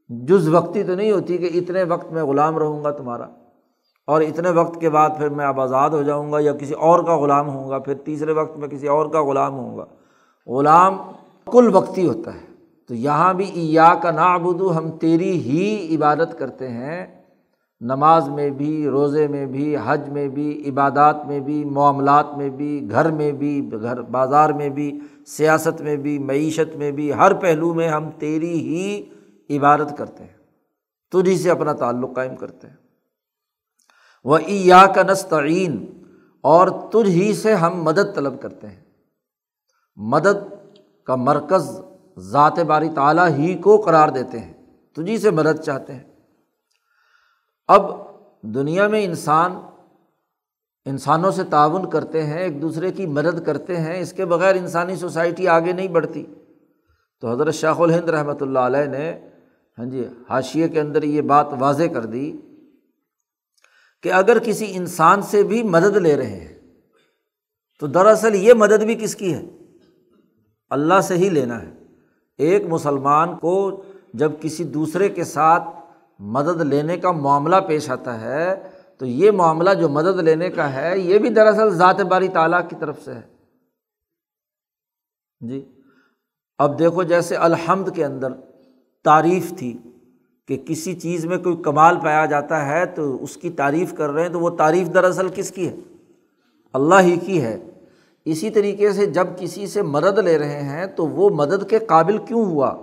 جز 0.10 0.50
وقتی 0.50 0.84
تو 0.84 0.96
نہیں 0.96 1.12
ہوتی 1.12 1.38
کہ 1.38 1.50
اتنے 1.54 1.84
وقت 1.84 2.12
میں 2.12 2.24
غلام 2.24 2.58
رہوں 2.58 2.84
گا 2.84 2.92
تمہارا۔ 2.92 3.26
اور 4.08 4.22
اتنے 4.22 4.50
وقت 4.50 4.82
کے 4.82 4.90
بعد 4.90 5.10
پھر 5.18 5.30
میں 5.30 5.46
اب 5.46 5.62
آزاد 5.62 5.90
ہو 5.90 6.04
جاؤں 6.04 6.32
گا 6.32 6.38
یا 6.40 6.54
کسی 6.54 6.74
اور 6.74 7.04
کا 7.04 7.18
غلام 7.18 7.50
ہوں 7.50 7.70
گا، 7.70 7.80
پھر 7.80 7.94
تیسرے 7.94 8.32
وقت 8.32 8.58
میں 8.58 8.68
کسی 8.68 8.88
اور 8.88 9.06
کا 9.06 9.24
غلام 9.24 9.54
ہوں 9.54 9.78
گا۔ 9.78 9.86
غلام 10.48 10.98
کل 11.46 11.70
وقتی 11.74 12.08
ہوتا 12.08 12.34
ہے۔ 12.34 12.54
تو 12.88 12.94
یہاں 12.94 13.34
بھی 13.34 13.46
ایا 13.46 13.94
کا 14.02 14.12
نابدو 14.12 14.78
ہم 14.78 14.92
تیری 14.92 15.32
ہی 15.32 15.96
عبادت 15.96 16.40
کرتے 16.40 16.68
ہیں۔ 16.68 17.23
نماز 17.84 18.30
میں 18.30 18.50
بھی، 18.50 18.88
روزے 18.88 19.28
میں 19.28 19.46
بھی، 19.46 19.76
حج 19.86 20.10
میں 20.10 20.28
بھی، 20.28 20.70
عبادات 20.70 21.26
میں 21.26 21.40
بھی، 21.40 21.64
معاملات 21.66 22.38
میں 22.38 22.50
بھی، 22.50 22.88
گھر 22.92 23.12
میں 23.12 23.32
بھی، 23.32 23.72
گھر، 23.72 24.02
بازار 24.02 24.50
میں 24.50 24.70
بھی، 24.70 25.00
سیاست 25.28 25.82
میں 25.82 25.96
بھی، 25.96 26.20
معیشت 26.20 26.76
میں 26.76 26.92
بھی، 26.92 27.14
ہر 27.14 27.34
پہلو 27.34 27.74
میں 27.74 27.90
ہم 27.90 28.10
تیری 28.12 28.54
ہی 28.60 29.04
عبادت 29.58 29.98
کرتے 29.98 30.24
ہیں، 30.24 30.38
تجھی 31.12 31.38
سے 31.38 31.52
اپنا 31.52 31.74
تعلق 31.74 32.16
قائم 32.16 32.36
کرتے 32.36 32.68
ہیں۔ 32.68 32.76
وہ 34.24 34.38
ایا 34.38 34.86
کا 34.96 35.04
نستعین، 35.04 35.86
اور 36.42 36.68
تجھ 36.68 37.10
ہی 37.10 37.34
سے 37.34 37.54
ہم 37.54 37.84
مدد 37.84 38.16
طلب 38.16 38.42
کرتے 38.42 38.68
ہیں۔ 38.68 38.82
مدد 39.96 40.54
کا 41.04 41.16
مرکز 41.16 41.82
ذات 42.18 42.60
باری 42.60 42.90
تعالیٰ 42.96 43.28
ہی 43.30 43.54
کو 43.54 43.78
قرار 43.78 44.10
دیتے 44.10 44.40
ہیں، 44.40 44.54
تجھی 44.94 45.18
سے 45.18 45.32
مدد 45.32 45.62
چاہتے 45.62 45.94
ہیں۔ 45.94 46.13
اب 47.68 47.92
دنیا 48.42 48.88
میں 48.88 49.04
انسان 49.06 49.52
انسانوں 50.86 51.32
سے 51.32 51.44
تعاون 51.44 51.90
کرتے 51.90 52.24
ہیں، 52.24 52.40
ایک 52.40 52.62
دوسرے 52.62 52.92
کی 52.92 53.06
مدد 53.06 53.46
کرتے 53.46 53.78
ہیں، 53.78 54.00
اس 54.00 54.14
کے 54.14 54.26
بغیر 54.26 54.56
انسانی 54.56 54.96
سوسائٹی 54.96 55.48
آگے 55.48 55.72
نہیں 55.72 55.88
بڑھتی۔ 55.88 56.26
تو 57.22 57.32
حضرت 57.32 57.54
شاہ 57.54 57.80
الہند 57.80 58.10
رحمۃ 58.10 58.42
اللہ 58.42 58.60
علیہ 58.60 58.86
نے 58.86 59.30
ہاں 59.78 59.86
جی 59.86 60.06
حاشیے 60.30 60.68
کے 60.70 60.80
اندر 60.80 61.04
یہ 61.04 61.22
بات 61.22 61.48
واضح 61.60 61.84
کر 61.94 62.06
دی 62.06 62.38
کہ 64.02 64.12
اگر 64.12 64.40
کسی 64.40 64.72
انسان 64.76 65.22
سے 65.22 65.44
بھی 65.44 65.64
مدد 65.64 65.98
لے 65.98 66.16
رہے 66.18 66.40
ہیں، 66.40 66.54
تو 67.80 67.88
دراصل 67.88 68.36
یہ 68.36 68.54
مدد 68.54 68.84
بھی 68.84 68.96
کس 68.96 69.16
کی 69.16 69.34
ہے؟ 69.34 69.46
اللہ 70.70 71.02
سے 71.02 71.16
ہی 71.16 71.30
لینا 71.30 71.62
ہے۔ 71.62 71.72
ایک 72.38 72.66
مسلمان 72.66 73.36
کو 73.36 73.84
جب 74.14 74.32
کسی 74.42 74.64
دوسرے 74.64 75.10
کے 75.10 75.24
ساتھ 75.24 75.64
مدد 76.24 76.62
لینے 76.62 76.98
کا 76.98 77.12
معاملہ 77.12 77.56
پیش 77.68 77.90
آتا 77.90 78.22
ہے، 78.22 78.56
تو 78.98 79.06
یہ 79.06 79.32
معاملہ 79.32 79.70
جو 79.74 79.90
مدد 79.90 80.20
لینے 80.20 80.50
کا 80.50 80.74
ہے، 80.74 81.00
یہ 81.00 81.18
بھی 81.18 81.30
دراصل 81.30 81.70
ذات 81.70 82.02
باری 82.02 82.28
تعالیٰ 82.28 82.70
کی 82.70 82.76
طرف 82.80 83.02
سے 83.06 83.14
ہے۔ 83.14 83.22
جی 85.48 85.72
اب 86.58 86.80
دیکھو 86.80 87.04
جیسے 87.04 87.36
الحمد 87.36 87.90
کے 87.96 88.06
اندر 88.06 88.28
تعریف 89.04 89.54
تھی 89.58 89.78
کہ 90.48 90.58
کسی 90.68 90.94
چیز 90.94 91.26
میں 91.26 91.38
کوئی 91.38 91.56
کمال 91.56 91.96
پایا 92.04 92.26
جاتا 92.26 92.66
ہے 92.66 92.86
تو 92.86 93.24
اس 93.24 93.38
کی 93.38 93.50
تعریف 93.50 93.94
کر 93.94 94.10
رہے 94.10 94.22
ہیں، 94.22 94.30
تو 94.30 94.40
وہ 94.40 94.50
تعریف 94.50 94.94
دراصل 94.94 95.28
کس 95.36 95.52
کی 95.52 95.68
ہے؟ 95.68 95.76
اللہ 96.74 97.02
ہی 97.02 97.16
کی 97.16 97.42
ہے۔ 97.42 97.70
اسی 98.26 98.50
طریقے 98.50 98.92
سے 98.92 99.06
جب 99.06 99.28
کسی 99.38 99.68
سے 99.68 99.82
مدد 99.82 100.18
لے 100.18 100.38
رہے 100.38 100.62
ہیں 100.62 100.86
تو 100.86 101.08
وہ 101.08 101.30
مدد 101.30 101.70
کے 101.70 101.80
قابل 101.80 102.18
کیوں 102.18 102.46
ہوا؟ 102.46 102.83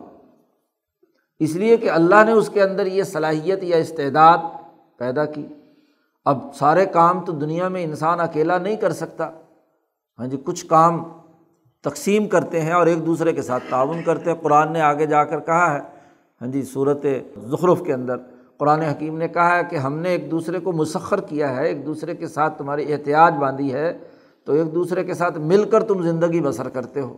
اس 1.40 1.56
لیے 1.56 1.76
کہ 1.76 1.90
اللہ 1.90 2.24
نے 2.26 2.32
اس 2.32 2.48
کے 2.48 2.62
اندر 2.62 2.86
یہ 2.86 3.02
صلاحیت 3.02 3.64
یا 3.64 3.76
استعداد 3.76 4.38
پیدا 4.98 5.24
کی۔ 5.24 5.46
اب 6.24 6.38
سارے 6.54 6.86
کام 6.86 7.24
تو 7.24 7.32
دنیا 7.32 7.68
میں 7.68 7.84
انسان 7.84 8.20
اکیلا 8.20 8.58
نہیں 8.58 8.76
کر 8.76 8.92
سکتا۔ 8.92 9.30
ہاں 10.18 10.26
جی 10.26 10.36
کچھ 10.44 10.66
کام 10.66 11.02
تقسیم 11.82 12.28
کرتے 12.28 12.60
ہیں 12.60 12.72
اور 12.72 12.86
ایک 12.86 13.06
دوسرے 13.06 13.32
کے 13.32 13.42
ساتھ 13.42 13.64
تعاون 13.70 14.02
کرتے 14.02 14.30
ہیں۔ 14.30 14.36
قرآن 14.42 14.72
نے 14.72 14.80
آگے 14.80 15.06
جا 15.06 15.24
کر 15.24 15.40
کہا 15.40 15.74
ہے 15.74 15.80
ہاں 16.40 16.48
جی 16.48 16.62
صورت 16.62 17.06
ظخرف 17.50 17.82
کے 17.82 17.92
اندر۔ 17.92 18.16
قرآن 18.56 18.80
حکیم 18.80 19.18
نے 19.18 19.28
کہا 19.28 19.56
ہے 19.56 19.62
کہ 19.70 19.76
ہم 19.76 19.98
نے 19.98 20.08
ایک 20.08 20.30
دوسرے 20.30 20.60
کو 20.60 20.72
مسخر 20.72 21.20
کیا 21.20 21.56
ہے، 21.56 21.66
ایک 21.68 21.86
دوسرے 21.86 22.14
کے 22.14 22.28
ساتھ 22.28 22.58
تمہاری 22.58 22.92
احتیاط 22.92 23.32
باندھی 23.32 23.72
ہے، 23.72 23.98
تو 24.44 24.52
ایک 24.52 24.74
دوسرے 24.74 25.04
کے 25.04 25.14
ساتھ 25.14 25.38
مل 25.38 25.64
کر 25.64 25.82
تم 25.82 26.02
زندگی 26.02 26.40
بسر 26.40 26.68
کرتے 26.68 27.00
ہو۔ 27.00 27.16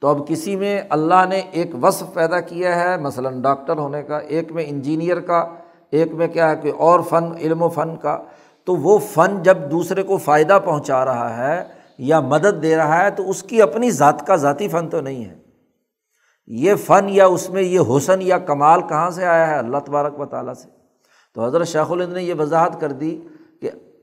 تو 0.00 0.08
اب 0.08 0.28
کسی 0.28 0.56
میں 0.56 0.82
اللہ 0.90 1.24
نے 1.28 1.42
ایک 1.50 1.84
وصف 1.84 2.14
پیدا 2.14 2.40
کیا 2.40 2.80
ہے، 2.80 2.96
مثلاً 2.98 3.42
ڈاکٹر 3.42 3.78
ہونے 3.78 4.02
کا، 4.02 4.18
ایک 4.18 4.52
میں 4.52 4.64
انجینئر 4.66 5.20
کا، 5.20 5.54
ایک 5.90 6.12
میں 6.12 6.28
کیا 6.28 6.50
ہے 6.50 6.56
کہ 6.56 6.72
اور 6.78 7.00
فن، 7.00 7.24
علم 7.40 7.62
و 7.62 7.68
فن 7.68 7.96
کا، 7.96 8.18
تو 8.64 8.76
وہ 8.76 8.98
فن 8.98 9.42
جب 9.42 9.58
دوسرے 9.70 10.02
کو 10.02 10.16
فائدہ 10.16 10.58
پہنچا 10.64 11.04
رہا 11.04 11.36
ہے 11.36 11.64
یا 11.98 12.20
مدد 12.20 12.62
دے 12.62 12.76
رہا 12.76 13.04
ہے، 13.04 13.10
تو 13.10 13.30
اس 13.30 13.42
کی 13.42 13.62
اپنی 13.62 13.90
ذات 13.90 14.26
کا 14.26 14.36
ذاتی 14.36 14.68
فن 14.68 14.88
تو 14.88 15.00
نہیں 15.00 15.24
ہے۔ 15.24 15.34
یہ 16.46 16.74
فن 16.74 17.08
یا 17.08 17.26
اس 17.26 17.50
میں 17.50 17.62
یہ 17.62 17.80
حسن 17.96 18.22
یا 18.22 18.38
کمال 18.38 18.80
کہاں 18.80 19.10
سے 19.10 19.26
آیا 19.26 19.48
ہے؟ 19.48 19.58
اللہ 19.58 19.78
تبارک 19.78 20.20
و 20.20 20.26
تعالیٰ 20.26 20.54
سے۔ 20.54 20.68
تو 21.34 21.44
حضرت 21.44 21.66
شیخ 21.66 21.92
الند 21.92 22.12
نے 22.12 22.22
یہ 22.22 22.34
وضاحت 22.34 22.80
کر 22.80 22.92
دی 22.92 23.20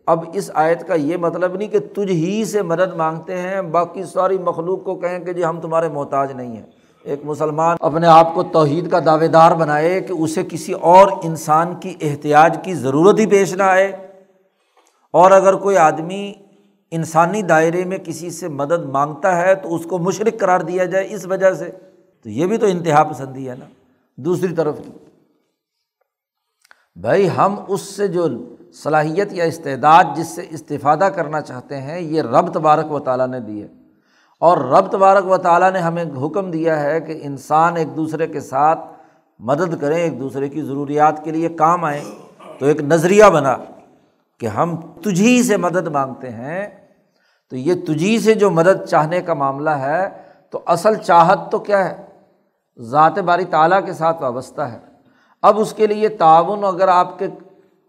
اب 0.05 0.23
اس 0.33 0.51
آیت 0.53 0.87
کا 0.87 0.93
یہ 0.93 1.17
مطلب 1.17 1.55
نہیں 1.55 1.67
کہ 1.67 1.79
تجھ 1.79 2.11
ہی 2.11 2.45
سے 2.45 2.61
مدد 2.61 2.93
مانگتے 2.97 3.37
ہیں، 3.37 3.61
باقی 3.61 4.03
ساری 4.03 4.37
مخلوق 4.37 4.83
کو 4.83 4.95
کہیں 4.95 5.19
کہ 5.19 5.33
جی 5.33 5.45
ہم 5.45 5.59
تمہارے 5.61 5.87
محتاج 5.87 6.31
نہیں 6.31 6.55
ہیں۔ 6.55 6.63
ایک 7.03 7.19
مسلمان 7.23 7.77
اپنے 7.79 8.07
آپ 8.07 8.33
کو 8.33 8.43
توحید 8.43 8.91
کا 8.91 8.99
دعوے 9.05 9.27
دار 9.27 9.51
بنائے 9.51 10.01
کہ 10.01 10.13
اسے 10.13 10.43
کسی 10.43 10.73
اور 10.73 11.07
انسان 11.23 11.75
کی 11.75 11.93
احتیاط 12.01 12.63
کی 12.63 12.73
ضرورت 12.73 13.19
ہی 13.19 13.25
پیش 13.25 13.53
نہ 13.53 13.63
آئے۔ 13.63 14.07
اور 15.13 15.31
اگر 15.31 15.53
کوئی 15.53 15.77
آدمی 15.77 16.33
انسانی 16.91 17.41
دائرے 17.41 17.85
میں 17.85 17.97
کسی 17.97 18.29
سے 18.29 18.47
مدد 18.47 18.85
مانگتا 18.85 19.41
ہے 19.41 19.55
تو 19.55 19.75
اس 19.75 19.83
کو 19.89 19.97
مشرق 19.97 20.39
قرار 20.39 20.59
دیا 20.59 20.85
جائے 20.85 21.07
اس 21.09 21.25
وجہ 21.25 21.53
سے۔ 21.53 21.71
تو 22.23 22.29
یہ 22.29 22.45
بھی 22.45 22.57
تو 22.57 22.65
انتہا 22.65 23.03
پسندی 23.03 23.49
ہے 23.49 23.55
نا، 23.59 23.65
دوسری 24.15 24.55
طرف 24.55 24.75
بھائی 26.95 27.29
ہم 27.37 27.55
اس 27.67 27.81
سے 27.81 28.07
جو 28.07 28.27
صلاحیت 28.83 29.33
یا 29.33 29.43
استعداد 29.43 30.03
جس 30.15 30.27
سے 30.27 30.45
استفادہ 30.49 31.09
کرنا 31.15 31.41
چاہتے 31.41 31.81
ہیں، 31.81 31.99
یہ 31.99 32.21
رب 32.21 32.53
تبارک 32.53 32.91
و 32.91 32.99
تعالیٰ 32.99 33.27
نے 33.27 33.39
دی 33.39 33.61
ہے۔ 33.61 33.67
اور 34.39 34.57
رب 34.57 34.91
تبارک 34.91 35.27
و 35.27 35.37
تعالیٰ 35.37 35.71
نے 35.71 35.79
ہمیں 35.79 36.05
حکم 36.25 36.51
دیا 36.51 36.79
ہے 36.79 37.01
کہ 37.01 37.19
انسان 37.21 37.77
ایک 37.77 37.95
دوسرے 37.95 38.27
کے 38.27 38.39
ساتھ 38.39 38.79
مدد 39.39 39.81
کریں، 39.81 39.97
ایک 39.97 40.19
دوسرے 40.19 40.49
کی 40.49 40.61
ضروریات 40.61 41.23
کے 41.23 41.31
لیے 41.31 41.49
کام 41.49 41.85
آئیں۔ 41.85 42.03
تو 42.59 42.65
ایک 42.65 42.81
نظریہ 42.81 43.25
بنا 43.25 43.57
کہ 44.39 44.45
ہم 44.45 44.75
تجھی 44.75 45.43
سے 45.43 45.57
مدد 45.57 45.87
مانگتے 45.87 46.29
ہیں۔ 46.29 46.67
تو 47.49 47.55
یہ 47.55 47.73
تجھی 47.73 48.19
سے 48.19 48.33
جو 48.33 48.51
مدد 48.51 48.85
چاہنے 48.89 49.21
کا 49.21 49.33
معاملہ 49.33 49.69
ہے، 49.69 50.09
تو 50.49 50.61
اصل 50.65 50.95
چاہت 50.95 51.51
تو 51.51 51.59
کیا 51.59 51.89
ہے؟ 51.89 52.05
ذات 52.79 53.19
باری 53.19 53.45
تعالیٰ 53.45 53.85
کے 53.85 53.93
ساتھ 53.93 54.21
وابستہ 54.21 54.61
ہے۔ 54.61 54.77
اب 55.41 55.59
اس 55.59 55.73
کے 55.73 55.87
لیے 55.87 56.09
تعاون 56.09 56.63
اگر 56.63 56.87
آپ 56.87 57.19
کے 57.19 57.27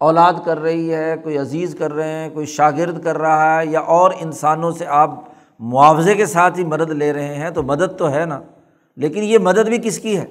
اولاد 0.01 0.33
کر 0.45 0.59
رہی 0.59 0.95
ہے، 0.95 1.15
کوئی 1.23 1.39
عزیز 1.39 1.77
کر 1.79 1.93
رہے 1.93 2.13
ہیں، 2.13 2.31
کوئی 2.31 2.47
شاگرد 2.47 3.05
کر 3.05 3.19
رہا 3.19 3.61
ہے 3.61 3.67
یا 3.67 3.81
اور 3.81 4.11
انسانوں 4.21 4.71
سے 4.71 4.87
آپ 4.87 5.11
معاوضے 5.61 6.15
کے 6.15 6.27
ساتھ 6.27 6.59
ہی 6.59 6.65
مدد 6.65 6.91
لے 6.91 7.13
رہے 7.13 7.35
ہیں، 7.35 7.51
تو 7.51 7.63
مدد 7.63 7.99
تو 7.99 8.11
ہے 8.11 8.25
نا۔ 8.25 8.41
لیکن 8.97 9.23
یہ 9.23 9.39
مدد 9.39 9.69
بھی 9.69 9.79
کس 9.79 9.99
کی 9.99 10.19
ہے؟ 10.19 10.27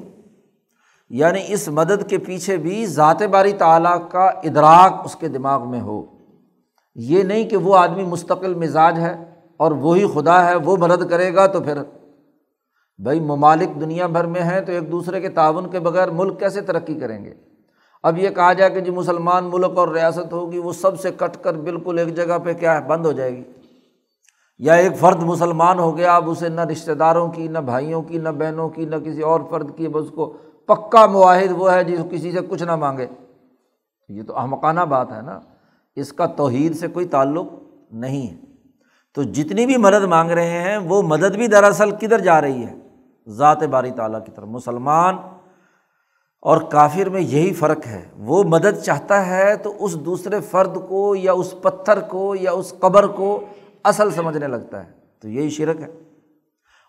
یعنی 1.10 1.40
اس 1.48 1.68
مدد 1.68 2.10
کے 2.10 2.18
پیچھے 2.18 2.58
بھی 2.58 2.86
ذات 2.86 3.24
باری 3.24 3.54
تعالیٰ 3.54 4.10
کا 4.10 4.26
ادراک 4.26 5.02
اس 5.06 5.16
کے 5.16 5.28
دماغ 5.28 5.70
میں 5.70 5.82
ہو۔ 5.82 6.06
یہ 6.96 7.24
نہیں 7.24 7.50
کہ 7.50 7.58
وہ 7.58 7.78
آدمی 7.78 8.04
مستقل 8.04 8.54
مزاج 8.54 9.00
ہے 9.00 9.24
اور 9.58 9.72
وہی 9.72 10.06
خدا 10.14 10.46
ہے، 10.46 10.56
وہ 10.56 10.78
مدد 10.78 11.10
کرے 11.10 11.36
گا 11.36 11.48
تو 11.48 11.62
پھر 11.62 11.78
بھائی 13.04 13.20
ممالک 13.20 13.82
دنیا 13.82 14.08
بھر 14.08 14.24
میں 14.24 14.42
ہیں 14.42 14.62
تو 14.62 14.72
ایک 14.72 14.92
دوسرے 14.92 15.22
کے 15.22 15.30
تعاون 15.30 15.70
کے 15.70 15.80
بغیر 15.80 16.10
ملک 16.10 16.40
کیسے 16.40 16.62
ترقی 16.62 16.96
کریں 16.96 17.26
گے؟ 17.26 17.34
اب 18.06 18.18
یہ 18.18 18.30
کہا 18.30 18.54
جائے 18.54 18.72
کہ 18.72 18.80
جی 18.80 18.92
مسلمان 18.92 19.44
ملک 19.44 19.78
اور 19.78 19.88
ریاست 19.88 20.34
ہوگی، 20.34 20.58
وہ 20.58 20.74
سب 20.74 21.00
سے 21.00 21.12
کٹ 21.12 21.44
کر 21.44 21.54
بالکل 21.54 22.00
ایک 22.00 22.16
جگہ 22.16 22.38
پہ 22.44 22.54
کیا 22.54 22.76
ہے، 22.76 22.88
بند 22.88 23.06
ہو 23.06 23.12
جائے 23.12 23.38
گی۔ 23.38 23.44
یا 24.58 24.74
ایک 24.74 24.98
فرد 24.98 25.24
مسلمان 25.24 25.80
ہو 25.80 25.98
گیا، 25.98 26.16
اب 26.16 26.30
اسے 26.30 26.50
نہ 26.50 26.62
رشتہ 26.62 26.92
داروں 26.92 27.28
کی، 27.28 27.48
نہ 27.48 27.60
بھائیوں 27.60 28.02
کی، 28.02 28.18
نہ 28.18 28.30
بہنوں 28.30 28.70
کی، 28.70 28.86
نہ 28.86 28.96
کسی 28.96 29.22
اور 29.22 29.40
فرد 29.50 29.78
کی 29.78 29.88
اس 29.94 30.10
کو 30.10 30.34
پکا 30.66 31.06
معاہد 31.06 31.52
وہ 31.52 31.74
ہے 31.74 31.84
جس 31.84 32.00
کسی 32.12 32.32
سے 32.32 32.40
کچھ 32.50 32.64
نہ 32.64 32.76
مانگے۔ 32.76 33.08
یہ 34.10 34.24
تو 34.24 34.38
احمقانہ 34.38 34.82
بات 34.82 35.12
ہے 35.12 35.22
نا۔ 35.22 35.40
اس 35.96 36.14
کا 36.14 36.26
توحید 36.26 36.76
سے 36.76 36.88
کوئی 36.88 37.06
تعلق 37.06 37.46
نہیں 37.92 38.28
ہے۔ 38.28 38.38
تو 39.16 39.24
جتنی 39.24 39.66
بھی 39.66 39.78
مدد 39.78 40.04
مانگ 40.04 40.32
رہے 40.32 40.62
ہیں، 40.62 40.78
وہ 40.78 41.02
مدد 41.02 41.36
بھی 41.36 41.48
دراصل 41.48 41.92
کدھر 41.92 42.20
جا 42.20 42.42
رہی 42.42 42.64
ہے؟ 42.64 42.76
ذات 43.28 43.64
باری 43.64 43.92
تعالیٰ 43.92 44.26
کی 44.26 44.32
طرف۔ 44.36 44.46
مسلمان 44.48 45.18
اور 46.46 46.62
کافر 46.62 47.10
میں 47.10 47.22
یہی 47.22 47.54
فرق 47.54 47.88
ہے۔ 47.88 48.02
وہ 48.18 48.44
مدد 48.44 48.84
چاہتا 48.86 49.26
ہے 49.26 49.56
تو 49.56 49.74
اس 49.80 49.96
دوسرے 49.96 50.40
فرد 50.40 50.78
کو 50.90 51.16
یا 51.16 51.34
اس 51.34 51.56
پتھر 51.62 52.00
کو 52.00 52.36
یا 52.36 52.52
اس 52.52 52.74
قبر 52.80 53.08
کو 53.08 53.40
اصل 53.84 54.12
سمجھنے 54.12 54.48
لگتا 54.48 54.86
ہے۔ 54.86 54.92
تو 55.22 55.30
یہی 55.30 55.50
شرک 55.50 55.82
ہے۔ 55.82 55.88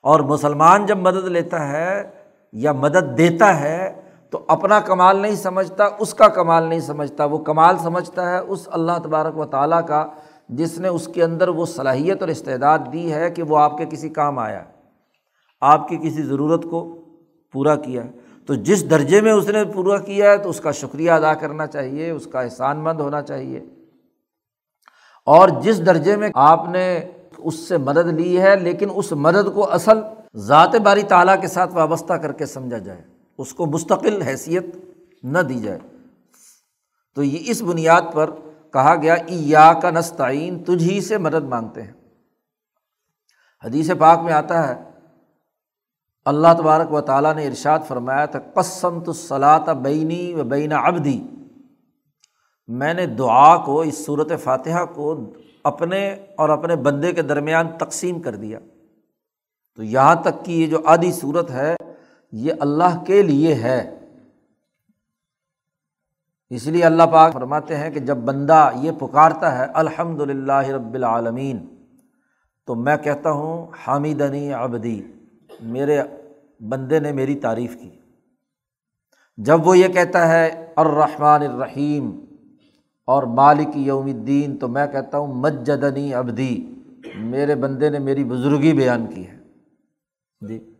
اور 0.02 0.20
مسلمان 0.20 0.86
جب 0.86 0.98
مدد 0.98 1.24
لیتا 1.24 1.68
ہے 1.68 2.10
یا 2.52 2.72
مدد 2.72 3.18
دیتا 3.18 3.60
ہے 3.60 4.00
تو 4.30 4.44
اپنا 4.48 4.80
کمال 4.80 5.16
نہیں 5.16 5.34
سمجھتا، 5.34 5.88
اس 5.98 6.14
کا 6.14 6.28
کمال 6.28 6.62
نہیں 6.62 6.80
سمجھتا۔ 6.80 7.24
وہ 7.24 7.38
کمال 7.38 7.78
سمجھتا 7.78 8.30
ہے 8.30 8.38
اس 8.38 8.68
اللہ 8.72 8.92
تبارک 9.04 9.38
و 9.38 9.44
تعالیٰ 9.44 9.86
کا، 9.86 10.06
جس 10.48 10.78
نے 10.78 10.88
اس 10.88 11.08
کے 11.08 11.24
اندر 11.24 11.48
وہ 11.48 11.66
صلاحیت 11.66 12.20
اور 12.20 12.28
استعداد 12.28 12.78
دی 12.92 13.12
ہے 13.12 13.30
کہ 13.30 13.42
وہ 13.42 13.58
آپ 13.58 13.78
کے 13.78 13.84
کسی 13.90 14.08
کام 14.08 14.38
آیا، 14.38 14.64
آپ 15.60 15.88
کی 15.88 15.96
کسی 15.96 16.22
ضرورت 16.22 16.64
کو 16.64 17.00
پورا 17.52 17.76
کیا۔ 17.76 18.02
تو 18.46 18.54
جس 18.54 18.90
درجے 18.90 19.20
میں 19.20 19.32
اس 19.32 19.48
نے 19.48 19.64
پورا 19.64 19.98
کیا 19.98 20.30
ہے 20.30 20.38
تو 20.38 20.48
اس 20.48 20.60
کا 20.60 20.70
شکریہ 20.70 21.10
ادا 21.10 21.34
کرنا 21.34 21.66
چاہیے، 21.66 22.10
اس 22.10 22.28
کا 22.32 22.40
احسان 22.40 22.76
مند 22.76 23.00
ہونا 23.00 23.22
چاہیے۔ 23.22 23.64
اور 25.26 25.48
جس 25.62 25.86
درجے 25.86 26.16
میں 26.16 26.28
آپ 26.34 26.68
نے 26.68 27.00
اس 27.38 27.54
سے 27.54 27.76
مدد 27.76 28.06
لی 28.06 28.40
ہے، 28.40 28.56
لیکن 28.56 28.88
اس 28.94 29.12
مدد 29.12 29.54
کو 29.54 29.72
اصل 29.72 29.98
ذات 30.36 30.76
باری 30.76 31.02
تعالیٰ 31.02 31.40
کے 31.40 31.48
ساتھ 31.48 31.74
وابستہ 31.74 32.12
کر 32.12 32.32
کے 32.32 32.46
سمجھا 32.46 32.78
جائے، 32.78 33.02
اس 33.38 33.54
کو 33.54 33.66
مستقل 33.66 34.22
حیثیت 34.22 34.64
نہ 35.22 35.38
دی 35.38 35.60
جائے۔ 35.60 35.78
تو 37.14 37.22
یہ 37.22 37.38
اس 37.50 37.62
بنیاد 37.62 38.02
پر 38.12 38.30
کہا 38.72 38.94
گیا 39.02 39.14
ایا 39.14 39.72
کا 39.82 39.90
نستعین، 39.90 40.64
تجھ 40.64 40.84
ہی 40.84 41.00
سے 41.00 41.18
مدد 41.18 41.44
مانگتے 41.44 41.82
ہیں۔ 41.82 41.92
حدیث 43.64 43.90
پاک 43.98 44.18
میں 44.18 44.32
آتا 44.32 44.68
ہے 44.68 44.95
اللہ 46.26 46.48
تبارک 46.58 46.92
و 46.92 47.00
تعالیٰ 47.00 47.34
نے 47.34 47.46
ارشاد 47.46 47.78
فرمایا 47.88 48.26
تھا 48.26 48.38
قسم 48.54 49.00
تو 49.00 49.12
صلاح 49.12 49.72
بینی 49.72 50.34
و 50.34 50.44
بین 50.44 50.72
ابدی 50.72 51.20
میں 52.68 52.94
نے 52.94 53.06
دعا 53.06 53.56
کو، 53.56 53.80
اس 53.80 54.06
صورت 54.06 54.32
فاتحہ 54.44 54.84
کو 54.94 55.32
اپنے 55.64 56.16
اور 56.36 56.48
اپنے 56.48 56.76
بندے 56.76 57.12
کے 57.12 57.22
درمیان 57.22 57.68
تقسیم 57.78 58.20
کر 58.20 58.34
دیا۔ 58.36 58.58
تو 59.74 59.82
یہاں 59.82 60.14
تک 60.14 60.44
کہ 60.44 60.52
یہ 60.52 60.66
جو 60.66 60.78
آدھی 60.84 61.12
صورت 61.12 61.50
ہے، 61.50 61.76
یہ 62.32 62.52
اللہ 62.60 63.04
کے 63.06 63.22
لیے 63.22 63.54
ہے۔ 63.54 63.98
اس 66.50 66.66
لیے 66.66 66.84
اللہ 66.84 67.02
پاک 67.02 67.32
فرماتے 67.32 67.76
ہیں 67.76 67.90
کہ 67.90 68.00
جب 68.00 68.16
بندہ 68.16 68.70
یہ 68.74 68.92
پکارتا 68.92 69.58
ہے 69.58 69.66
الحمد 69.74 70.20
للہ 70.20 70.68
رب 70.68 70.94
العالمین، 70.94 71.66
تو 72.64 72.74
میں 72.74 72.96
کہتا 72.96 73.30
ہوں 73.30 73.66
حامدنی 73.86 74.52
ابدی 74.52 75.02
میرے 75.60 76.02
بندے 76.60 76.98
نے 76.98 77.12
میری 77.12 77.34
تعریف 77.34 77.76
کی۔ 77.80 77.90
جب 79.36 79.66
وہ 79.66 79.78
یہ 79.78 79.88
کہتا 79.88 80.28
ہے، 80.28 80.66
الرحمٰن 80.76 81.42
الرحیم، 81.42 82.20
اور 83.06 83.22
مالک 83.22 83.68
یوم 83.74 84.06
الدین، 84.06 84.56
تو 84.56 84.68
میں 84.68 84.86
کہتا 84.86 85.18
ہوں، 85.18 85.34
مجدنی 85.34 86.14
ابدی 86.14 86.70
میرے 87.14 87.54
بندے 87.54 87.90
نے 87.90 87.98
میری 87.98 88.24
بزرگی 88.24 88.72
بیان 88.72 89.06
کی 89.06 89.26
ہے۔ 89.26 89.38
جی۔ 90.48 90.72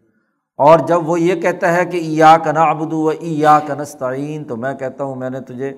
اور 0.57 0.79
جب 0.79 1.09
وہ 1.09 1.21
یہ 1.21 1.41
کہتا 1.41 1.77
ہے 1.77 1.85
کہ 1.85 1.97
یا 1.97 2.37
کنا 2.45 2.63
ابدو 2.63 3.03
و 3.03 3.13
یا 3.21 3.59
کنستعین 3.67 4.45
تو 4.45 4.57
میں 4.57 4.75
کہتا 4.75 5.05
ہوں، 5.05 5.17
میں 5.17 5.31
نے 5.31 5.41
تجھے 5.41 5.77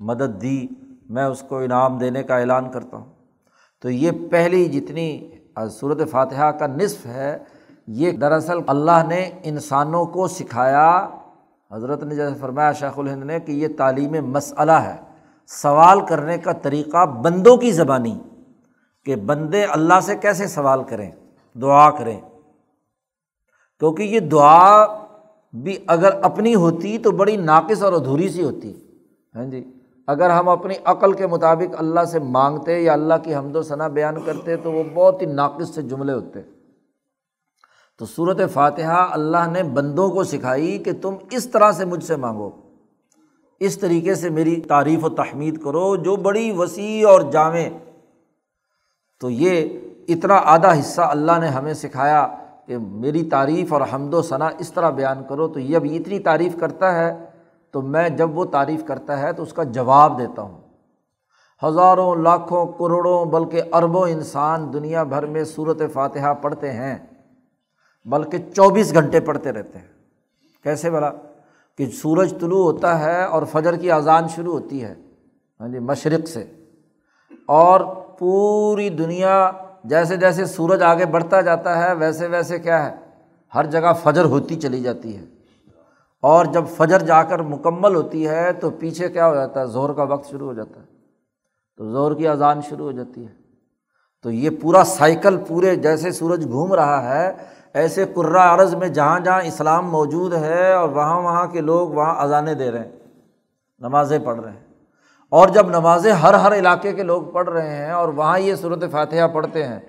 مدد 0.00 0.42
دی، 0.42 0.66
میں 1.08 1.24
اس 1.24 1.44
کو 1.48 1.58
انعام 1.58 1.98
دینے 1.98 2.22
کا 2.22 2.38
اعلان 2.38 2.70
کرتا 2.70 2.96
ہوں۔ 2.96 3.12
تو 3.82 3.90
یہ 3.90 4.10
پہلی 4.30 4.64
جتنی 4.64 5.30
صورت 5.70 6.10
فاتحہ 6.10 6.50
کا 6.50 6.66
نصف 6.66 7.06
ہے 7.06 7.38
یہ 7.86 8.12
دراصل 8.12 8.58
اللہ 8.66 9.06
نے 9.08 9.30
انسانوں 9.42 10.06
کو 10.06 10.28
سکھایا۔ 10.28 11.08
حضرت 11.72 12.02
نے 12.02 12.14
جیسے 12.14 12.34
فرمایا 12.40 12.72
شیخ 12.72 12.98
الہند 12.98 13.22
نے 13.22 13.40
کہ 13.40 13.52
یہ 13.52 13.68
تعلیم 13.78 14.30
مسئلہ 14.30 14.72
ہے۔ 14.72 14.96
سوال 15.46 16.06
کرنے 16.06 16.38
کا 16.38 16.52
طریقہ 16.52 17.06
بندوں 17.06 17.56
کی 17.56 17.72
زبانی 17.72 18.18
کہ 19.04 19.16
بندے 19.16 19.64
اللہ 19.64 20.00
سے 20.02 20.16
کیسے 20.16 20.46
سوال 20.46 20.82
کریں، 20.82 21.10
دعا 21.54 21.90
کریں۔ 21.90 22.20
کیونکہ 23.78 24.02
یہ 24.02 24.20
دعا 24.20 24.86
بھی 25.52 25.78
اگر 25.86 26.10
اپنی 26.22 26.54
ہوتی 26.54 26.98
تو 26.98 27.10
بڑی 27.10 27.36
ناقص 27.36 27.82
اور 27.82 27.92
ادھوری 27.92 28.28
سی 28.28 28.42
ہوتی۔ 28.42 28.74
ہاں 29.34 29.44
جی 29.44 29.72
اگر 30.06 30.30
ہم 30.30 30.48
اپنی 30.48 30.74
عقل 30.84 31.12
کے 31.12 31.26
مطابق 31.26 31.74
اللہ 31.78 32.04
سے 32.04 32.18
مانگتے 32.18 32.80
یا 32.80 32.92
اللہ 32.92 33.14
کی 33.22 33.34
حمد 33.34 33.56
و 33.56 33.62
ثنا 33.62 33.88
بیان 33.88 34.14
کرتے 34.26 34.56
تو 34.56 34.72
وہ 34.72 34.82
بہت 34.94 35.22
ہی 35.22 35.26
ناقص 35.26 35.74
سے 35.74 35.82
جملے 35.82 36.12
ہوتے۔ 36.12 36.55
تو 37.98 38.06
صورت 38.06 38.40
فاتحہ 38.52 39.08
اللہ 39.10 39.50
نے 39.52 39.62
بندوں 39.62 40.10
کو 40.10 40.24
سکھائی 40.24 40.78
کہ 40.78 40.92
تم 41.02 41.14
اس 41.30 41.48
طرح 41.48 41.72
سے 41.72 41.84
مجھ 41.84 42.04
سے 42.04 42.16
مانگو۔ 42.16 42.50
اس 43.60 43.78
طریقے 43.78 44.14
سے 44.14 44.30
میری 44.30 44.60
تعریف 44.60 45.04
و 45.04 45.08
تحمید 45.08 45.62
کرو 45.62 45.96
جو 45.96 46.16
بڑی 46.16 46.52
وسیع 46.52 47.08
اور 47.08 47.20
جامع۔ 47.20 47.68
تو 49.20 49.30
یہ 49.30 49.78
اتنا 50.08 50.40
آدھا 50.44 50.80
حصہ 50.80 51.02
اللہ 51.02 51.32
نے 51.40 51.46
ہمیں 51.46 51.74
سکھایا 51.74 52.26
کہ 52.66 52.78
میری 52.78 53.22
تعریف 53.22 53.72
اور 53.72 53.80
حمد 53.92 54.14
و 54.14 54.22
ثنا 54.22 54.48
اس 54.58 54.72
طرح 54.72 54.90
بیان 54.90 55.22
کرو۔ 55.28 55.48
تو 55.48 55.60
یہ 55.60 55.76
اب 55.76 55.86
اتنی 55.92 56.18
تعریف 56.18 56.56
کرتا 56.60 56.94
ہے، 56.94 57.24
تو 57.70 57.82
میں 57.82 58.08
جب 58.08 58.38
وہ 58.38 58.44
تعریف 58.44 58.84
کرتا 58.86 59.18
ہے 59.18 59.32
تو 59.32 59.42
اس 59.42 59.52
کا 59.52 59.62
جواب 59.62 60.18
دیتا 60.18 60.42
ہوں۔ 60.42 60.60
ہزاروں، 61.66 62.16
لاکھوں، 62.16 62.66
کروڑوں، 62.66 63.24
بلکہ 63.24 63.62
اربوں 63.72 64.08
انسان 64.08 64.72
دنیا 64.72 65.02
بھر 65.02 65.26
میں 65.26 65.44
صورت 65.44 65.82
فاتحہ 65.92 66.34
پڑھتے 66.34 66.72
ہیں۔ 66.72 67.15
بلکہ 68.06 68.38
چوبیس 68.38 68.94
گھنٹے 68.94 69.20
پڑھتے 69.20 69.52
رہتے 69.52 69.78
ہیں۔ 69.78 69.86
کیسے 70.62 70.90
بلا؟ 70.90 71.10
کہ 71.78 71.86
سورج 71.86 72.34
طلوع 72.40 72.72
ہوتا 72.72 73.00
ہے 73.00 73.24
اور 73.24 73.42
فجر 73.52 73.76
کی 73.76 73.90
اذان 73.90 74.28
شروع 74.28 74.52
ہوتی 74.52 74.84
ہے 74.84 74.94
ہاں 75.60 75.68
جی 75.68 75.78
مشرق 75.78 76.28
سے۔ 76.28 76.44
اور 77.46 77.80
پوری 78.18 78.88
دنیا 78.88 79.50
جیسے 79.84 80.16
جیسے 80.16 80.44
سورج 80.44 80.82
آگے 80.82 81.06
بڑھتا 81.06 81.40
جاتا 81.40 81.78
ہے، 81.78 81.94
ویسے 81.94 82.26
ویسے 82.26 82.58
کیا 82.58 82.86
ہے؟ 82.86 82.94
ہر 83.54 83.66
جگہ 83.66 83.92
فجر 84.02 84.24
ہوتی 84.24 84.54
چلی 84.56 84.80
جاتی 84.80 85.16
ہے۔ 85.16 85.24
اور 86.22 86.44
جب 86.44 86.64
فجر 86.76 86.98
جا 86.98 87.22
کر 87.22 87.42
مکمل 87.42 87.94
ہوتی 87.94 88.28
ہے 88.28 88.52
تو 88.52 88.70
پیچھے 88.70 89.08
کیا 89.08 89.28
ہو 89.28 89.34
جاتا 89.34 89.60
ہے؟ 89.60 89.66
زور 89.66 89.90
کا 89.90 90.02
وقت 90.02 90.30
شروع 90.30 90.46
ہو 90.46 90.54
جاتا 90.54 90.80
ہے۔ 90.80 90.86
تو 91.76 91.90
زور 91.90 92.14
کی 92.14 92.28
اذان 92.28 92.60
شروع 92.62 92.84
ہو 92.84 92.92
جاتی 92.92 93.26
ہے۔ 93.26 93.32
تو 94.22 94.30
یہ 94.30 94.50
پورا 94.62 94.84
سائیکل 94.84 95.36
پورے 95.48 95.76
جیسے 95.76 96.10
سورج 96.10 96.48
گھوم 96.48 96.74
رہا 96.74 97.14
ہے 97.14 97.32
ایسے 97.76 98.04
کرا 98.06 98.54
عرض 98.54 98.74
میں 98.74 98.88
جہاں 98.88 99.20
جہاں 99.20 99.42
اسلام 99.42 99.90
موجود 99.90 100.34
ہے 100.34 100.72
اور 100.72 100.88
وہاں 100.88 101.22
وہاں 101.22 101.46
کے 101.46 101.60
لوگ 101.60 101.88
وہاں 101.88 102.14
اذانیں 102.22 102.54
دے 102.54 102.70
رہے 102.70 102.78
ہیں، 102.78 102.90
نمازیں 103.78 104.18
پڑھ 104.18 104.40
رہے 104.40 104.52
ہیں۔ 104.52 104.66
اور 105.30 105.48
جب 105.48 105.68
نمازیں 105.68 106.12
ہر 106.12 106.34
ہر 106.34 106.54
علاقے 106.54 106.92
کے 106.92 107.02
لوگ 107.02 107.22
پڑھ 107.22 107.48
رہے 107.48 107.76
ہیں 107.76 107.90
اور 107.90 108.08
وہاں 108.08 108.38
یہ 108.38 108.54
صورت 108.54 108.84
فاتحہ 108.90 109.28
پڑھتے 109.28 109.64
ہیں، 109.64 109.80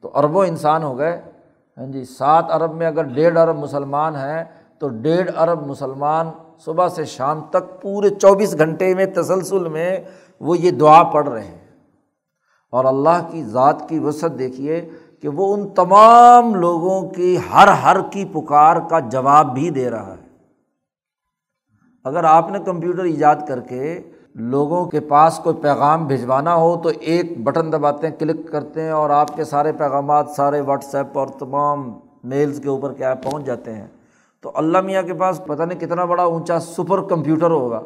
تو 0.00 0.10
اربوں 0.14 0.46
انسان 0.46 0.82
ہو 0.82 0.98
گئے۔ 0.98 1.20
ہاں 1.78 1.86
جی 1.86 2.04
سات 2.04 2.44
ارب 2.50 2.74
میں 2.74 2.86
اگر 2.86 3.02
ڈیڑھ 3.02 3.38
ارب 3.38 3.56
مسلمان 3.56 4.16
ہیں، 4.16 4.44
تو 4.78 4.88
ڈیڑھ 4.88 5.30
ارب 5.36 5.66
مسلمان 5.66 6.30
صبح 6.64 6.88
سے 6.88 7.04
شام 7.04 7.40
تک 7.50 7.82
پورے 7.82 8.08
چوبیس 8.08 8.58
گھنٹے 8.58 8.94
میں 8.94 9.06
تسلسل 9.06 9.68
میں 9.68 10.00
وہ 10.40 10.58
یہ 10.58 10.70
دعا 10.70 11.02
پڑھ 11.02 11.28
رہے 11.28 11.44
ہیں۔ 11.44 11.62
اور 12.70 12.84
اللہ 12.84 13.28
کی 13.30 13.44
ذات 13.44 13.88
کی 13.88 13.98
وسعت 13.98 14.30
دیکھیے 14.38 14.88
کہ 15.22 15.28
وہ 15.28 15.54
ان 15.54 15.68
تمام 15.68 16.54
لوگوں 16.54 17.10
کی 17.10 17.38
ہر 17.52 17.68
ہر 17.68 17.96
کی 18.10 18.24
پکار 18.24 18.76
کا 18.90 18.98
جواب 18.98 19.54
بھی 19.54 19.70
دے 19.70 19.90
رہا 19.90 20.14
ہے۔ 20.14 20.28
اگر 22.04 22.24
آپ 22.24 22.50
نے 22.50 22.58
کمپیوٹر 22.58 23.04
ایجاد 23.04 23.36
کر 23.48 23.60
کے 23.60 24.00
لوگوں 24.34 24.84
کے 24.84 25.00
پاس 25.00 25.40
کوئی 25.44 25.56
پیغام 25.56 26.06
بھجوانا 26.06 26.54
ہو 26.54 26.80
تو 26.82 26.90
ایک 27.00 27.44
بٹن 27.44 27.72
دباتے 27.72 28.08
ہیں، 28.08 28.16
کلک 28.16 28.50
کرتے 28.50 28.82
ہیں 28.82 28.90
اور 28.90 29.10
آپ 29.10 29.36
کے 29.36 29.44
سارے 29.44 29.72
پیغامات، 29.72 30.28
سارے 30.28 30.60
واٹس 30.60 30.94
ایپ 30.94 31.18
اور 31.18 31.26
تمام 31.26 31.92
میلز 32.24 32.60
کے 32.62 32.68
اوپر 32.68 32.92
کیا 32.92 33.14
پہنچ 33.14 33.44
جاتے 33.44 33.74
ہیں۔ 33.74 33.86
تو 34.40 34.52
اللہ 34.54 34.80
میاں 34.80 35.02
کے 35.02 35.14
پاس 35.14 35.40
پتہ 35.46 35.62
نہیں 35.62 35.80
کتنا 35.80 36.04
بڑا 36.04 36.22
اونچا 36.22 36.60
سپر 36.60 37.02
کمپیوٹر 37.02 37.50
ہوگا 37.50 37.80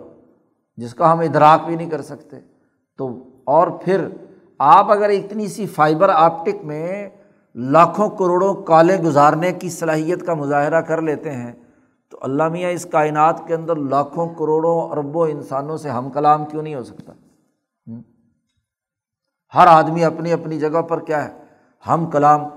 جس 0.77 0.95
کا 0.95 1.13
ہم 1.13 1.21
ادراک 1.21 1.67
بھی 1.67 1.77
نہیں 1.77 1.91
کر 1.91 2.03
سکتے۔ 2.03 2.37
تو 2.99 3.19
اور 3.45 3.69
پھر 3.69 4.09
آپ 4.59 4.93
اگر 4.93 5.09
اتنی 5.09 5.47
سی 5.47 5.67
فائبر 5.67 6.09
آپٹک 6.09 6.65
میں 6.65 7.09
لاکھوں 7.57 8.09
کروڑوں 8.11 8.55
کالے 8.55 8.97
گزارنے 8.97 9.53
کی 9.53 9.69
صلاحیت 9.71 10.27
کا 10.27 10.35
مظاہرہ 10.35 10.81
کر 10.81 11.03
لیتے 11.03 11.31
ہیں، 11.31 11.53
تو 12.11 12.19
اللہ 12.21 12.49
میاں 12.49 12.71
اس 12.71 12.85
کائنات 12.85 13.41
کے 13.47 13.55
اندر 13.55 13.77
لاکھوں 13.77 14.29
کروڑوں 14.29 14.91
اربوں 14.91 15.27
انسانوں 15.29 15.77
سے 15.77 15.91
ہم 15.91 16.11
کلام 16.11 16.45
کیوں 16.45 16.63
نہیں 16.63 16.75
ہو 16.75 16.83
سکتا؟ 16.85 17.13
ہر 19.55 19.67
آدمی 19.67 20.05
اپنی 20.05 20.33
اپنی 20.33 20.59
جگہ 20.59 20.83
پر 20.83 21.01
کیا 21.01 21.25
ہے؟ 21.25 21.33
ہم 21.89 22.07
کلام۔ 22.11 22.49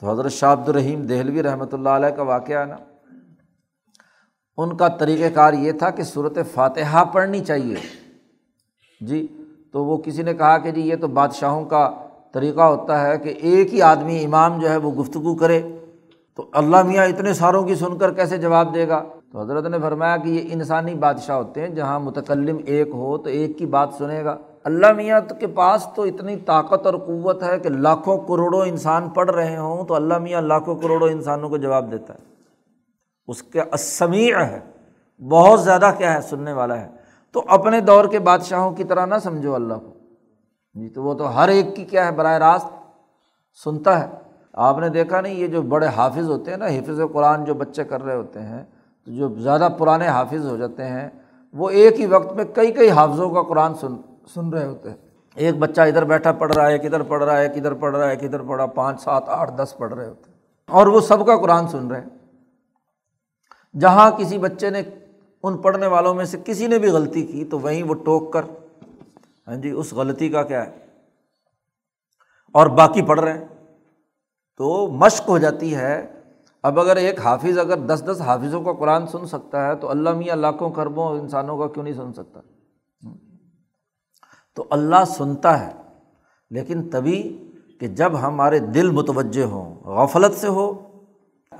تو 0.00 0.10
حضرت 0.10 0.32
شاہ 0.32 0.52
عبد 0.52 0.68
الرحیم 0.68 1.02
دہلوی 1.06 1.42
رحمۃ 1.42 1.72
اللہ 1.72 1.88
علیہ 1.88 2.08
کا 2.08 2.22
واقعہ 2.22 2.60
ہے 2.60 2.64
نا، 2.64 2.76
ان 4.58 4.76
کا 4.76 4.88
طریقۂ 4.88 5.34
کار 5.34 5.52
یہ 5.52 5.72
تھا 5.72 5.90
کہ 5.90 6.02
صورت 6.02 6.38
فاتحہ 6.54 7.04
پڑھنی 7.04 7.44
چاہیے۔ 7.44 7.76
جی 9.00 9.26
تو 9.72 9.84
وہ 9.84 9.96
کسی 9.96 10.22
نے 10.22 10.34
کہا 10.34 10.58
کہ 10.58 10.70
جی 10.70 10.80
یہ 10.80 10.96
تو 10.96 11.08
بادشاہوں 11.08 11.64
کا 11.64 11.90
طریقہ 12.32 12.60
ہوتا 12.60 13.06
ہے 13.06 13.18
کہ 13.18 13.34
ایک 13.42 13.74
ہی 13.74 13.82
آدمی 13.82 14.24
امام 14.24 14.60
جو 14.60 14.70
ہے 14.70 14.76
وہ 14.76 14.90
گفتگو 14.90 15.34
کرے 15.34 15.62
تو 16.36 16.44
اللہ 16.52 16.82
میاں 16.82 17.06
اتنے 17.06 17.32
ساروں 17.32 17.62
کی 17.62 17.74
سن 17.74 17.98
کر 17.98 18.12
کیسے 18.12 18.38
جواب 18.38 18.74
دے 18.74 18.88
گا؟ 18.88 19.02
تو 19.32 19.40
حضرت 19.40 19.66
نے 19.66 19.78
فرمایا 19.78 20.16
کہ 20.16 20.28
یہ 20.28 20.48
انسانی 20.52 20.94
بادشاہ 20.94 21.36
ہوتے 21.36 21.60
ہیں، 21.60 21.68
جہاں 21.68 22.00
متکلم 22.00 22.56
ایک 22.64 22.88
ہو 22.88 23.18
تو 23.18 23.28
ایک 23.28 23.58
کی 23.58 23.66
بات 23.66 23.88
سنے 23.98 24.24
گا۔ 24.24 24.36
اللہ 24.64 24.92
میاں 24.92 25.20
کے 25.40 25.46
پاس 25.46 25.86
تو 25.96 26.02
اتنی 26.02 26.36
طاقت 26.36 26.86
اور 26.86 26.94
قوت 26.94 27.42
ہے 27.42 27.58
کہ 27.58 27.68
لاکھوں 27.68 28.18
کروڑوں 28.18 28.60
انسان 28.60 29.08
پڑھ 29.08 29.30
رہے 29.30 29.56
ہوں 29.56 29.84
تو 29.84 29.94
اللہ 29.94 30.18
میاں 30.18 30.40
لاکھوں 30.40 30.76
کروڑوں 30.76 31.08
انسانوں 31.08 31.48
کو 31.48 31.56
جواب 31.56 31.92
دیتا 31.92 32.14
ہے۔ 32.14 32.18
اس 33.26 33.42
کے 33.42 33.60
اسمیع 33.60 34.38
ہے، 34.38 34.60
بہت 35.28 35.60
زیادہ 35.60 35.90
کیا 35.98 36.14
ہے، 36.14 36.20
سننے 36.20 36.52
والا 36.52 36.80
ہے۔ 36.80 36.88
تو 37.32 37.42
اپنے 37.48 37.80
دور 37.80 38.04
کے 38.04 38.18
بادشاہوں 38.18 38.70
کی 38.70 38.84
طرح 38.84 39.06
نہ 39.06 39.14
سمجھو 39.22 39.54
اللہ 39.54 39.74
کو۔ 39.74 39.91
جی 40.74 40.88
تو 40.88 41.02
وہ 41.02 41.14
تو 41.14 41.36
ہر 41.36 41.48
ایک 41.48 41.76
کی 41.76 41.84
کیا 41.84 42.06
ہے، 42.06 42.12
براہ 42.12 42.38
راست 42.38 42.66
سنتا 43.64 44.00
ہے۔ 44.00 44.06
آپ 44.52 44.78
نے 44.78 44.88
دیکھا 44.88 45.20
نہیں، 45.20 45.34
یہ 45.34 45.46
جو 45.46 45.62
بڑے 45.62 45.86
حافظ 45.86 46.30
ہوتے 46.30 46.50
ہیں 46.50 46.58
نا، 46.58 46.66
حفظ 46.66 47.00
قرآن 47.12 47.44
جو 47.44 47.54
بچے 47.54 47.84
کر 47.84 48.02
رہے 48.02 48.16
ہوتے 48.16 48.40
ہیں، 48.40 48.64
تو 49.06 49.12
جو 49.12 49.28
زیادہ 49.28 49.68
پرانے 49.78 50.08
حافظ 50.08 50.46
ہو 50.46 50.56
جاتے 50.56 50.84
ہیں، 50.84 51.08
وہ 51.52 51.70
ایک 51.70 52.00
ہی 52.00 52.06
وقت 52.06 52.32
میں 52.32 52.44
کئی 52.44 52.72
کئی 52.72 52.90
حافظوں 52.90 53.30
کا 53.30 53.42
قرآن 53.42 53.74
سن 53.74 53.96
سن 54.34 54.48
رہے 54.48 54.66
ہوتے 54.66 54.90
ہیں۔ 54.90 54.96
ایک 55.34 55.58
بچہ 55.58 55.80
ادھر 55.80 56.04
بیٹھا 56.04 56.32
پڑھ 56.32 56.52
رہا 56.52 56.66
ہے 56.66 56.78
کدھر 56.78 57.02
پڑھ 57.02 57.24
رہا 57.24 57.38
ہے 57.38 57.48
کدھر 57.48 57.74
پڑھ 57.74 57.96
رہا 57.96 58.08
ہے 58.08 58.16
کدھر 58.16 58.42
پڑھا، 58.42 58.66
پانچ، 58.66 59.02
سات، 59.02 59.28
آٹھ، 59.28 59.52
دس 59.56 59.74
پڑھ 59.78 59.94
رہے 59.94 60.08
ہوتے 60.08 60.30
ہیں۔ 60.30 60.38
اور 60.68 60.86
وہ 60.86 61.00
سب 61.00 61.26
کا 61.26 61.36
قرآن 61.36 61.68
سن 61.68 61.90
رہے 61.90 62.00
ہیں۔ 62.00 62.08
جہاں 63.78 64.10
کسی 64.10 64.38
بچے 64.38 64.70
نے، 64.70 64.82
ان 65.42 65.56
پڑھنے 65.56 65.86
والوں 65.86 66.14
میں 66.14 66.24
سے 66.24 66.38
کسی 66.44 66.66
نے 66.66 66.78
بھی 66.78 66.88
غلطی 66.88 67.22
کی، 67.22 67.44
تو 67.44 67.58
وہیں 67.58 67.82
وہ 67.82 67.94
ٹوک 67.94 68.32
کر 68.32 68.42
ہاں 69.48 69.56
جی 69.56 69.70
اس 69.70 69.92
غلطی 69.92 70.28
کا 70.28 70.42
کیا 70.42 70.66
ہے؟ 70.66 70.86
اور 72.52 72.66
باقی 72.66 73.02
پڑھ 73.02 73.20
رہے 73.20 73.38
ہیں۔ 73.38 73.48
تو 74.56 74.86
مشق 74.86 75.28
ہو 75.28 75.38
جاتی 75.38 75.74
ہے۔ 75.74 76.20
اب 76.62 76.80
اگر 76.80 76.96
ایک 76.96 77.20
حافظ 77.20 77.58
اگر 77.58 77.76
دس 77.76 78.02
دس 78.06 78.20
حافظوں 78.20 78.62
کا 78.62 78.72
قرآن 78.72 79.06
سن 79.06 79.26
سکتا 79.26 79.66
ہے، 79.66 79.74
تو 79.74 79.90
اللہ 79.90 80.10
میاں 80.10 80.36
لاکھوں 80.36 80.70
کربوں 80.70 81.18
انسانوں 81.18 81.58
کا 81.58 81.66
کیوں 81.66 81.84
نہیں 81.84 81.94
سن 81.94 82.12
سکتا؟ 82.12 82.40
تو 84.54 84.64
اللہ 84.70 85.04
سنتا 85.06 85.66
ہے، 85.66 85.72
لیکن 86.50 86.90
تبھی 86.90 87.50
کہ 87.80 87.86
جب 87.86 88.20
ہمارے 88.20 88.58
دل 88.58 88.90
متوجہ 88.90 89.44
ہوں، 89.44 89.74
غفلت 89.84 90.36
سے 90.36 90.48
ہو، 90.48 90.72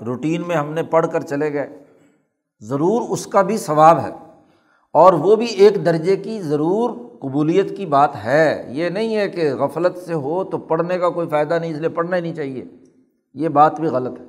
روٹین 0.07 0.43
میں 0.47 0.57
ہم 0.57 0.73
نے 0.73 0.83
پڑھ 0.83 1.07
کر 1.13 1.21
چلے 1.21 1.53
گئے، 1.53 1.85
ضرور 2.61 3.03
اس 3.09 3.27
کا 3.27 3.43
بھی 3.43 3.57
ثواب 3.57 3.99
ہے۔ 3.99 4.41
اور 4.93 5.13
وہ 5.13 5.37
بھی 5.37 5.47
ایک 5.47 5.87
درجے 5.87 6.17
کی 6.17 6.43
ضرور 6.43 6.91
قبولیت 7.23 7.77
کی 7.77 7.87
بات 7.87 8.25
ہے۔ 8.25 8.65
یہ 8.69 8.89
نہیں 8.89 9.17
ہے 9.17 9.29
کہ 9.29 9.55
غفلت 9.55 9.99
سے 9.99 10.15
ہو 10.15 10.45
تو 10.45 10.59
پڑھنے 10.59 10.99
کا 10.99 11.09
کوئی 11.09 11.29
فائدہ 11.29 11.55
نہیں، 11.55 11.71
اس 11.71 11.79
لیے 11.79 11.89
پڑھنا 11.89 12.17
ہی 12.17 12.21
نہیں 12.21 12.35
چاہیے۔ 12.35 12.65
یہ 13.35 13.49
بات 13.49 13.81
بھی 13.81 13.89
غلط 13.89 14.21
ہے۔ 14.21 14.25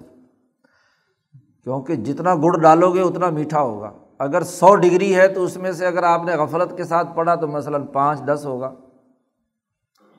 کیونکہ 1.64 1.96
جتنا 1.96 2.36
گڑ 2.36 2.62
ڈالو 2.62 2.94
گے 2.94 3.02
اتنا 3.02 3.30
میٹھا 3.30 3.62
ہوگا۔ 3.62 3.92
اگر 4.20 4.44
سو 4.44 4.76
ڈگری 4.76 5.16
ہے 5.16 5.28
تو 5.28 5.44
اس 5.44 5.58
میں 5.58 5.72
سے 5.72 5.86
اگر 5.86 6.04
آپ 6.04 6.26
نے 6.26 6.32
غفلت 6.36 6.78
کے 6.78 6.84
ساتھ 6.84 7.08
پڑھا 7.16 7.36
تو 7.36 7.48
مثلاً 7.48 7.86
پانچ، 7.86 8.26
دس 8.26 8.42
ہوگا۔ 8.46 8.74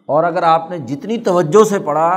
اور 0.06 0.24
اگر 0.24 0.42
آپ 0.42 0.70
نے 0.70 0.78
جتنی 0.78 1.18
توجہ 1.18 1.64
سے 1.64 1.78
پڑھا 1.78 2.10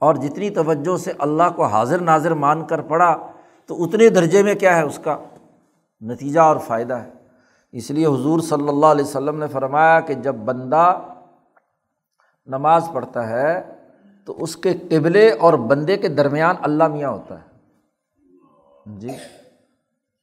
اور 0.00 0.14
جتنی 0.14 0.50
توجہ 0.50 0.96
سے 0.96 1.12
اللہ 1.18 1.42
کو 1.56 1.64
حاضر 1.64 1.98
ناظر 1.98 2.34
مان 2.34 2.64
کر 2.64 2.80
پڑھا 2.80 3.26
تو 3.66 3.84
اتنے 3.84 4.08
درجے 4.08 4.42
میں 4.42 4.54
کیا 4.54 4.76
ہے 4.76 4.82
اس 4.82 4.98
کا؟ 4.98 5.18
نتیجہ 6.00 6.40
اور 6.40 6.56
فائدہ 6.56 6.94
ہے۔ 6.94 7.25
اس 7.72 7.90
لیے 7.90 8.06
حضور 8.06 8.40
صلی 8.40 8.68
اللہ 8.68 8.86
علیہ 8.86 9.04
وسلم 9.04 9.38
نے 9.38 9.46
فرمایا 9.46 10.00
کہ 10.00 10.14
جب 10.14 10.34
بندہ 10.34 11.00
نماز 12.46 12.88
پڑھتا 12.92 13.28
ہے 13.28 13.72
تو 14.24 14.34
اس 14.38 14.56
کے 14.56 14.74
قبلے 14.90 15.30
اور 15.30 15.52
بندے 15.52 15.96
کے 15.96 16.08
درمیان 16.08 16.56
اللہ 16.62 16.88
میاں 16.88 17.10
ہوتا 17.10 17.34
ہے۔ 17.38 17.56
جی 18.98 19.08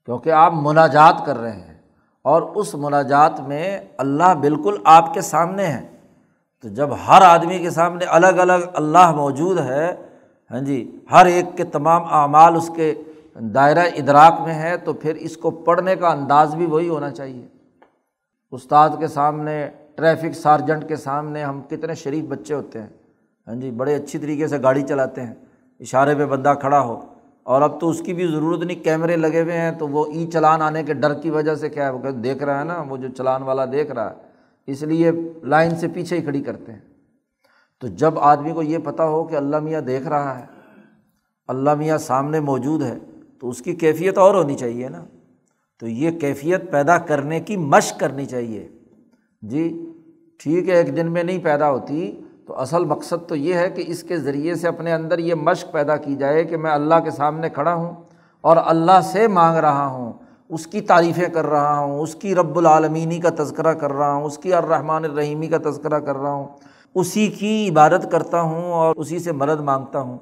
کیونکہ 0.06 0.30
آپ 0.30 0.54
مناجات 0.56 1.26
کر 1.26 1.38
رہے 1.38 1.52
ہیں 1.52 1.78
اور 2.22 2.42
اس 2.42 2.76
مناجات 2.76 3.40
میں 3.40 3.80
اللہ 3.98 4.34
بالکل 4.34 4.78
آپ 4.84 5.14
کے 5.14 5.22
سامنے 5.22 5.66
ہے۔ 5.66 5.88
تو 6.62 6.70
جب 6.70 6.90
ہر 7.08 7.22
آدمی 7.22 7.60
کے 7.60 7.70
سامنے 7.70 8.06
الگ 8.06 8.28
الگ 8.28 8.66
اللہ 8.74 9.12
موجود 9.12 9.60
ہے 9.60 9.96
ہاں 10.52 10.60
جی 10.60 11.02
ہر 11.12 11.26
ایک 11.26 11.46
کے 11.58 11.64
تمام 11.64 12.04
اعمال 12.14 12.56
اس 12.56 12.72
کے 12.76 12.94
دائرۂ 13.36 13.88
ادراک 13.96 14.42
میں 14.42 14.54
ہے 14.54 14.78
تو 14.78 14.94
پھر 14.94 15.16
اس 15.16 15.38
کو 15.38 15.52
پڑھنے 15.52 15.96
کا 15.96 16.10
انداز 16.10 16.56
بھی 16.56 16.66
وہی 16.66 16.90
ہونا 16.90 17.12
چاہیے۔ 17.12 17.48
استاد 18.52 18.90
کے 19.00 19.08
سامنے، 19.08 19.70
ٹریفک 19.96 20.34
سارجنٹ 20.34 20.88
کے 20.88 20.96
سامنے 20.96 21.44
ہم 21.44 21.62
کتنے 21.70 21.96
شریف 21.96 22.26
بچے 22.26 22.54
ہوتے 22.54 22.82
ہیں۔ 22.82 22.88
ہاں 23.48 23.56
جی 23.56 23.72
بڑے 23.72 23.96
اچھی 23.96 24.20
طریقے 24.20 24.48
سے 24.48 24.62
گاڑی 24.62 24.82
چلاتے 24.82 25.22
ہیں، 25.22 25.34
اشارے 25.80 26.16
پہ 26.16 26.26
بندہ 26.26 26.54
کھڑا 26.62 26.80
ہو۔ 26.80 27.02
اور 27.44 27.62
اب 27.62 27.80
تو 27.80 27.90
اس 27.90 28.02
کی 28.02 28.14
بھی 28.14 28.28
ضرورت 28.28 28.60
نہیں، 28.60 28.84
کیمرے 28.84 29.16
لگے 29.16 29.42
ہوئے 29.42 29.58
ہیں 29.58 29.72
تو 29.72 29.88
وہ 29.88 30.06
ای 30.06 30.28
چلان 30.28 30.62
آنے 30.62 30.84
کے 30.84 30.94
ڈر 30.94 31.14
کی 31.14 31.30
وجہ 31.30 31.56
سے 31.56 31.70
کیا 31.70 31.86
ہے، 31.86 31.90
وہ 31.90 32.12
دیکھ 32.12 32.44
رہا 32.44 32.60
ہے 32.60 32.64
نا، 32.64 32.84
وہ 32.90 32.98
جو 32.98 33.08
چلان 33.08 33.44
والا 33.44 33.66
دیکھ 33.66 33.92
رہا 33.92 34.10
ہے۔ 34.10 34.16
اس 34.68 34.84
لیے 34.84 35.12
لائن 35.44 35.76
سے 35.76 35.88
پیچھے 35.88 36.18
ہی 36.18 36.22
کھڑی 36.22 36.42
کرتے 36.42 36.72
ہیں۔ 36.72 36.80
تو 37.80 37.88
جب 37.88 38.20
آدمی 38.20 38.52
کو 38.52 38.62
یہ 38.62 38.78
پتہ 38.78 39.04
ہو 39.04 39.24
کہ 39.24 39.36
اللہ 39.36 39.60
میاں 39.60 39.82
دیکھ 39.82 40.08
رہا 40.08 40.40
ہے، 40.40 40.46
اللہ 41.48 41.74
میاں 41.74 41.98
سامنے 41.98 42.40
موجود 42.40 42.82
ہے 42.82 42.98
تو 43.44 43.50
اس 43.50 43.62
کی 43.62 43.76
کیفیت 43.76 44.18
اور 44.18 44.36
ہونی 44.36 44.56
چاہیے 44.56 44.90
نا۔ 44.90 45.06
تو 45.80 45.88
یہ 45.88 46.12
کیفیت 46.12 46.72
پیدا 46.72 46.98
کرنے 46.98 47.40
کی 47.40 47.58
مشق 47.58 48.00
کرنی 48.00 48.26
چاہیے۔ 48.26 48.68
جی 49.42 49.90
ٹھیک 50.40 50.70
ہے، 50.70 50.74
ایک 50.74 50.96
دن 50.96 51.12
میں 51.12 51.24
نہیں 51.24 51.38
پیدا 51.38 51.72
ہوتی۔ 51.72 52.22
تو 52.46 52.60
اصل 52.60 52.86
مقصد 52.86 53.30
تو 53.30 53.36
یہ 53.36 53.54
ہے 53.54 53.70
کہ 53.70 53.84
اس 53.88 54.04
کے 54.04 54.18
ذریعے 54.18 54.56
سے 54.56 54.68
اپنے 54.68 54.94
اندر 54.94 55.20
یہ 55.20 55.36
مشق 55.36 55.72
پیدا 55.72 55.96
کی 55.96 56.16
جائے 56.16 56.44
کہ 56.44 56.58
میں 56.58 56.72
اللہ 56.72 56.96
کے 57.04 57.12
سامنے 57.12 57.50
کھڑا 57.50 57.74
ہوں 57.74 57.94
اور 58.42 58.58
اللہ 58.66 59.02
سے 59.04 59.28
مانگ 59.28 59.58
رہا 59.58 59.88
ہوں۔ 59.88 60.14
اس 60.50 60.68
کی 60.68 60.82
تعریفیں 60.82 61.30
کر 61.30 61.46
رہا 61.46 61.80
ہوں، 61.80 62.00
اس 62.00 62.16
کی 62.16 62.36
رب 62.36 62.58
العالمینی 62.58 63.20
کا 63.20 63.30
تذکرہ 63.38 63.74
کر 63.74 63.94
رہا 63.94 64.14
ہوں، 64.14 64.24
اس 64.24 64.38
کی 64.38 64.54
الرحمٰن 64.54 65.06
الرحیمی 65.06 65.48
کا 65.48 65.58
تذکرہ 65.58 66.00
کر 66.00 66.16
رہا 66.18 66.34
ہوں۔ 66.34 66.48
اسی 66.96 67.28
کی 67.28 67.70
عبادت 67.70 68.12
کرتا 68.12 68.42
ہوں 68.42 68.72
اور 68.72 68.96
اسی 68.96 69.20
سے 69.20 69.32
مدد 69.32 69.62
مانگتا 69.62 70.00
ہوں۔ 70.00 70.18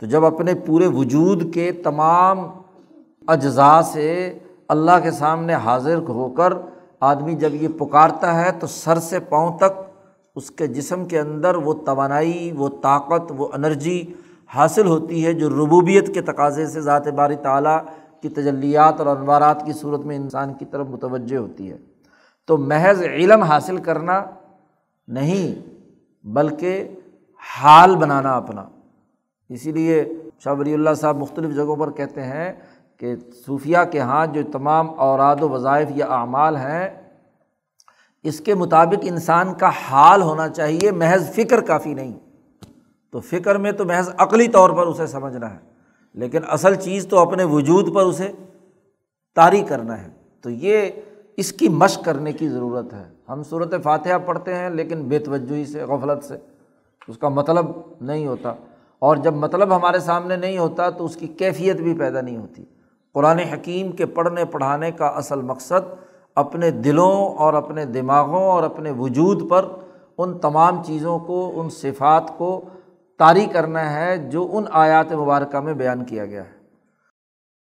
تو 0.00 0.06
جب 0.06 0.24
اپنے 0.24 0.52
پورے 0.66 0.86
وجود 0.86 1.54
کے 1.54 1.72
تمام 1.72 2.38
اجزاء 3.26 3.80
سے 3.80 4.38
اللہ 4.68 4.90
کے 5.02 5.10
سامنے 5.10 5.54
حاضر 5.54 5.96
ہو 5.96 6.28
کر 6.28 6.52
آدمی 7.00 7.34
جب 7.34 7.54
یہ 7.54 7.68
پکارتا 7.68 8.44
ہے 8.44 8.50
تو 8.52 8.66
سر 8.66 8.98
سے 8.98 9.20
پاؤں 9.20 9.58
تک 9.58 9.80
اس 10.36 10.50
کے 10.50 10.66
جسم 10.66 11.04
کے 11.04 11.20
اندر 11.20 11.54
وہ 11.54 11.74
توانائی، 11.74 12.52
وہ 12.56 12.68
طاقت، 12.82 13.32
وہ 13.36 13.48
انرجی 13.54 14.14
حاصل 14.46 14.86
ہوتی 14.86 15.26
ہے 15.26 15.32
جو 15.32 15.50
ربوبیت 15.50 16.14
کے 16.14 16.20
تقاضے 16.20 16.66
سے 16.66 16.80
ذات 16.80 17.08
باری 17.08 17.36
تعلیٰ 17.36 17.78
کی 18.22 18.28
تجلیات 18.28 19.00
اور 19.00 19.16
انوارات 19.16 19.66
کی 19.66 19.72
صورت 19.72 20.00
میں 20.00 20.16
انسان 20.16 20.54
کی 20.54 20.64
طرف 20.64 20.86
متوجہ 20.86 21.36
ہوتی 21.36 21.70
ہے۔ 21.70 21.76
تو 22.46 22.56
محض 22.56 23.02
علم 23.02 23.42
حاصل 23.42 23.76
کرنا 23.76 24.24
نہیں، 25.08 25.68
بلکہ 26.26 26.88
حال 27.60 27.96
بنانا 27.96 28.36
اپنا۔ 28.36 28.64
اسی 29.48 29.72
لیے 29.72 30.04
شاہ 30.38 30.54
ولی 30.54 30.74
اللہ 30.74 30.90
صاحب 30.96 31.16
مختلف 31.16 31.56
جگہوں 31.56 31.76
پر 31.76 31.90
کہتے 31.90 32.22
ہیں 32.22 32.52
کہ 32.96 33.14
صوفیہ 33.46 33.78
کے 33.92 34.00
ہاں 34.00 34.26
جو 34.26 34.40
تمام 34.52 35.00
اوراد 35.00 35.36
و 35.40 35.48
وظائف 35.48 35.88
یا 35.94 36.06
اعمال 36.06 36.56
ہیں، 36.56 37.12
اس 38.22 38.40
کے 38.40 38.54
مطابق 38.54 38.98
انسان 39.02 39.54
کا 39.54 39.70
حال 39.90 40.22
ہونا 40.22 40.48
چاہیے، 40.48 40.90
محض 40.90 41.30
فکر 41.30 41.60
کافی 41.60 41.94
نہیں۔ 41.94 42.18
تو 43.10 43.20
فکر 43.20 43.56
میں 43.56 43.72
تو 43.72 43.84
محض 43.84 44.08
عقلی 44.18 44.48
طور 44.48 44.70
پر 44.70 44.86
اسے 44.86 45.06
سمجھنا 45.06 45.50
ہے، 45.50 45.58
لیکن 46.14 46.38
اصل 46.48 46.74
چیز 46.74 47.06
تو 47.06 47.18
اپنے 47.18 47.44
وجود 47.44 47.94
پر 47.94 48.02
اسے 48.02 48.32
طاری 49.34 49.60
کرنا 49.60 50.02
ہے۔ 50.02 50.08
تو 50.40 50.50
یہ 50.50 50.90
اس 51.36 51.52
کی 51.52 51.68
مشق 51.68 52.04
کرنے 52.04 52.32
کی 52.32 52.48
ضرورت 52.48 52.92
ہے۔ 52.92 53.04
ہم 53.28 53.42
صورت 53.42 53.74
فاتحہ 53.82 54.18
پڑھتے 54.26 54.54
ہیں، 54.54 54.70
لیکن 54.70 55.02
بے 55.02 55.18
توجہی 55.18 55.64
سے، 55.64 55.82
غفلت 55.82 56.24
سے 56.24 56.36
اس 57.08 57.18
کا 57.18 57.28
مطلب 57.28 57.66
نہیں 58.00 58.26
ہوتا۔ 58.26 58.54
اور 58.98 59.16
جب 59.16 59.34
مطلب 59.34 59.76
ہمارے 59.76 59.98
سامنے 59.98 60.36
نہیں 60.36 60.58
ہوتا 60.58 60.90
تو 60.90 61.04
اس 61.04 61.16
کی 61.16 61.26
کیفیت 61.26 61.76
بھی 61.76 61.94
پیدا 61.98 62.20
نہیں 62.20 62.36
ہوتی۔ 62.36 62.64
قرآن 63.16 63.38
حکیم 63.38 63.92
کے 63.92 64.06
پڑھنے 64.06 64.44
پڑھانے 64.44 64.90
کا 64.90 65.06
اصل 65.06 65.42
مقصد 65.42 65.94
اپنے 66.34 66.70
دلوں 66.70 67.34
اور 67.34 67.54
اپنے 67.54 67.84
دماغوں 67.84 68.44
اور 68.44 68.62
اپنے 68.62 68.90
وجود 68.90 69.50
پر 69.50 69.64
ان 70.18 70.38
تمام 70.38 70.82
چیزوں 70.82 71.18
کو، 71.18 71.52
ان 71.54 71.68
صفات 71.68 72.38
کو 72.38 72.60
طاری 73.18 73.46
کرنا 73.46 73.94
ہے 73.94 74.16
جو 74.16 74.48
ان 74.52 74.64
آیات 74.70 75.12
مبارکہ 75.12 75.60
میں 75.60 75.74
بیان 75.74 76.04
کیا 76.04 76.26
گیا 76.26 76.44
ہے۔ 76.44 76.55